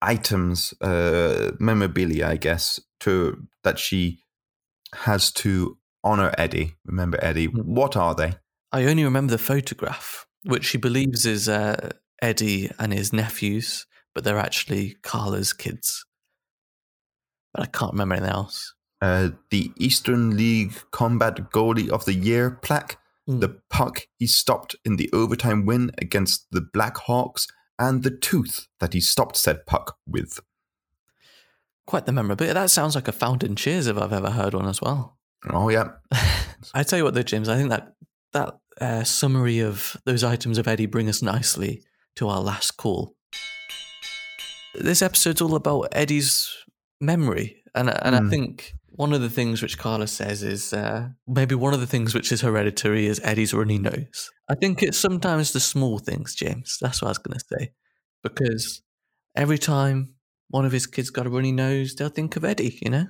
items, 0.02 0.72
uh, 0.80 1.52
memorabilia, 1.58 2.26
I 2.28 2.36
guess, 2.36 2.80
to 3.00 3.46
that 3.64 3.78
she 3.78 4.20
has 4.94 5.30
to 5.32 5.78
honor 6.04 6.32
Eddie. 6.38 6.76
Remember 6.84 7.18
Eddie? 7.22 7.46
What 7.46 7.96
are 7.96 8.14
they? 8.14 8.34
I 8.72 8.84
only 8.84 9.04
remember 9.04 9.30
the 9.30 9.38
photograph, 9.38 10.26
which 10.44 10.64
she 10.64 10.78
believes 10.78 11.26
is 11.26 11.48
uh, 11.48 11.90
Eddie 12.22 12.70
and 12.78 12.92
his 12.92 13.12
nephews, 13.12 13.86
but 14.14 14.24
they're 14.24 14.38
actually 14.38 14.96
Carla's 15.02 15.52
kids. 15.52 16.04
But 17.54 17.62
I 17.62 17.66
can't 17.66 17.92
remember 17.92 18.14
anything 18.16 18.32
else. 18.32 18.74
Uh, 19.00 19.30
the 19.50 19.72
Eastern 19.76 20.36
League 20.36 20.72
Combat 20.90 21.50
Goalie 21.50 21.88
of 21.88 22.04
the 22.04 22.14
Year 22.14 22.50
plaque, 22.50 22.98
Mm. 23.28 23.40
the 23.40 23.60
puck 23.68 24.06
he 24.18 24.26
stopped 24.26 24.74
in 24.86 24.96
the 24.96 25.10
overtime 25.12 25.66
win 25.66 25.90
against 25.98 26.46
the 26.50 26.62
Black 26.62 26.96
Hawks, 26.96 27.46
and 27.78 28.02
the 28.02 28.10
tooth 28.10 28.66
that 28.80 28.92
he 28.94 29.00
stopped 29.00 29.36
said 29.36 29.66
puck 29.66 29.96
with. 30.06 30.40
Quite 31.86 32.06
the 32.06 32.12
memorabilia. 32.12 32.54
That 32.54 32.70
sounds 32.70 32.94
like 32.94 33.08
a 33.08 33.12
fountain 33.12 33.56
cheers 33.56 33.86
if 33.86 33.96
I've 33.96 34.12
ever 34.12 34.30
heard 34.30 34.54
one 34.54 34.66
as 34.68 34.80
well. 34.82 35.16
Oh 35.50 35.68
yeah, 35.70 35.90
I 36.74 36.82
tell 36.82 36.98
you 36.98 37.04
what, 37.04 37.14
though, 37.14 37.22
James, 37.22 37.48
I 37.48 37.56
think 37.56 37.70
that 37.70 37.94
that 38.32 38.58
uh, 38.80 39.04
summary 39.04 39.60
of 39.60 39.96
those 40.04 40.22
items 40.24 40.58
of 40.58 40.68
Eddie 40.68 40.86
bring 40.86 41.08
us 41.08 41.22
nicely 41.22 41.82
to 42.16 42.28
our 42.28 42.40
last 42.40 42.72
call. 42.76 43.14
This 44.74 45.00
episode's 45.02 45.40
all 45.40 45.54
about 45.54 45.88
Eddie's 45.92 46.52
memory, 47.00 47.62
and 47.74 47.88
and 47.88 48.14
I 48.16 48.20
Hmm. 48.20 48.28
think 48.30 48.74
one 48.98 49.12
of 49.12 49.20
the 49.20 49.30
things 49.30 49.62
which 49.62 49.78
Carla 49.78 50.08
says 50.08 50.42
is 50.42 50.72
uh, 50.72 51.10
maybe 51.28 51.54
one 51.54 51.72
of 51.72 51.78
the 51.78 51.86
things 51.86 52.16
which 52.16 52.32
is 52.32 52.40
hereditary 52.40 53.06
is 53.06 53.20
Eddie's 53.22 53.54
runny 53.54 53.78
nose. 53.78 54.28
I 54.50 54.56
think 54.56 54.82
it's 54.82 54.98
sometimes 54.98 55.52
the 55.52 55.60
small 55.60 56.00
things, 56.00 56.34
James. 56.34 56.78
That's 56.80 57.00
what 57.00 57.06
I 57.06 57.10
was 57.12 57.18
going 57.18 57.38
to 57.38 57.44
say, 57.56 57.72
because 58.24 58.82
every 59.36 59.56
time 59.56 60.14
one 60.48 60.64
of 60.64 60.72
his 60.72 60.88
kids 60.88 61.10
got 61.10 61.28
a 61.28 61.30
runny 61.30 61.52
nose, 61.52 61.94
they'll 61.94 62.08
think 62.08 62.34
of 62.34 62.44
Eddie. 62.44 62.76
You 62.82 62.90
know. 62.90 63.06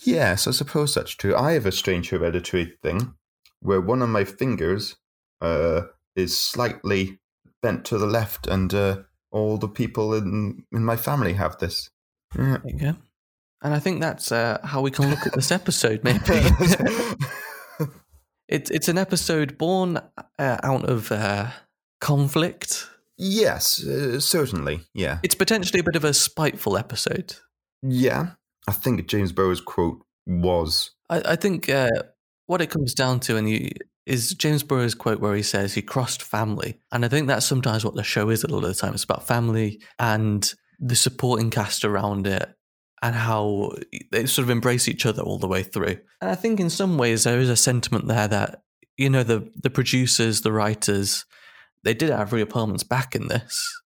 Yes, 0.00 0.48
I 0.48 0.50
suppose 0.50 0.92
that's 0.94 1.12
true. 1.12 1.36
I 1.36 1.52
have 1.52 1.66
a 1.66 1.72
strange 1.72 2.10
hereditary 2.10 2.76
thing 2.82 3.14
where 3.60 3.80
one 3.80 4.02
of 4.02 4.08
my 4.08 4.24
fingers 4.24 4.96
uh, 5.40 5.82
is 6.16 6.36
slightly 6.36 7.20
bent 7.62 7.84
to 7.84 7.98
the 7.98 8.06
left, 8.06 8.48
and 8.48 8.74
uh, 8.74 8.96
all 9.30 9.56
the 9.56 9.68
people 9.68 10.14
in 10.14 10.64
in 10.72 10.84
my 10.84 10.96
family 10.96 11.34
have 11.34 11.58
this. 11.58 11.90
Yeah. 12.36 12.56
There 12.64 12.72
you 12.72 12.78
go. 12.80 12.96
And 13.62 13.74
I 13.74 13.78
think 13.80 14.00
that's 14.00 14.30
uh, 14.30 14.58
how 14.62 14.80
we 14.80 14.90
can 14.90 15.10
look 15.10 15.26
at 15.26 15.34
this 15.34 15.50
episode, 15.60 16.04
maybe. 16.04 16.20
it's 18.48 18.70
it's 18.70 18.88
an 18.88 18.98
episode 18.98 19.58
born 19.58 19.98
uh, 20.38 20.56
out 20.62 20.84
of 20.88 21.10
uh, 21.12 21.48
conflict. 22.00 22.88
yes, 23.16 23.84
uh, 23.84 24.20
certainly. 24.20 24.80
Yeah, 24.94 25.18
It's 25.22 25.34
potentially 25.34 25.80
a 25.80 25.84
bit 25.84 25.96
of 25.96 26.04
a 26.04 26.14
spiteful 26.14 26.76
episode. 26.76 27.34
yeah. 27.82 28.30
I 28.66 28.72
think 28.72 29.06
James 29.08 29.32
Burrows' 29.32 29.62
quote 29.62 30.02
was 30.26 30.90
I, 31.08 31.22
I 31.24 31.36
think 31.36 31.70
uh, 31.70 31.88
what 32.44 32.60
it 32.60 32.68
comes 32.68 32.92
down 32.92 33.18
to, 33.20 33.38
and 33.38 33.48
you, 33.48 33.70
is 34.04 34.34
James 34.34 34.62
Burrows' 34.62 34.94
quote 34.94 35.20
where 35.20 35.34
he 35.34 35.42
says 35.42 35.72
he 35.72 35.80
crossed 35.80 36.22
family, 36.22 36.78
and 36.92 37.02
I 37.02 37.08
think 37.08 37.28
that's 37.28 37.46
sometimes 37.46 37.82
what 37.82 37.94
the 37.94 38.02
show 38.04 38.28
is 38.28 38.44
a 38.44 38.46
lot 38.48 38.64
of 38.64 38.68
the 38.68 38.74
time. 38.74 38.92
It's 38.92 39.04
about 39.04 39.26
family 39.26 39.80
and 39.98 40.52
the 40.78 40.96
supporting 40.96 41.48
cast 41.48 41.82
around 41.82 42.26
it, 42.26 42.46
and 43.02 43.14
how 43.14 43.72
they 44.10 44.26
sort 44.26 44.44
of 44.44 44.50
embrace 44.50 44.88
each 44.88 45.06
other 45.06 45.22
all 45.22 45.38
the 45.38 45.48
way 45.48 45.62
through. 45.62 45.98
And 46.20 46.30
I 46.30 46.34
think 46.34 46.60
in 46.60 46.70
some 46.70 46.98
ways 46.98 47.24
there 47.24 47.38
is 47.38 47.48
a 47.48 47.56
sentiment 47.56 48.08
there 48.08 48.28
that 48.28 48.62
you 48.96 49.08
know 49.08 49.22
the 49.22 49.50
the 49.54 49.70
producers, 49.70 50.40
the 50.40 50.52
writers, 50.52 51.24
they 51.84 51.94
did 51.94 52.10
have 52.10 52.32
Rhea 52.32 52.46
Perlman's 52.46 52.84
back 52.84 53.14
in 53.14 53.28
this, 53.28 53.80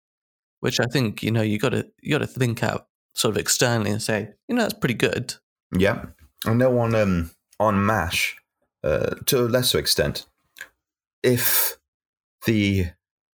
which 0.61 0.79
I 0.81 0.87
think 0.87 1.23
you 1.23 1.31
know 1.31 1.43
you 1.43 1.59
got 1.59 1.71
to 1.71 1.87
you 2.03 2.13
got 2.13 2.19
to 2.19 2.27
think 2.27 2.63
out 2.63 2.87
sort 3.15 3.35
of 3.35 3.39
externally 3.39 3.91
and 3.91 4.03
say 4.03 4.31
you 4.49 4.55
know 4.55 4.63
that's 4.63 4.75
pretty 4.75 4.95
good. 4.95 5.35
Yeah, 5.77 6.07
I 6.47 6.55
know 6.55 6.79
on 6.79 6.95
um 6.95 7.31
on 7.59 7.85
Mash, 7.85 8.37
uh, 8.85 9.17
to 9.27 9.41
a 9.41 9.49
lesser 9.49 9.79
extent, 9.79 10.27
if 11.23 11.79
the 12.47 12.87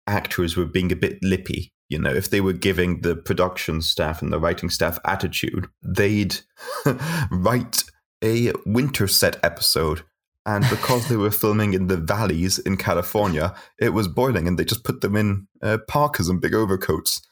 actors 0.07 0.57
were 0.57 0.65
being 0.65 0.93
a 0.93 0.97
bit 0.97 1.19
lippy, 1.23 1.74
you 1.95 2.01
know, 2.01 2.13
if 2.13 2.31
they 2.31 2.41
were 2.41 2.53
giving 2.53 3.03
the 3.03 3.15
production 3.15 3.81
staff 3.81 4.21
and 4.21 4.33
the 4.33 4.41
writing 4.41 4.69
staff 4.69 4.99
attitude, 5.05 5.69
they'd 5.81 6.41
write 7.31 7.85
a 8.21 8.53
winter 8.67 9.07
set 9.07 9.39
episode. 9.45 10.03
And 10.45 10.69
because 10.69 11.09
they 11.09 11.15
were 11.15 11.31
filming 11.43 11.73
in 11.73 11.87
the 11.87 11.97
valleys 11.97 12.59
in 12.59 12.77
California, 12.77 13.55
it 13.79 13.91
was 13.91 14.09
boiling, 14.09 14.49
and 14.49 14.59
they 14.59 14.65
just 14.65 14.83
put 14.83 15.03
them 15.03 15.15
in 15.15 15.47
uh, 15.63 15.79
parkas 15.87 16.29
and 16.29 16.41
big 16.41 16.53
overcoats 16.53 17.23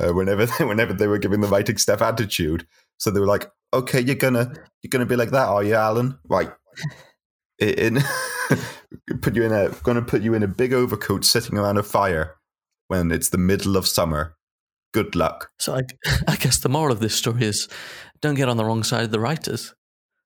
uh, 0.00 0.14
whenever 0.14 0.46
they, 0.46 0.64
whenever 0.64 0.94
they 0.94 1.06
were 1.06 1.18
giving 1.18 1.42
the 1.42 1.48
writing 1.48 1.76
staff 1.76 2.00
attitude. 2.00 2.66
So 2.96 3.10
they 3.10 3.20
were 3.20 3.26
like, 3.26 3.50
"Okay, 3.74 4.00
you're 4.00 4.16
gonna 4.16 4.54
you're 4.82 4.88
gonna 4.88 5.04
be 5.04 5.16
like 5.16 5.32
that, 5.32 5.48
are 5.48 5.62
you, 5.62 5.74
Alan? 5.74 6.18
Right? 6.24 6.50
In 7.58 8.02
put 9.20 9.36
you 9.36 9.42
in 9.42 9.52
a 9.52 9.68
gonna 9.82 10.00
put 10.00 10.22
you 10.22 10.32
in 10.32 10.42
a 10.42 10.48
big 10.48 10.72
overcoat, 10.72 11.26
sitting 11.26 11.58
around 11.58 11.76
a 11.76 11.82
fire 11.82 12.37
when 12.88 13.10
it's 13.12 13.28
the 13.30 13.38
middle 13.38 13.76
of 13.76 13.86
summer. 13.86 14.36
Good 14.92 15.14
luck. 15.14 15.50
So 15.58 15.76
I, 15.76 15.82
I 16.28 16.36
guess 16.36 16.58
the 16.58 16.68
moral 16.68 16.92
of 16.92 17.00
this 17.00 17.14
story 17.14 17.44
is 17.44 17.68
don't 18.20 18.34
get 18.34 18.48
on 18.48 18.56
the 18.56 18.64
wrong 18.64 18.82
side 18.82 19.04
of 19.04 19.10
the 19.10 19.20
writers. 19.20 19.74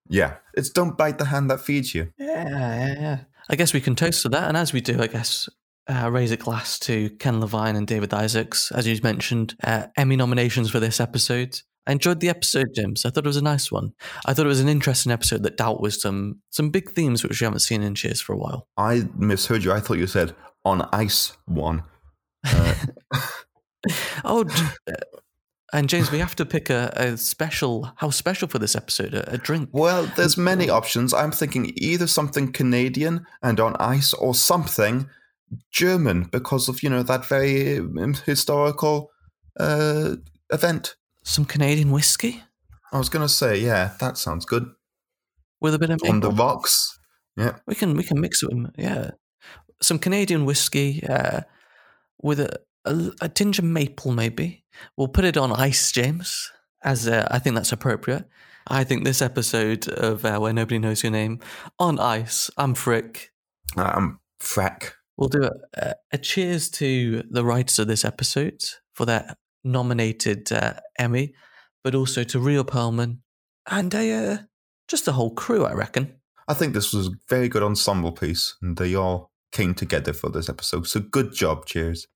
Yeah, 0.09 0.37
it's 0.55 0.71
don't 0.71 0.97
bite 0.97 1.19
the 1.19 1.27
hand 1.27 1.51
that 1.51 1.61
feeds 1.61 1.95
you. 1.95 2.13
Yeah, 2.19 2.49
yeah, 2.49 3.01
yeah. 3.01 3.19
I 3.49 3.57
guess 3.57 3.73
we 3.73 3.81
can 3.81 3.95
toast 3.95 4.23
to 4.23 4.29
that, 4.31 4.49
and 4.49 4.57
as 4.57 4.73
we 4.73 4.81
do, 4.81 5.01
I 5.01 5.07
guess 5.07 5.49
uh, 5.89 6.11
raise 6.11 6.31
a 6.31 6.37
glass 6.37 6.79
to 6.81 7.11
Ken 7.11 7.41
Levine 7.41 7.77
and 7.77 7.87
David 7.87 8.15
Isaacs, 8.15 8.71
as 8.73 8.87
you 8.87 8.99
mentioned, 9.03 9.55
uh, 9.65 9.87
Emmy 9.97 10.17
nominations 10.17 10.71
for 10.71 10.81
this 10.81 11.01
episode. 11.01 11.61
I 11.87 11.93
enjoyed 11.93 12.21
the 12.21 12.29
episode, 12.29 12.69
James. 12.75 13.05
I 13.05 13.11
thought 13.11 13.25
it 13.25 13.29
was 13.29 13.37
a 13.37 13.43
nice 13.43 13.73
one. 13.73 13.93
I 14.25 14.35
thought 14.35 14.47
it 14.47 14.51
was 14.51 14.61
an 14.61 14.69
interesting 14.69 15.11
episode 15.11 15.43
that 15.43 15.57
dealt 15.57 15.81
with 15.81 15.95
some 15.95 16.41
some 16.51 16.71
big 16.71 16.91
themes 16.93 17.25
which 17.25 17.41
we 17.41 17.45
haven't 17.45 17.61
seen 17.61 17.83
in 17.83 17.95
Cheers 17.95 18.21
for 18.21 18.35
a 18.35 18.39
while. 18.39 18.69
I 18.77 19.09
misheard 19.17 19.65
you. 19.65 19.73
I 19.73 19.81
thought 19.81 19.99
you 19.99 20.07
said 20.07 20.35
on 20.65 20.89
ice 20.93 21.37
one. 21.47 21.83
Oh, 24.25 24.45
uh, 24.87 24.93
and 25.73 25.89
James, 25.89 26.13
we 26.13 26.21
have 26.21 26.37
to 26.37 26.47
pick 26.47 26.71
a, 26.71 26.93
a 26.95 27.17
special, 27.17 27.91
how 27.97 28.11
special 28.11 28.47
for 28.47 28.61
this 28.61 28.77
episode, 28.77 29.13
a, 29.13 29.33
a 29.33 29.39
drink. 29.39 29.71
Well, 29.73 30.07
there's 30.15 30.37
many 30.37 30.71
options. 30.71 31.13
I'm 31.13 31.33
thinking 31.33 31.73
either 31.75 32.07
something 32.07 32.53
Canadian 32.53 33.27
and 33.43 33.59
on 33.59 33.75
ice 33.81 34.15
or 34.15 34.37
something 34.37 35.09
German 35.73 36.29
because 36.31 36.69
of, 36.69 36.83
you 36.85 36.91
know, 36.91 37.03
that 37.03 37.27
very 37.27 37.79
um, 37.79 38.15
historical 38.25 39.11
uh, 39.59 40.17
event. 40.53 40.95
Some 41.25 41.45
Canadian 41.45 41.91
whiskey 41.91 42.45
I 42.93 42.99
was 42.99 43.09
going 43.09 43.27
to 43.27 43.33
say, 43.33 43.59
yeah, 43.59 43.93
that 44.01 44.19
sounds 44.19 44.45
good. 44.45 44.67
with 45.61 45.75
a 45.75 45.79
bit 45.79 45.91
of 45.91 46.01
On 46.09 46.21
the 46.21 46.31
rocks. 46.31 46.99
Yeah. 47.37 47.57
We 47.67 47.75
can 47.75 47.97
we 47.97 48.03
can 48.03 48.21
mix 48.21 48.43
it 48.43 48.51
with 48.53 48.71
yeah, 48.77 49.13
some 49.81 49.99
Canadian 49.99 50.45
whiskey 50.45 51.03
uh, 51.09 51.41
with 52.21 52.41
a, 52.41 52.61
a 52.85 53.13
a 53.21 53.29
tinge 53.29 53.59
of 53.59 53.65
maple 53.65 54.13
maybe. 54.13 54.65
We'll 54.97 55.09
put 55.09 55.25
it 55.25 55.37
on 55.37 55.53
ice, 55.53 55.93
James, 55.93 56.51
as 56.83 57.07
uh, 57.07 57.29
I 57.31 57.39
think 57.39 57.57
that's 57.57 57.73
appropriate. 57.73 58.29
I 58.67 58.85
think 58.85 59.05
this 59.05 59.23
episode 59.23 59.89
of 59.89 60.25
uh, 60.25 60.39
Where 60.39 60.53
Nobody 60.53 60.79
Knows 60.79 61.03
Your 61.03 61.13
Name 61.13 61.41
on 61.79 61.99
ice. 61.99 62.51
I'm 62.57 62.75
Frick. 62.75 63.33
I'm 63.77 64.21
frack. 64.41 64.93
We'll 65.17 65.29
do 65.29 65.45
a, 65.45 65.51
a, 65.75 65.95
a 66.13 66.19
cheers 66.19 66.71
to 66.71 67.23
the 67.29 67.45
writers 67.45 67.79
of 67.79 67.89
this 67.89 68.05
episode 68.05 68.63
for 68.95 69.05
their 69.05 69.37
nominated 69.65 70.51
uh, 70.53 70.75
Emmy, 70.99 71.35
but 71.83 71.95
also 71.95 72.25
to 72.25 72.39
Rhea 72.39 72.65
Perlman 72.65 73.19
and 73.71 73.95
a, 73.95 74.13
uh, 74.13 74.39
just 74.89 75.05
the 75.05 75.13
whole 75.13 75.35
crew, 75.35 75.65
I 75.65 75.73
reckon. 75.73 76.15
I 76.49 76.55
think 76.55 76.75
this 76.75 76.93
was 76.93 77.09
a 77.09 77.13
very 77.29 77.49
good 77.49 77.63
ensemble 77.63 78.13
piece, 78.13 78.57
and 78.63 78.77
they 78.77 78.95
all 78.95 79.32
came 79.53 79.75
together 79.75 80.13
for 80.13 80.31
this 80.31 80.49
episode. 80.49 80.87
So 80.87 81.01
good 81.01 81.33
job, 81.33 81.67
cheers. 81.67 82.09